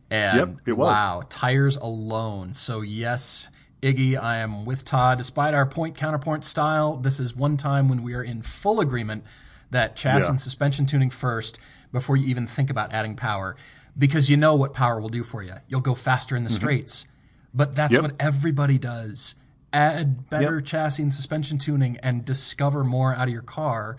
And 0.10 0.40
Mm-hmm. 0.40 0.50
Yep, 0.52 0.60
it 0.68 0.74
was. 0.74 0.88
wow, 0.88 1.24
tires 1.30 1.76
alone. 1.78 2.54
So 2.54 2.82
yes. 2.82 3.50
Iggy, 3.84 4.20
I 4.22 4.38
am 4.38 4.66
with 4.66 4.84
Todd. 4.86 5.20
Despite 5.20 5.54
our 5.54 5.66
point 5.68 5.96
counterpoint 5.96 6.44
style, 6.44 6.98
this 6.98 7.20
is 7.20 7.36
one 7.36 7.58
time 7.58 7.90
when 7.90 8.02
we 8.02 8.14
are 8.16 8.24
in 8.24 8.42
full 8.42 8.80
agreement 8.80 9.24
that 9.70 9.96
chassis 9.96 10.24
Yeah. 10.26 10.32
and 10.32 10.42
suspension 10.42 10.86
tuning 10.88 11.12
first 11.12 11.60
before 11.92 12.18
you 12.18 12.26
even 12.28 12.48
think 12.48 12.70
about 12.72 12.92
adding 12.92 13.16
power 13.16 13.56
because 13.98 14.30
you 14.32 14.38
know 14.38 14.56
what 14.56 14.74
power 14.74 15.00
will 15.00 15.10
do 15.10 15.24
for 15.24 15.44
you. 15.44 15.54
You'll 15.68 15.82
go 15.82 15.94
faster 15.94 16.36
in 16.36 16.44
the 16.44 16.50
straights. 16.50 17.06
But 17.54 17.76
that's 17.76 17.94
Mm-hmm. 17.94 18.04
Yep. 18.04 18.12
what 18.14 18.22
everybody 18.22 18.78
does. 18.80 19.36
Add 19.72 20.30
better 20.30 20.56
Yep. 20.56 20.66
chassis 20.66 21.04
and 21.04 21.14
suspension 21.14 21.58
tuning 21.60 21.98
and 21.98 22.26
discover 22.26 22.84
more 22.84 23.14
out 23.14 23.28
of 23.28 23.34
your 23.34 23.42
car. 23.44 23.98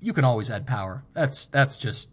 You 0.00 0.12
can 0.14 0.24
always 0.24 0.50
add 0.50 0.66
power. 0.66 1.04
That's 1.12 1.46
that's 1.46 1.76
just 1.76 2.08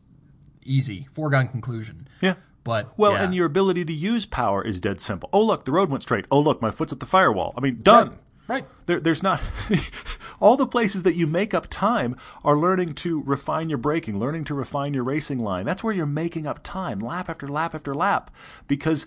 easy. 0.66 1.08
Foregone 1.14 1.48
conclusion. 1.48 2.08
Yeah. 2.20 2.36
But 2.64 2.98
Well, 2.98 3.14
yeah. 3.14 3.24
and 3.24 3.34
your 3.34 3.46
ability 3.46 3.86
to 3.86 3.94
use 3.94 4.26
power 4.26 4.64
is 4.64 4.80
dead 4.80 5.02
simple. 5.02 5.30
Oh, 5.34 5.42
look, 5.44 5.66
the 5.66 5.72
road 5.72 5.90
went 5.90 6.04
straight. 6.04 6.26
Oh, 6.30 6.40
look, 6.40 6.62
my 6.62 6.70
foot's 6.72 6.94
at 6.94 7.00
the 7.00 7.06
firewall. 7.06 7.54
I 7.58 7.62
mean, 7.62 7.80
done. 7.82 8.20
right. 8.48 8.66
There, 8.86 9.00
there's 9.00 9.24
not 9.24 9.42
all 10.40 10.58
the 10.58 10.68
places 10.68 11.04
that 11.04 11.16
you 11.16 11.26
make 11.28 11.54
up 11.54 11.68
time 11.70 12.16
are 12.44 12.58
learning 12.58 12.94
to 12.96 13.22
refine 13.24 13.70
your 13.70 13.78
braking, 13.78 14.20
learning 14.20 14.44
to 14.46 14.54
refine 14.54 14.94
your 14.94 15.04
racing 15.04 15.40
line. 15.40 15.66
That's 15.66 15.84
where 15.84 15.94
you're 15.94 16.06
making 16.06 16.46
up 16.46 16.60
time, 16.64 17.00
lap 17.00 17.30
after 17.30 17.48
lap 17.48 17.74
after 17.76 17.94
lap, 17.96 18.32
because. 18.68 19.06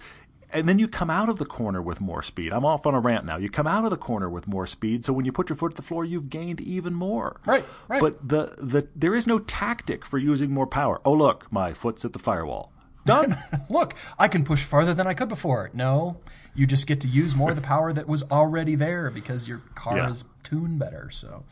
And 0.51 0.69
then 0.69 0.79
you 0.79 0.87
come 0.87 1.11
out 1.11 1.29
of 1.29 1.39
the 1.39 1.45
corner 1.45 1.83
with 1.83 2.01
more 2.01 2.23
speed. 2.23 2.53
I'm 2.53 2.65
off 2.65 2.87
on 2.87 2.95
a 2.95 3.01
rant 3.01 3.25
now. 3.25 3.37
You 3.39 3.49
come 3.51 3.67
out 3.67 3.83
of 3.83 3.91
the 3.91 3.97
corner 3.97 4.31
with 4.31 4.47
more 4.47 4.69
speed, 4.69 5.05
so 5.05 5.13
when 5.13 5.25
you 5.25 5.33
put 5.33 5.49
your 5.49 5.57
foot 5.57 5.71
to 5.71 5.77
the 5.77 5.83
floor, 5.83 6.05
you've 6.05 6.31
gained 6.31 6.61
even 6.61 6.95
more. 6.95 7.41
Right, 7.45 7.65
right. 7.89 8.01
But 8.01 8.29
the, 8.29 8.55
the 8.59 8.87
there 8.95 9.17
is 9.17 9.27
no 9.27 9.41
tactic 9.41 10.05
for 10.05 10.17
using 10.17 10.53
more 10.53 10.69
power. 10.69 11.01
Oh 11.05 11.13
look, 11.13 11.51
my 11.51 11.73
foot's 11.73 12.05
at 12.05 12.13
the 12.13 12.21
firewall. 12.21 12.71
Done. 13.05 13.39
Look, 13.71 13.95
I 14.19 14.29
can 14.29 14.45
push 14.45 14.63
farther 14.65 14.95
than 14.95 15.07
I 15.07 15.15
could 15.15 15.29
before. 15.29 15.71
No, 15.73 16.19
you 16.55 16.67
just 16.67 16.87
get 16.87 17.01
to 17.03 17.09
use 17.09 17.35
more 17.35 17.51
of 17.51 17.57
the 17.57 17.63
power 17.63 17.93
that 17.93 18.09
was 18.09 18.23
already 18.31 18.75
there 18.75 19.11
because 19.11 19.47
your 19.49 19.59
car 19.75 19.97
Yeah. 19.99 20.09
is 20.11 20.25
tuned 20.43 20.79
better. 20.79 21.11
So, 21.11 21.45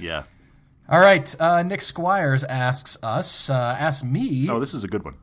yeah. 0.00 0.24
all 0.88 0.98
right. 1.00 1.34
Uh, 1.40 1.62
Nick 1.62 1.80
Squires 1.82 2.44
asks 2.44 2.96
us, 3.02 3.48
uh, 3.50 3.54
asks 3.78 4.02
me. 4.04 4.48
Oh, 4.50 4.58
this 4.60 4.74
is 4.74 4.84
a 4.84 4.88
good 4.88 5.04
one. 5.04 5.14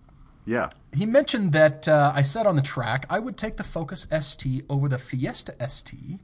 Yeah. 0.45 0.69
He 0.93 1.05
mentioned 1.05 1.53
that 1.53 1.87
uh, 1.87 2.11
I 2.13 2.21
said 2.21 2.45
on 2.45 2.55
the 2.57 2.61
track 2.61 3.05
I 3.09 3.19
would 3.19 3.37
take 3.37 3.57
the 3.57 3.63
Focus 3.63 4.05
ST 4.21 4.65
over 4.69 4.89
the 4.89 4.97
Fiesta 4.97 5.55
ST, 5.69 6.19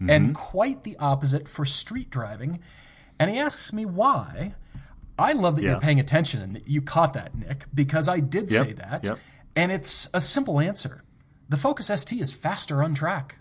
and 0.00 0.34
quite 0.34 0.84
the 0.84 0.96
opposite 0.98 1.48
for 1.48 1.64
street 1.64 2.08
driving. 2.10 2.60
And 3.18 3.30
he 3.30 3.38
asks 3.38 3.72
me 3.72 3.84
why. 3.84 4.54
I 5.18 5.32
love 5.32 5.56
that 5.56 5.62
Yeah. 5.62 5.72
you're 5.72 5.80
paying 5.80 6.00
attention 6.00 6.40
and 6.42 6.54
that 6.54 6.68
you 6.68 6.80
caught 6.80 7.12
that, 7.14 7.34
Nick, 7.34 7.66
because 7.74 8.08
I 8.08 8.20
did 8.20 8.50
Yep, 8.50 8.66
say 8.66 8.72
that. 8.74 9.04
yep. 9.04 9.18
And 9.56 9.72
it's 9.72 10.08
a 10.14 10.20
simple 10.20 10.60
answer. 10.60 11.02
The 11.48 11.56
Focus 11.56 11.90
ST 11.90 12.20
is 12.20 12.32
faster 12.32 12.82
on 12.82 12.94
track. 12.94 13.36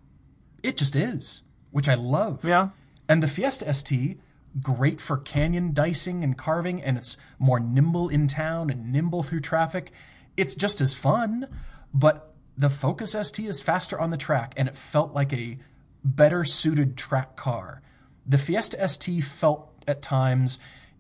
It 0.64 0.78
just 0.78 0.96
is, 0.96 1.44
which 1.72 1.88
I 1.88 1.94
love. 1.96 2.44
Yeah. 2.44 2.70
And 3.08 3.22
the 3.22 3.28
Fiesta 3.28 3.72
ST, 3.74 4.20
great 4.62 5.00
for 5.00 5.18
canyon 5.18 5.74
dicing 5.74 6.24
and 6.24 6.38
carving, 6.38 6.82
and 6.82 6.98
it's 6.98 7.18
more 7.38 7.60
nimble 7.60 8.10
in 8.10 8.28
town 8.28 8.70
and 8.70 8.92
nimble 8.92 9.22
through 9.24 9.42
traffic. 9.42 9.92
It's 10.36 10.56
just 10.56 10.82
as 10.82 10.94
fun, 10.94 11.48
but 11.94 12.34
the 12.58 12.70
Focus 12.70 13.12
ST 13.14 13.46
is 13.48 13.62
faster 13.62 14.00
on 14.00 14.10
the 14.10 14.18
track, 14.18 14.54
and 14.58 14.68
it 14.68 14.76
felt 14.76 15.14
like 15.14 15.32
a 15.32 15.60
better 16.04 16.44
suited 16.44 16.98
track 16.98 17.36
car. 17.36 17.82
The 18.26 18.38
Fiesta 18.38 18.78
ST 18.90 19.24
felt 19.24 19.72
at 19.88 20.02
times 20.02 20.58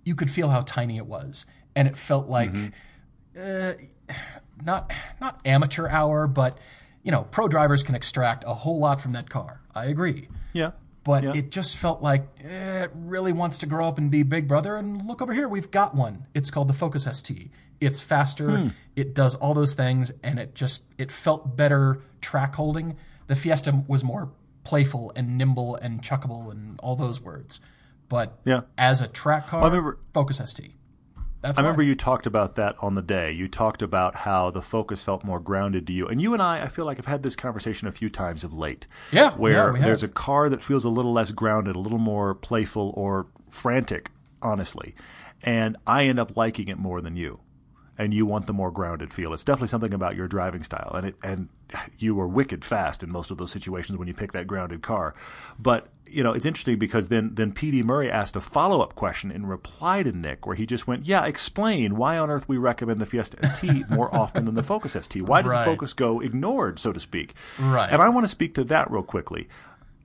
you 0.07 0.15
could 0.15 0.31
feel 0.31 0.49
how 0.49 0.61
tiny 0.61 0.97
it 0.97 1.05
was, 1.05 1.45
and 1.75 1.87
it 1.87 1.97
felt 1.97 2.27
like 2.27 2.51
uh, 3.39 3.73
not 4.63 4.91
not 5.21 5.39
amateur 5.45 5.87
hour, 5.87 6.27
but 6.27 6.57
you 7.03 7.11
know, 7.11 7.23
pro 7.31 7.47
drivers 7.47 7.83
can 7.83 7.95
extract 7.95 8.43
a 8.47 8.53
whole 8.53 8.79
lot 8.79 8.99
from 9.01 9.11
that 9.13 9.29
car. 9.29 9.61
I 9.75 9.85
agree. 9.85 10.27
Yeah. 10.53 10.71
but 11.03 11.23
Yeah. 11.23 11.33
it 11.35 11.51
just 11.51 11.77
felt 11.77 12.01
like 12.01 12.27
eh, 12.43 12.83
it 12.83 12.91
really 12.93 13.31
wants 13.31 13.57
to 13.59 13.65
grow 13.65 13.87
up 13.87 13.97
and 13.97 14.09
be 14.11 14.23
Big 14.23 14.47
Brother. 14.47 14.75
And 14.75 15.05
look 15.07 15.21
over 15.21 15.33
here, 15.33 15.47
we've 15.47 15.71
got 15.71 15.95
one. 15.95 16.25
It's 16.33 16.49
called 16.51 16.67
the 16.67 16.73
Focus 16.73 17.07
ST. 17.11 17.49
It's 17.79 18.01
faster. 18.01 18.49
Hmm. 18.57 18.67
It 18.95 19.13
does 19.13 19.35
all 19.35 19.53
those 19.53 19.73
things, 19.75 20.11
and 20.23 20.39
it 20.39 20.55
just 20.55 20.83
it 20.97 21.11
felt 21.11 21.55
better 21.55 22.01
track 22.21 22.55
holding. 22.55 22.97
The 23.27 23.35
Fiesta 23.35 23.83
was 23.87 24.03
more 24.03 24.31
playful 24.63 25.11
and 25.15 25.37
nimble 25.37 25.75
and 25.75 26.01
chuckable 26.01 26.51
and 26.51 26.77
all 26.81 26.95
those 26.97 27.21
words. 27.21 27.61
But 28.09 28.39
Yeah. 28.45 28.61
as 28.77 29.01
a 29.01 29.07
track 29.07 29.47
car, 29.47 29.61
I 29.61 29.65
remember- 29.65 29.99
Focus 30.13 30.39
ST. 30.39 30.73
That's 31.41 31.59
I 31.59 31.61
why. 31.61 31.67
remember 31.67 31.83
you 31.83 31.95
talked 31.95 32.25
about 32.25 32.55
that 32.55 32.75
on 32.81 32.95
the 32.95 33.01
day. 33.01 33.31
You 33.31 33.47
talked 33.47 33.81
about 33.83 34.15
how 34.15 34.49
the 34.49 34.61
focus 34.61 35.03
felt 35.03 35.23
more 35.23 35.39
grounded 35.39 35.85
to 35.87 35.93
you. 35.93 36.07
And 36.07 36.19
you 36.19 36.33
and 36.33 36.41
I, 36.41 36.63
I 36.63 36.67
feel 36.67 36.83
like, 36.85 36.97
I've 36.97 37.05
had 37.05 37.21
this 37.21 37.35
conversation 37.35 37.87
a 37.87 37.91
few 37.91 38.09
times 38.09 38.43
of 38.43 38.57
late. 38.57 38.87
Yeah, 39.11 39.31
Where 39.33 39.75
yeah, 39.77 39.83
there's 39.83 40.01
a 40.03 40.07
car 40.07 40.49
that 40.49 40.63
feels 40.63 40.83
a 40.83 40.89
little 40.89 41.13
less 41.13 41.31
grounded, 41.31 41.75
a 41.75 41.79
little 41.79 41.99
more 41.99 42.33
playful 42.33 42.91
or 42.97 43.27
frantic, 43.49 44.09
honestly. 44.41 44.95
And 45.43 45.77
I 45.85 46.05
end 46.05 46.19
up 46.19 46.35
liking 46.35 46.69
it 46.69 46.79
more 46.79 47.01
than 47.01 47.15
you. 47.15 47.39
And 47.99 48.13
you 48.13 48.27
want 48.27 48.45
the 48.45 48.53
more 48.53 48.69
grounded 48.69 49.11
feel. 49.11 49.33
It's 49.33 49.43
definitely 49.43 49.69
something 49.69 49.93
about 49.93 50.15
your 50.15 50.27
driving 50.27 50.63
style. 50.63 50.91
And 50.95 51.07
it 51.07 51.15
and 51.23 51.49
you 51.97 52.13
were 52.13 52.27
wicked 52.27 52.63
fast 52.63 53.01
in 53.01 53.11
most 53.11 53.31
of 53.31 53.37
those 53.37 53.51
situations 53.51 53.97
when 53.97 54.07
you 54.07 54.13
pick 54.13 54.33
that 54.33 54.45
grounded 54.45 54.83
car. 54.83 55.15
But 55.57 55.89
you 56.05 56.23
know, 56.23 56.31
it's 56.31 56.45
interesting 56.45 56.77
because 56.77 57.07
then 57.09 57.31
then 57.33 57.51
PD 57.53 57.83
Murray 57.83 58.09
asked 58.09 58.35
a 58.35 58.39
follow 58.41 58.81
up 58.81 58.93
question 58.95 59.31
in 59.31 59.45
reply 59.47 60.03
to 60.03 60.11
Nick, 60.11 60.45
where 60.45 60.55
he 60.55 60.65
just 60.67 60.85
went, 60.87 61.05
"Yeah, 61.07 61.25
explain 61.25 61.95
why 61.97 62.17
on 62.19 62.29
earth 62.29 62.47
we 62.47 62.57
recommend 62.57 63.01
the 63.01 63.05
Fiesta 63.07 63.37
ST 63.55 63.89
more 63.89 64.13
often 64.15 64.45
than 64.45 64.53
the 64.55 64.63
Focus 64.63 64.93
ST. 64.93 65.23
Why 65.23 65.41
does 65.41 65.51
Right. 65.51 65.65
the 65.65 65.71
Focus 65.71 65.93
go 65.93 66.19
ignored, 66.21 66.77
so 66.79 66.93
to 66.93 66.99
speak?" 66.99 67.33
Right. 67.59 67.89
And 67.91 68.01
I 68.01 68.09
want 68.09 68.25
to 68.25 68.29
speak 68.29 68.53
to 68.55 68.63
that 68.65 68.89
real 68.91 69.03
quickly. 69.03 69.47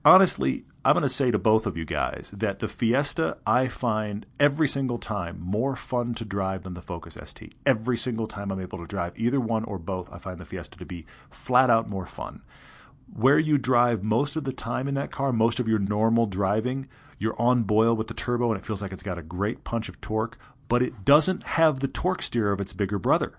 Honestly, 0.05 0.65
I'm 0.83 0.93
going 0.93 1.03
to 1.03 1.09
say 1.09 1.31
to 1.31 1.39
both 1.39 1.65
of 1.65 1.77
you 1.77 1.85
guys 1.85 2.29
that 2.33 2.59
the 2.59 2.67
Fiesta 2.67 3.37
I 3.47 3.69
find 3.69 4.25
every 4.37 4.67
single 4.67 4.97
time 4.97 5.39
more 5.39 5.77
fun 5.77 6.13
to 6.15 6.25
drive 6.25 6.63
than 6.63 6.73
the 6.73 6.81
Focus 6.81 7.17
ST. 7.23 7.55
Every 7.65 7.95
single 7.95 8.27
time 8.27 8.51
I'm 8.51 8.59
able 8.59 8.79
to 8.79 8.85
drive 8.85 9.17
either 9.17 9.39
one 9.39 9.63
or 9.63 9.79
both, 9.79 10.11
I 10.11 10.17
find 10.17 10.39
the 10.39 10.45
Fiesta 10.45 10.77
to 10.77 10.85
be 10.85 11.05
flat 11.31 11.69
out 11.69 11.89
more 11.89 12.05
fun 12.05 12.43
where 13.15 13.39
you 13.39 13.57
drive 13.57 14.03
most 14.03 14.35
of 14.35 14.43
the 14.43 14.51
time 14.53 14.87
in 14.87 14.95
that 14.95 15.11
car, 15.11 15.31
most 15.31 15.59
of 15.59 15.67
your 15.67 15.79
normal 15.79 16.25
driving, 16.25 16.87
you're 17.19 17.39
on 17.39 17.63
boil 17.63 17.95
with 17.95 18.07
the 18.07 18.13
turbo 18.13 18.51
and 18.51 18.59
it 18.59 18.65
feels 18.65 18.81
like 18.81 18.91
it's 18.91 19.03
got 19.03 19.17
a 19.17 19.23
great 19.23 19.63
punch 19.63 19.87
of 19.87 20.01
torque, 20.01 20.37
but 20.67 20.81
it 20.81 21.05
doesn't 21.05 21.43
have 21.43 21.79
the 21.79 21.87
torque 21.87 22.21
steer 22.21 22.51
of 22.51 22.59
its 22.59 22.73
bigger 22.73 22.97
brother. 22.97 23.37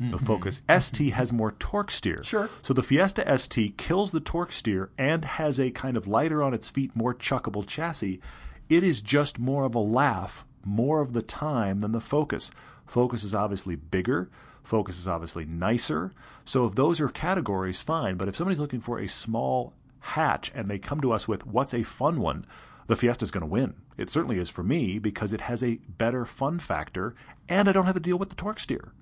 The 0.00 0.16
mm-hmm. 0.16 0.26
Focus 0.26 0.62
ST 0.68 1.08
mm-hmm. 1.08 1.16
has 1.16 1.32
more 1.32 1.52
torque 1.52 1.90
steer. 1.90 2.24
Sure. 2.24 2.48
So 2.62 2.72
the 2.72 2.82
Fiesta 2.82 3.38
ST 3.38 3.76
kills 3.76 4.12
the 4.12 4.20
torque 4.20 4.50
steer 4.50 4.90
and 4.96 5.24
has 5.24 5.60
a 5.60 5.70
kind 5.70 5.96
of 5.96 6.08
lighter 6.08 6.42
on 6.42 6.54
its 6.54 6.68
feet, 6.68 6.96
more 6.96 7.14
chuckable 7.14 7.66
chassis. 7.66 8.20
It 8.68 8.82
is 8.82 9.02
just 9.02 9.38
more 9.38 9.64
of 9.64 9.74
a 9.74 9.80
laugh 9.80 10.44
more 10.64 11.00
of 11.00 11.12
the 11.12 11.22
time 11.22 11.80
than 11.80 11.92
the 11.92 12.00
Focus. 12.00 12.50
Focus 12.86 13.24
is 13.24 13.34
obviously 13.34 13.76
bigger. 13.76 14.28
Focus 14.62 14.98
is 14.98 15.08
obviously 15.08 15.44
nicer. 15.44 16.12
So 16.44 16.66
if 16.66 16.74
those 16.74 17.00
are 17.00 17.08
categories, 17.08 17.80
fine. 17.80 18.16
But 18.16 18.28
if 18.28 18.36
somebody's 18.36 18.58
looking 18.58 18.80
for 18.80 18.98
a 18.98 19.08
small 19.08 19.72
hatch 20.00 20.50
and 20.54 20.68
they 20.68 20.78
come 20.78 21.00
to 21.00 21.12
us 21.12 21.28
with 21.28 21.46
what's 21.46 21.74
a 21.74 21.82
fun 21.82 22.20
one, 22.20 22.46
the 22.86 22.96
Fiesta 22.96 23.24
is 23.24 23.30
going 23.30 23.42
to 23.42 23.46
win. 23.46 23.74
It 23.96 24.10
certainly 24.10 24.38
is 24.38 24.50
for 24.50 24.62
me 24.62 24.98
because 24.98 25.32
it 25.32 25.42
has 25.42 25.62
a 25.62 25.78
better 25.88 26.24
fun 26.24 26.58
factor 26.58 27.14
and 27.48 27.68
I 27.68 27.72
don't 27.72 27.86
have 27.86 27.94
to 27.94 28.00
deal 28.00 28.18
with 28.18 28.30
the 28.30 28.34
torque 28.34 28.60
steer. 28.60 28.92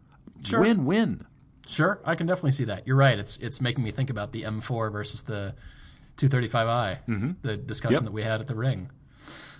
Sure. 0.45 0.61
Win 0.61 0.85
win. 0.85 1.27
Sure, 1.67 2.01
I 2.05 2.15
can 2.15 2.27
definitely 2.27 2.53
see 2.53 2.65
that. 2.65 2.87
You're 2.87 2.97
right. 2.97 3.19
It's 3.19 3.37
it's 3.39 3.61
making 3.61 3.85
me 3.85 3.91
think 3.91 4.09
about 4.11 4.33
the 4.33 4.43
M4 4.43 4.91
versus 4.91 5.23
the 5.23 5.55
235i, 6.17 7.35
the 7.43 7.57
discussion 7.57 7.95
Yep. 7.95 8.03
that 8.05 8.13
we 8.13 8.23
had 8.23 8.41
at 8.41 8.47
the 8.47 8.55
ring. 8.55 8.91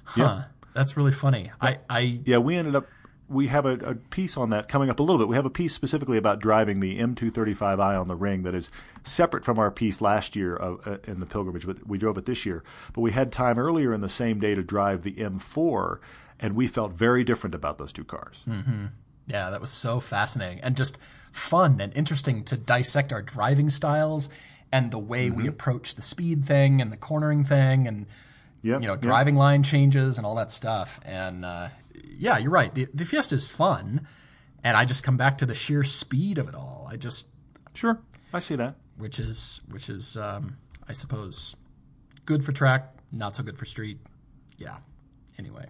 Huh. 0.05 0.23
Yeah. 0.23 0.43
That's 0.75 0.97
really 0.97 1.11
funny. 1.13 1.51
I, 1.61 1.79
I 1.91 2.21
Yeah, 2.25 2.39
we 2.39 2.57
ended 2.57 2.77
up. 2.77 2.87
We 3.31 3.49
have 3.49 3.67
a, 3.67 3.75
a 3.75 3.95
piece 3.95 4.39
on 4.39 4.49
that 4.51 4.69
coming 4.69 4.89
up 4.89 5.01
a 5.01 5.03
little 5.03 5.19
bit. 5.19 5.29
We 5.29 5.37
have 5.37 5.45
a 5.45 5.51
piece 5.51 5.75
specifically 5.75 6.17
about 6.17 6.39
driving 6.41 6.81
the 6.81 6.99
M235i 6.99 7.95
on 8.01 8.09
the 8.09 8.17
ring 8.17 8.43
that 8.45 8.55
is 8.55 8.71
separate 9.05 9.45
from 9.45 9.59
our 9.59 9.71
piece 9.71 10.01
last 10.01 10.35
year 10.35 10.57
of, 10.57 10.81
uh, 10.87 10.97
in 11.07 11.21
the 11.21 11.27
pilgrimage, 11.27 11.67
but 11.67 11.87
we 11.87 11.99
drove 11.99 12.17
it 12.17 12.25
this 12.25 12.47
year. 12.47 12.65
But 12.95 13.03
we 13.03 13.13
had 13.13 13.31
time 13.31 13.59
earlier 13.59 13.93
in 13.93 14.01
the 14.01 14.09
same 14.09 14.41
day 14.41 14.55
to 14.55 14.63
drive 14.63 15.03
the 15.03 15.13
M4, 15.13 15.99
and 16.41 16.57
we 16.57 16.67
felt 16.69 16.93
very 16.93 17.23
different 17.23 17.55
about 17.55 17.77
those 17.77 17.93
two 17.93 18.05
cars. 18.05 18.45
Yeah, 19.29 19.51
that 19.51 19.61
was 19.61 19.71
so 19.71 20.01
fascinating 20.01 20.61
and 20.65 20.77
just 20.77 20.99
fun 21.31 21.81
and 21.81 21.95
interesting 21.95 22.43
to 22.45 22.57
dissect 22.57 23.13
our 23.13 23.23
driving 23.23 23.69
styles 23.71 24.29
and 24.73 24.91
the 24.91 24.99
way 24.99 25.31
we 25.31 25.47
approach 25.47 25.95
the 25.95 26.03
speed 26.03 26.45
thing 26.45 26.81
and 26.81 26.91
the 26.91 26.97
cornering 26.97 27.45
thing 27.45 27.87
and 27.87 28.07
Yep, 28.63 28.81
you 28.81 28.87
know 28.89 28.95
yep. 28.95 29.03
driving 29.03 29.37
line 29.37 29.63
changes 29.63 30.19
and 30.19 30.27
all 30.27 30.35
that 30.35 30.51
stuff. 30.51 30.99
And 31.05 31.45
uh, 31.45 31.69
yeah, 32.19 32.39
you're 32.39 32.51
right. 32.51 32.75
The 32.75 32.89
the 32.93 33.05
Fiesta 33.05 33.37
is 33.37 33.47
fun, 33.47 34.09
and 34.65 34.77
I 34.77 34.85
just 34.85 35.05
come 35.05 35.17
back 35.17 35.39
to 35.39 35.47
the 35.47 35.55
sheer 35.55 35.85
speed 35.85 36.39
of 36.39 36.49
it 36.49 36.57
all. 36.57 36.89
I 36.91 36.97
just 36.97 37.29
Sure, 37.75 38.01
I 38.35 38.41
see 38.41 38.57
that. 38.57 38.75
which 38.97 39.21
is 39.21 39.61
which 39.71 39.89
is 39.89 40.17
um, 40.17 40.57
I 40.89 40.93
suppose 40.93 41.55
good 42.27 42.45
for 42.45 42.51
track, 42.51 42.93
not 43.13 43.37
so 43.37 43.45
good 43.45 43.57
for 43.57 43.65
street. 43.65 43.99
Yeah. 44.57 44.79
Anyway. 45.39 45.67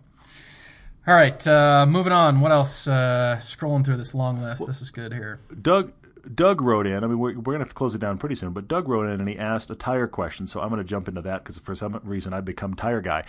All 1.08 1.14
right, 1.14 1.46
uh, 1.46 1.86
moving 1.88 2.12
on. 2.12 2.40
What 2.40 2.52
else? 2.52 2.86
Uh, 2.86 3.38
scrolling 3.40 3.82
through 3.82 3.96
this 3.96 4.14
long 4.14 4.42
list. 4.42 4.66
This 4.66 4.82
is 4.82 4.90
good 4.90 5.14
here. 5.14 5.38
Doug 5.62 5.92
Doug 6.34 6.60
wrote 6.60 6.86
in. 6.86 7.02
I 7.02 7.06
mean, 7.06 7.18
we're, 7.18 7.34
we're 7.34 7.40
going 7.40 7.60
to 7.60 7.64
have 7.64 7.68
to 7.70 7.74
close 7.74 7.94
it 7.94 7.98
down 7.98 8.18
pretty 8.18 8.34
soon. 8.34 8.52
But 8.52 8.68
Doug 8.68 8.90
wrote 8.90 9.06
in 9.06 9.18
and 9.18 9.26
he 9.26 9.38
asked 9.38 9.70
a 9.70 9.74
tire 9.74 10.06
question. 10.06 10.46
So 10.46 10.60
I'm 10.60 10.68
going 10.68 10.82
to 10.82 10.84
jump 10.84 11.08
into 11.08 11.22
that 11.22 11.42
because 11.42 11.58
for 11.60 11.74
some 11.74 11.98
reason 12.04 12.34
I've 12.34 12.44
become 12.44 12.74
tire 12.74 13.00
guy 13.00 13.24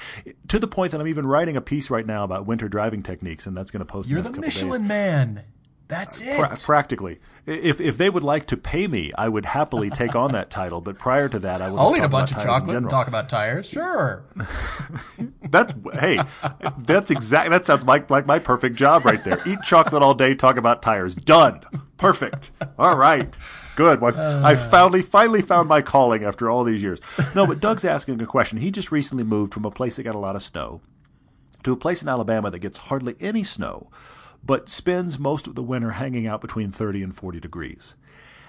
to 0.50 0.60
the 0.60 0.68
point 0.68 0.92
that 0.92 1.00
I'm 1.00 1.08
even 1.08 1.26
writing 1.26 1.56
a 1.56 1.62
piece 1.62 1.90
right 1.90 2.06
now 2.06 2.26
about 2.26 2.46
winter 2.46 2.68
driving 2.68 3.02
techniques, 3.02 3.48
and 3.48 3.56
that's 3.56 3.72
going 3.72 3.80
to 3.80 3.86
post. 3.86 4.10
in 4.10 4.14
You're 4.14 4.24
the 4.24 4.32
the 4.32 4.42
next 4.42 4.58
couple 4.58 4.72
Michelin 4.72 4.88
Man. 4.88 5.44
That's 5.90 6.22
it. 6.22 6.38
Pra- 6.38 6.56
practically, 6.56 7.20
if 7.48 7.82
if 7.82 7.98
they 7.98 8.12
would 8.12 8.24
like 8.24 8.46
to 8.48 8.58
pay 8.58 8.88
me, 8.88 9.12
I 9.18 9.28
would 9.28 9.46
happily 9.46 9.90
take 9.90 10.16
on 10.16 10.34
that 10.34 10.52
title. 10.52 10.82
But 10.82 11.00
prior 11.00 11.28
to 11.28 11.40
that, 11.40 11.64
I 11.64 11.72
would. 11.72 11.80
I'll 11.80 11.98
eat 11.98 12.04
a 12.04 12.08
bunch 12.08 12.32
of 12.32 12.38
chocolate 12.38 12.78
and 12.78 12.88
talk 12.88 13.08
about 13.08 13.28
tires. 13.28 13.68
Sure. 13.68 14.24
That's 15.42 15.74
hey, 15.94 16.20
that's 16.78 17.10
exact. 17.10 17.50
That 17.50 17.66
sounds 17.66 17.84
like 17.86 18.08
like 18.12 18.28
my 18.28 18.38
perfect 18.38 18.76
job 18.76 19.04
right 19.04 19.24
there. 19.24 19.42
Eat 19.48 19.58
chocolate 19.64 20.04
all 20.04 20.14
day, 20.14 20.36
talk 20.36 20.58
about 20.58 20.84
tires. 20.84 21.16
Done. 21.16 21.62
Perfect. 21.98 22.52
All 22.78 22.96
right. 22.96 23.36
Good. 23.76 24.00
Well, 24.00 24.16
I 24.16 24.54
uh. 24.54 24.70
finally 24.70 25.02
finally 25.02 25.42
found 25.42 25.68
my 25.68 25.82
calling 25.82 26.24
after 26.24 26.52
all 26.52 26.64
these 26.64 26.84
years. 26.84 27.00
No, 27.34 27.48
but 27.48 27.62
Doug's 27.62 27.84
asking 27.84 28.22
a 28.22 28.28
question. 28.28 28.60
He 28.60 28.70
just 28.70 28.92
recently 28.92 29.24
moved 29.24 29.56
from 29.56 29.66
a 29.66 29.72
place 29.72 29.96
that 29.96 30.04
got 30.04 30.14
a 30.14 30.20
lot 30.20 30.36
of 30.36 30.44
snow 30.44 30.82
to 31.64 31.74
a 31.74 31.78
place 31.78 32.02
in 32.02 32.08
Alabama 32.08 32.52
that 32.52 32.62
gets 32.62 32.78
hardly 32.78 33.16
any 33.20 33.44
snow, 33.44 33.90
but 34.44 34.70
spends 34.70 35.20
most 35.20 35.48
of 35.48 35.56
the 35.56 35.64
winter 35.64 35.92
hanging 35.92 36.28
out 36.28 36.42
between 36.42 36.72
30 36.72 37.04
and 37.04 37.16
40 37.16 37.40
degrees. 37.40 37.96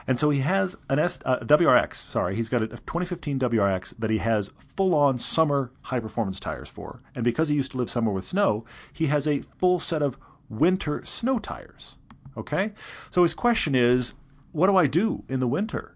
And 0.07 0.19
so 0.19 0.31
he 0.31 0.41
has 0.41 0.77
an 0.89 0.99
S, 0.99 1.21
uh, 1.25 1.39
WRX, 1.41 1.95
sorry, 1.95 2.35
he's 2.35 2.49
got 2.49 2.63
a 2.63 2.69
2015 2.69 3.39
WRX 3.39 3.95
that 3.99 4.11
he 4.11 4.19
has 4.19 4.51
full 4.77 4.95
on 4.95 5.19
summer 5.19 5.71
high 5.83 6.01
performance 6.01 6.41
tires 6.41 6.69
for. 6.69 7.01
And 7.15 7.23
because 7.23 7.49
he 7.49 7.55
used 7.55 7.73
to 7.73 7.79
live 7.79 7.91
somewhere 7.91 8.15
with 8.15 8.27
snow, 8.27 8.65
he 8.93 9.07
has 9.07 9.29
a 9.29 9.41
full 9.41 9.79
set 9.79 10.03
of 10.03 10.19
winter 10.49 11.05
snow 11.05 11.39
tires. 11.39 11.97
Okay? 12.37 12.73
So 13.11 13.23
his 13.23 13.35
question 13.35 13.75
is 13.75 14.15
what 14.53 14.67
do 14.67 14.77
I 14.77 14.87
do 14.87 15.23
in 15.29 15.39
the 15.39 15.47
winter? 15.47 15.95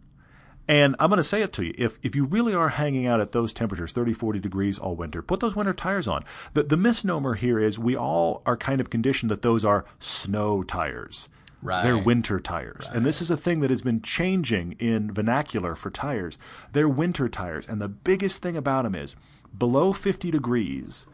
And 0.67 0.97
I'm 0.99 1.11
going 1.11 1.19
to 1.19 1.25
say 1.25 1.43
it 1.43 1.53
to 1.55 1.65
you. 1.65 1.75
If, 1.77 1.99
if 2.03 2.15
you 2.15 2.25
really 2.25 2.55
are 2.55 2.71
hanging 2.71 3.07
out 3.07 3.21
at 3.21 3.33
those 3.33 3.53
temperatures, 3.53 3.93
30, 3.93 4.15
40 4.15 4.39
degrees 4.39 4.79
all 4.79 4.97
winter, 4.97 5.21
put 5.21 5.41
those 5.41 5.55
winter 5.55 5.75
tires 5.75 6.09
on. 6.09 6.25
The, 6.55 6.63
the 6.63 6.77
misnomer 6.77 7.35
here 7.35 7.59
is 7.59 7.79
we 7.79 7.97
all 7.97 8.43
are 8.47 8.57
kind 8.57 8.81
of 8.81 8.89
conditioned 8.89 9.31
that 9.31 9.43
those 9.43 9.65
are 9.65 9.85
snow 9.99 10.63
tires. 10.63 11.29
Right. 11.61 11.83
They're 11.83 11.99
winter 11.99 12.41
tires. 12.41 12.89
And 12.93 13.07
this 13.07 13.23
is 13.23 13.31
a 13.31 13.39
thing 13.39 13.61
that 13.61 13.71
has 13.71 13.81
been 13.81 14.03
changing 14.03 14.73
in 14.73 15.13
vernacular 15.13 15.75
for 15.75 15.91
tires. 15.91 16.37
They're 16.73 16.89
winter 16.89 17.29
tires. 17.29 17.67
And 17.67 17.81
the 17.81 17.89
biggest 17.89 18.43
thing 18.43 18.57
about 18.57 18.85
them 18.85 18.95
is 18.95 19.17
below 19.57 19.95
50 19.95 20.31
degrees, 20.31 21.07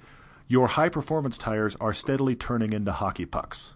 your 0.49 0.69
high 0.69 0.89
performance 0.89 1.39
tires 1.39 1.77
are 1.81 1.95
steadily 1.95 2.35
turning 2.35 2.73
into 2.73 2.91
hockey 2.91 3.27
pucks. 3.27 3.75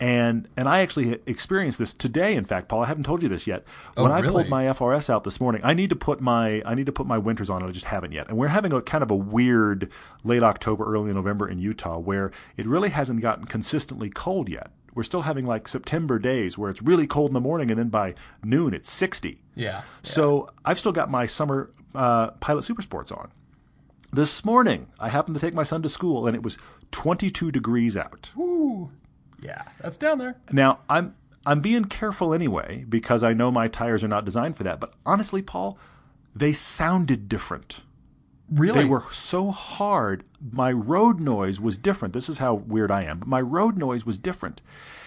And 0.00 0.48
and 0.56 0.66
I 0.66 0.80
actually 0.80 1.20
experienced 1.26 1.78
this 1.78 1.92
today. 1.92 2.34
In 2.34 2.46
fact, 2.46 2.68
Paul, 2.68 2.82
I 2.82 2.86
haven't 2.86 3.04
told 3.04 3.22
you 3.22 3.28
this 3.28 3.46
yet. 3.46 3.64
Oh, 3.98 4.04
when 4.04 4.12
I 4.12 4.20
really? 4.20 4.32
pulled 4.32 4.48
my 4.48 4.64
FRS 4.64 5.10
out 5.10 5.24
this 5.24 5.40
morning, 5.40 5.60
I 5.62 5.74
need 5.74 5.90
to 5.90 5.96
put 5.96 6.22
my 6.22 6.62
I 6.64 6.74
need 6.74 6.86
to 6.86 6.92
put 6.92 7.06
my 7.06 7.18
winters 7.18 7.50
on, 7.50 7.60
and 7.60 7.68
I 7.68 7.72
just 7.72 7.84
haven't 7.84 8.12
yet. 8.12 8.26
And 8.28 8.38
we're 8.38 8.48
having 8.48 8.72
a 8.72 8.80
kind 8.80 9.02
of 9.02 9.10
a 9.10 9.16
weird 9.16 9.90
late 10.24 10.42
October, 10.42 10.90
early 10.90 11.12
November 11.12 11.46
in 11.46 11.58
Utah, 11.58 11.98
where 11.98 12.30
it 12.56 12.66
really 12.66 12.88
hasn't 12.88 13.20
gotten 13.20 13.44
consistently 13.44 14.08
cold 14.08 14.48
yet. 14.48 14.70
We're 14.94 15.02
still 15.02 15.22
having 15.22 15.44
like 15.44 15.68
September 15.68 16.18
days 16.18 16.56
where 16.56 16.70
it's 16.70 16.80
really 16.80 17.06
cold 17.06 17.28
in 17.30 17.34
the 17.34 17.40
morning, 17.40 17.70
and 17.70 17.78
then 17.78 17.90
by 17.90 18.14
noon 18.42 18.72
it's 18.72 18.90
sixty. 18.90 19.42
Yeah. 19.54 19.82
So 20.02 20.48
I've 20.64 20.78
still 20.78 20.92
got 20.92 21.10
my 21.10 21.26
summer 21.26 21.72
uh, 21.94 22.28
Pilot 22.32 22.64
Super 22.64 22.80
Sports 22.80 23.12
on. 23.12 23.30
This 24.12 24.46
morning, 24.46 24.88
I 24.98 25.10
happened 25.10 25.36
to 25.36 25.40
take 25.40 25.54
my 25.54 25.62
son 25.62 25.82
to 25.82 25.88
school, 25.88 26.26
and 26.26 26.34
it 26.34 26.42
was 26.42 26.58
22 26.90 27.52
degrees 27.52 27.96
out. 27.96 28.30
Ooh. 28.36 28.90
Yeah. 29.40 29.62
That's 29.80 29.96
down 29.96 30.18
there. 30.18 30.36
Now 30.52 30.80
I'm 30.88 31.14
I'm 31.46 31.60
being 31.60 31.86
careful 31.86 32.34
anyway 32.34 32.84
because 32.88 33.22
I 33.22 33.32
know 33.32 33.50
my 33.50 33.68
tires 33.68 34.04
are 34.04 34.08
not 34.08 34.24
designed 34.24 34.56
for 34.56 34.64
that. 34.64 34.80
But 34.80 34.94
honestly, 35.06 35.42
Paul, 35.42 35.78
they 36.34 36.52
sounded 36.52 37.28
different. 37.28 37.82
Really? 38.50 38.80
They 38.80 38.88
were 38.88 39.04
so 39.10 39.50
hard. 39.50 40.24
My 40.52 40.72
road 40.72 41.20
noise 41.20 41.60
was 41.60 41.78
different. 41.78 42.14
This 42.14 42.28
is 42.28 42.38
how 42.38 42.54
weird 42.54 42.90
I 42.90 43.04
am. 43.04 43.20
But 43.20 43.28
my 43.28 43.40
road 43.40 43.78
noise 43.78 44.04
was 44.04 44.18
different. 44.18 44.60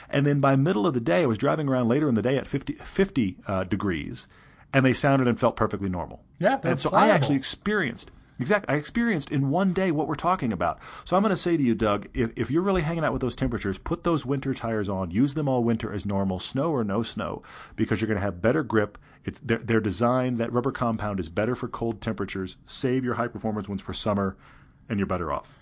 And 0.10 0.26
then 0.26 0.40
by 0.40 0.56
middle 0.56 0.88
of 0.88 0.94
the 0.94 1.02
day, 1.02 1.24
I 1.24 1.26
was 1.26 1.38
driving 1.38 1.68
around 1.68 1.88
later 1.90 2.08
in 2.08 2.16
the 2.16 2.22
day 2.22 2.38
at 2.38 2.48
50, 2.48 2.74
50 2.74 3.38
uh, 3.48 3.64
degrees, 3.64 4.28
and 4.72 4.86
they 4.86 4.94
sounded 4.94 5.28
and 5.28 5.40
felt 5.40 5.56
perfectly 5.56 5.90
normal. 5.90 6.24
Yeah, 6.40 6.60
and 6.64 6.80
so 6.80 6.92
I 6.92 7.10
actually 7.10 7.36
experienced 7.36 8.12
exactly. 8.40 8.74
I 8.74 8.78
experienced 8.78 9.32
in 9.32 9.50
one 9.50 9.74
day 9.74 9.92
what 9.92 10.08
we're 10.08 10.16
talking 10.16 10.54
about. 10.54 10.80
So 11.06 11.16
I'm 11.16 11.24
going 11.24 11.32
to 11.32 11.38
say 11.38 11.58
to 11.58 11.64
you, 11.64 11.76
Doug, 11.76 12.08
if, 12.14 12.32
if 12.36 12.52
you're 12.52 12.62
really 12.62 12.82
hanging 12.82 13.04
out 13.04 13.14
with 13.14 13.22
those 13.22 13.36
temperatures, 13.36 13.78
put 13.78 14.04
those 14.04 14.26
winter 14.26 14.54
tires 14.54 14.90
on. 14.90 15.12
Use 15.12 15.34
them 15.34 15.48
all 15.48 15.64
winter 15.64 15.94
as 15.94 16.06
normal, 16.06 16.40
snow 16.40 16.72
or 16.72 16.84
no 16.84 17.02
snow, 17.02 17.44
because 17.76 18.02
you're 18.02 18.08
going 18.08 18.20
to 18.20 18.26
have 18.26 18.42
better 18.42 18.64
grip. 18.64 18.98
It's 19.26 19.40
they're, 19.40 19.60
they're 19.60 19.80
designed 19.80 20.38
that 20.40 20.52
rubber 20.52 20.72
compound 20.72 21.20
is 21.20 21.30
better 21.30 21.56
for 21.56 21.68
cold 21.68 22.02
temperatures. 22.02 22.58
Save 22.66 23.04
your 23.04 23.16
high 23.16 23.28
performance 23.28 23.70
ones 23.70 23.82
for 23.82 23.94
summer, 23.94 24.36
and 24.90 25.00
you're 25.00 25.08
better 25.08 25.32
off. 25.32 25.58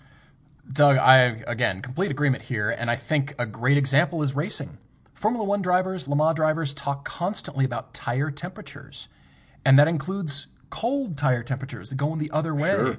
Doug, 0.70 0.96
I 0.96 1.42
again 1.46 1.82
complete 1.82 2.10
agreement 2.10 2.44
here, 2.44 2.70
and 2.70 2.90
I 2.90 2.96
think 2.96 3.34
a 3.38 3.46
great 3.46 3.76
example 3.76 4.22
is 4.22 4.34
racing. 4.34 4.78
Formula 5.14 5.44
One 5.44 5.62
drivers, 5.62 6.08
Le 6.08 6.16
Mans 6.16 6.34
drivers 6.34 6.74
talk 6.74 7.04
constantly 7.04 7.64
about 7.64 7.94
tire 7.94 8.30
temperatures, 8.30 9.08
and 9.64 9.78
that 9.78 9.88
includes 9.88 10.48
cold 10.72 11.16
tire 11.16 11.42
temperatures 11.44 11.90
that 11.90 11.96
go 11.96 12.12
in 12.12 12.18
the 12.18 12.30
other 12.32 12.54
way. 12.54 12.70
Sure. 12.70 12.98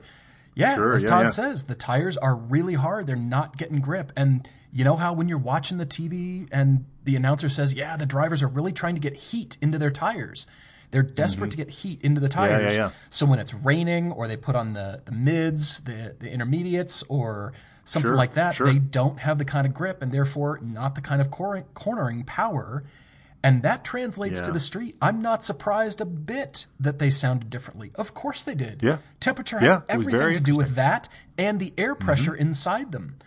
Yeah, 0.55 0.76
Sure, 0.76 0.93
as 0.93 1.01
yeah, 1.03 1.09
Todd 1.09 1.24
yeah. 1.26 1.30
says, 1.32 1.65
the 1.65 1.74
tires 1.76 2.15
are 2.15 2.36
really 2.36 2.76
hard. 2.76 3.07
They're 3.07 3.15
not 3.15 3.57
getting 3.57 3.82
grip. 3.82 4.11
And 4.15 4.47
you 4.71 4.84
know 4.84 4.95
how 4.95 5.11
when 5.11 5.28
you're 5.28 5.39
watching 5.39 5.80
the 5.80 5.86
TV 5.86 6.47
and 6.51 6.86
the 7.03 7.15
announcer 7.15 7.49
says, 7.49 7.74
yeah, 7.74 7.97
the 7.97 8.05
drivers 8.05 8.43
are 8.43 8.47
really 8.47 8.71
trying 8.71 8.93
to 8.93 9.01
get 9.01 9.15
heat 9.15 9.57
into 9.61 9.80
their 9.80 9.89
tires. 9.89 10.45
They're 10.91 11.01
desperate 11.01 11.49
to 11.51 11.57
get 11.57 11.69
heat 11.71 11.99
into 12.03 12.21
the 12.21 12.28
Mm-hmm. 12.30 12.39
tires. 12.39 12.78
yeah. 12.78 12.91
So 13.09 13.26
when 13.26 13.39
it's 13.39 13.51
raining 13.55 14.11
or 14.11 14.28
they 14.28 14.38
put 14.38 14.55
on 14.55 14.74
the, 14.74 15.01
the 15.05 15.11
mids, 15.11 15.80
the, 15.82 16.15
the 16.19 16.32
intermediates, 16.32 17.01
or 17.09 17.51
something 17.84 18.09
Sure, 18.09 18.15
like 18.15 18.34
that, 18.36 18.55
they 18.63 18.78
don't 18.78 19.17
have 19.21 19.39
the 19.39 19.45
kind 19.45 19.65
of 19.65 19.74
grip 19.74 20.03
and 20.03 20.11
therefore 20.11 20.59
not 20.61 20.93
the 20.93 21.01
kind 21.01 21.19
of 21.19 21.32
cor- 21.32 21.65
cornering 21.74 22.24
power. 22.26 22.84
And 23.43 23.61
that 23.63 23.83
translates 23.83 24.39
to 24.39 24.51
the 24.51 24.59
street. 24.59 24.95
I'm 25.01 25.21
not 25.21 25.43
surprised 25.43 25.99
a 25.99 26.05
bit 26.05 26.65
that 26.79 26.97
they 26.97 27.09
sounded 27.09 27.49
differently. 27.49 27.91
Of 27.95 28.13
course 28.13 28.45
they 28.45 28.55
did. 28.55 28.81
Yeah. 28.81 28.99
Temperature 29.19 29.59
has 29.59 29.79
was 29.79 29.83
everything 29.89 30.33
to 30.35 30.39
do 30.39 30.55
with 30.55 30.75
that 30.75 31.09
and 31.37 31.59
the 31.59 31.73
air 31.77 31.93
pressure 31.93 32.33
inside 32.33 32.93
them. 32.93 33.17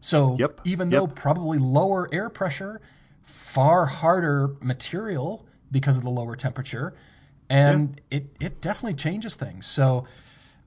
So 0.00 0.36
Yep, 0.38 0.62
even 0.64 0.90
yep. 0.90 1.00
though 1.00 1.06
probably 1.08 1.58
lower 1.58 2.08
air 2.10 2.30
pressure, 2.30 2.80
far 3.22 3.84
harder 3.86 4.56
material 4.60 5.46
because 5.70 5.98
of 5.98 6.04
the 6.04 6.10
lower 6.10 6.36
temperature, 6.36 6.94
and 7.50 8.00
it, 8.10 8.34
it 8.40 8.60
definitely 8.62 8.94
changes 8.94 9.34
things. 9.34 9.66
So 9.66 10.06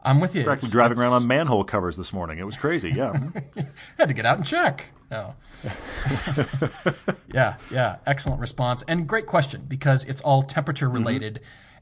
I'm 0.02 0.20
with 0.22 0.34
you. 0.36 0.44
Practically 0.44 0.68
It's- 0.68 0.72
driving 0.72 0.92
it's- 0.98 1.04
around 1.12 1.22
on 1.22 1.28
manhole 1.28 1.64
covers 1.64 1.98
this 1.98 2.14
morning. 2.14 2.40
It 2.40 2.46
was 2.46 2.56
crazy. 2.58 2.92
Yeah. 2.92 3.20
had 3.98 4.08
to 4.08 4.14
get 4.14 4.26
out 4.26 4.38
and 4.38 4.46
check. 4.46 4.86
Oh. 5.12 5.34
yeah, 7.34 7.56
yeah. 7.72 7.98
Excellent 8.06 8.40
response. 8.40 8.84
And 8.88 9.08
great 9.08 9.26
question 9.26 9.66
because 9.68 10.06
it's 10.06 10.22
all 10.22 10.44
temperature 10.44 10.88
Mm-hmm. 10.88 10.96
related 10.98 11.42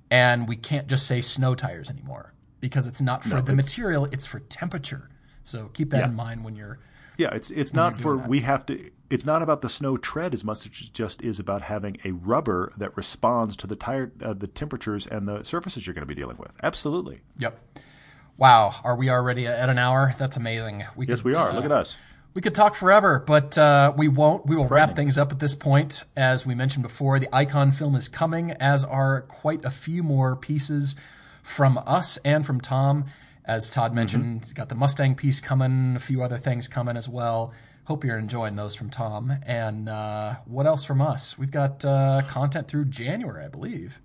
and 0.10 0.48
we 0.48 0.56
can't 0.56 0.88
just 0.88 1.06
say 1.06 1.22
snow 1.22 1.54
tires 1.56 1.90
anymore 1.92 2.34
because 2.60 2.88
it's 2.88 3.02
not 3.02 3.24
for 3.24 3.42
the 3.42 3.54
material, 3.54 4.06
it's 4.06 4.26
for 4.26 4.40
temperature. 4.40 5.10
So 5.44 5.68
keep 5.74 5.90
that 5.92 6.00
Yeah. 6.00 6.06
in 6.08 6.16
mind 6.16 6.44
when 6.46 6.56
you're 6.56 6.80
Yeah, 7.18 7.30
it's 7.34 7.50
it's 7.52 7.74
not 7.74 7.96
for 7.98 8.16
we 8.18 8.42
have 8.42 8.66
to. 8.68 8.90
It's 9.10 9.26
not 9.26 9.42
about 9.42 9.62
the 9.62 9.70
snow 9.70 9.96
tread 9.98 10.34
as 10.34 10.44
much 10.44 10.60
as 10.60 10.66
it 10.66 10.94
just 10.94 11.22
is 11.22 11.40
about 11.40 11.62
having 11.64 11.98
a 12.04 12.12
rubber 12.12 12.74
that 12.78 12.96
responds 12.98 13.56
to 13.58 13.68
the 13.68 13.76
tire, 13.76 14.12
uh, 14.22 14.34
the 14.34 14.48
temperatures 14.48 15.08
and 15.08 15.28
the 15.28 15.44
surfaces 15.44 15.86
you're 15.88 15.94
going 15.94 16.06
to 16.08 16.14
be 16.14 16.20
dealing 16.20 16.38
with. 16.38 16.52
Absolutely. 16.62 17.22
Yep. 17.38 17.58
Wow, 18.38 18.76
are 18.84 18.96
we 18.96 19.10
already 19.10 19.48
at 19.48 19.70
an 19.70 19.78
hour? 19.78 20.14
That's 20.18 20.38
amazing. 20.38 20.84
We 20.96 21.08
Yes, 21.08 21.20
could, 21.22 21.26
we 21.26 21.36
are. 21.36 21.50
uh, 21.50 21.54
Look 21.54 21.66
at 21.66 21.72
us. 21.72 21.98
We 22.34 22.42
could 22.42 22.54
talk 22.54 22.76
forever, 22.76 23.24
but 23.26 23.58
uh, 23.58 23.94
we 23.98 24.08
won't. 24.08 24.46
We 24.46 24.56
will 24.56 24.68
wrap 24.68 24.96
things 24.96 25.18
up 25.18 25.32
at 25.32 25.40
this 25.40 25.56
point. 25.56 26.04
As 26.16 26.46
we 26.46 26.54
mentioned 26.54 26.84
before, 26.84 27.18
the 27.20 27.28
Icon 27.36 27.72
film 27.72 27.96
is 27.96 28.08
coming, 28.08 28.52
as 28.52 28.84
are 28.84 29.22
quite 29.22 29.66
a 29.66 29.72
few 29.72 30.04
more 30.04 30.36
pieces 30.36 30.96
from 31.42 31.80
us 31.80 32.18
and 32.24 32.46
from 32.46 32.62
Tom. 32.62 33.06
As 33.44 33.72
Todd 33.72 33.96
mentioned, 33.96 34.42
he's 34.42 34.54
got 34.54 34.70
the 34.70 34.76
Mustang 34.76 35.16
piece 35.16 35.42
coming, 35.42 35.96
a 35.96 36.00
few 36.00 36.22
other 36.22 36.38
things 36.38 36.68
coming 36.68 36.96
as 36.96 37.10
well. 37.10 37.54
Hope 37.86 38.04
you're 38.04 38.20
enjoying 38.20 38.56
those 38.56 38.76
from 38.76 38.90
Tom. 38.92 39.34
And 39.48 39.88
uh, 39.90 40.36
what 40.46 40.68
else 40.68 40.84
from 40.84 41.02
us? 41.02 41.40
We've 41.40 41.50
got 41.50 41.84
uh, 41.86 42.22
content 42.28 42.68
through 42.68 42.86
January, 42.86 43.46
I 43.46 43.48
believe. 43.48 44.00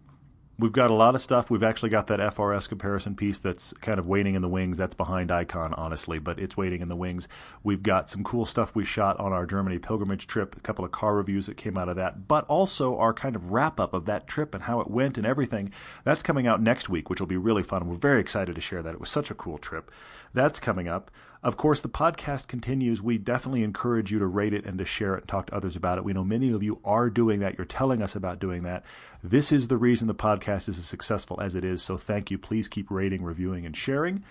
We've 0.62 0.70
got 0.70 0.92
a 0.92 0.94
lot 0.94 1.16
of 1.16 1.20
stuff. 1.20 1.50
We've 1.50 1.64
actually 1.64 1.90
got 1.90 2.06
that 2.06 2.20
FRS 2.20 2.68
comparison 2.68 3.16
piece 3.16 3.40
that's 3.40 3.72
kind 3.72 3.98
of 3.98 4.06
waiting 4.06 4.36
in 4.36 4.42
the 4.42 4.48
wings. 4.48 4.78
That's 4.78 4.94
behind 4.94 5.32
Icon, 5.32 5.74
honestly, 5.74 6.20
but 6.20 6.38
it's 6.38 6.56
waiting 6.56 6.82
in 6.82 6.88
the 6.88 6.94
wings. 6.94 7.26
We've 7.64 7.82
got 7.82 8.08
some 8.08 8.22
cool 8.22 8.46
stuff 8.46 8.72
we 8.72 8.84
shot 8.84 9.18
on 9.18 9.32
our 9.32 9.44
Germany 9.44 9.80
pilgrimage 9.80 10.28
trip, 10.28 10.56
a 10.56 10.60
couple 10.60 10.84
of 10.84 10.92
car 10.92 11.16
reviews 11.16 11.46
that 11.46 11.56
came 11.56 11.76
out 11.76 11.88
of 11.88 11.96
that, 11.96 12.28
but 12.28 12.46
also 12.46 12.96
our 12.96 13.12
kind 13.12 13.34
of 13.34 13.50
wrap 13.50 13.80
up 13.80 13.92
of 13.92 14.04
that 14.04 14.28
trip 14.28 14.54
and 14.54 14.62
how 14.62 14.80
it 14.80 14.88
went 14.88 15.18
and 15.18 15.26
everything. 15.26 15.72
That's 16.04 16.22
coming 16.22 16.46
out 16.46 16.62
next 16.62 16.88
week, 16.88 17.10
which 17.10 17.18
will 17.18 17.26
be 17.26 17.36
really 17.36 17.64
fun. 17.64 17.88
We're 17.88 17.96
very 17.96 18.20
excited 18.20 18.54
to 18.54 18.60
share 18.60 18.84
that. 18.84 18.94
It 18.94 19.00
was 19.00 19.10
such 19.10 19.32
a 19.32 19.34
cool 19.34 19.58
trip. 19.58 19.90
That's 20.32 20.60
coming 20.60 20.86
up. 20.86 21.10
Of 21.43 21.57
course, 21.57 21.80
the 21.80 21.88
podcast 21.88 22.47
continues. 22.47 23.03
We 23.03 23.18
definitely 23.18 23.64
encourage 23.64 24.12
you 24.12 24.20
to 24.20 24.26
rate 24.26 24.55
it 24.55 24.64
and 24.64 24.78
to 24.78 24.84
share 24.84 25.14
it 25.14 25.22
and 25.22 25.28
talk 25.28 25.47
to 25.47 25.57
others 25.57 25.74
about 25.74 25.99
it. 25.99 26.05
We 26.05 26.12
know 26.12 26.22
many 26.22 26.53
of 26.53 26.62
you 26.62 26.78
are 26.84 27.11
doing 27.11 27.40
that. 27.40 27.59
You're 27.59 27.64
telling 27.64 28.01
us 28.01 28.14
about 28.14 28.38
doing 28.38 28.62
that. 28.62 28.84
This 29.24 29.51
is 29.51 29.66
the 29.66 29.76
reason 29.76 30.07
the 30.07 30.14
podcast 30.14 30.68
is 30.68 30.78
as 30.78 30.86
successful 30.86 31.40
as 31.40 31.57
it 31.57 31.64
is. 31.64 31.82
So 31.82 31.97
thank 31.97 32.30
you. 32.30 32.38
Please 32.38 32.68
keep 32.68 32.93
rating, 32.93 33.24
reviewing, 33.24 33.66
and 33.66 33.76
sharing. 33.76 34.22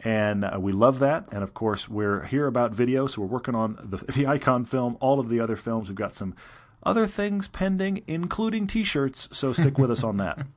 And 0.00 0.42
uh, 0.44 0.56
we 0.58 0.72
love 0.72 1.00
that. 1.00 1.26
And 1.30 1.42
of 1.42 1.52
course, 1.52 1.86
we're 1.86 2.24
here 2.24 2.46
about 2.46 2.72
video. 2.72 3.06
So 3.06 3.20
we're 3.20 3.28
working 3.28 3.54
on 3.54 3.78
the, 3.82 3.98
the 4.12 4.26
icon 4.26 4.64
film, 4.64 4.96
all 5.00 5.20
of 5.20 5.28
the 5.28 5.40
other 5.40 5.56
films. 5.56 5.88
We've 5.88 5.96
got 5.96 6.14
some 6.14 6.34
other 6.82 7.06
things 7.06 7.46
pending, 7.46 8.04
including 8.06 8.66
t 8.66 8.84
shirts. 8.84 9.28
So 9.32 9.52
stick 9.52 9.76
with 9.76 9.90
us 9.90 10.02
on 10.02 10.16
that. 10.16 10.46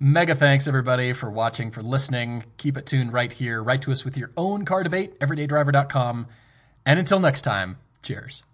Mega 0.00 0.34
thanks, 0.34 0.68
everybody, 0.68 1.12
for 1.12 1.28
watching, 1.28 1.72
for 1.72 1.82
listening. 1.82 2.44
Keep 2.56 2.76
it 2.76 2.86
tuned 2.86 3.12
right 3.12 3.32
here. 3.32 3.60
Write 3.60 3.82
to 3.82 3.90
us 3.90 4.04
with 4.04 4.16
your 4.16 4.30
own 4.36 4.64
car 4.64 4.84
debate, 4.84 5.18
everydaydriver.com. 5.18 6.28
And 6.86 6.98
until 7.00 7.18
next 7.18 7.42
time, 7.42 7.78
cheers. 8.00 8.44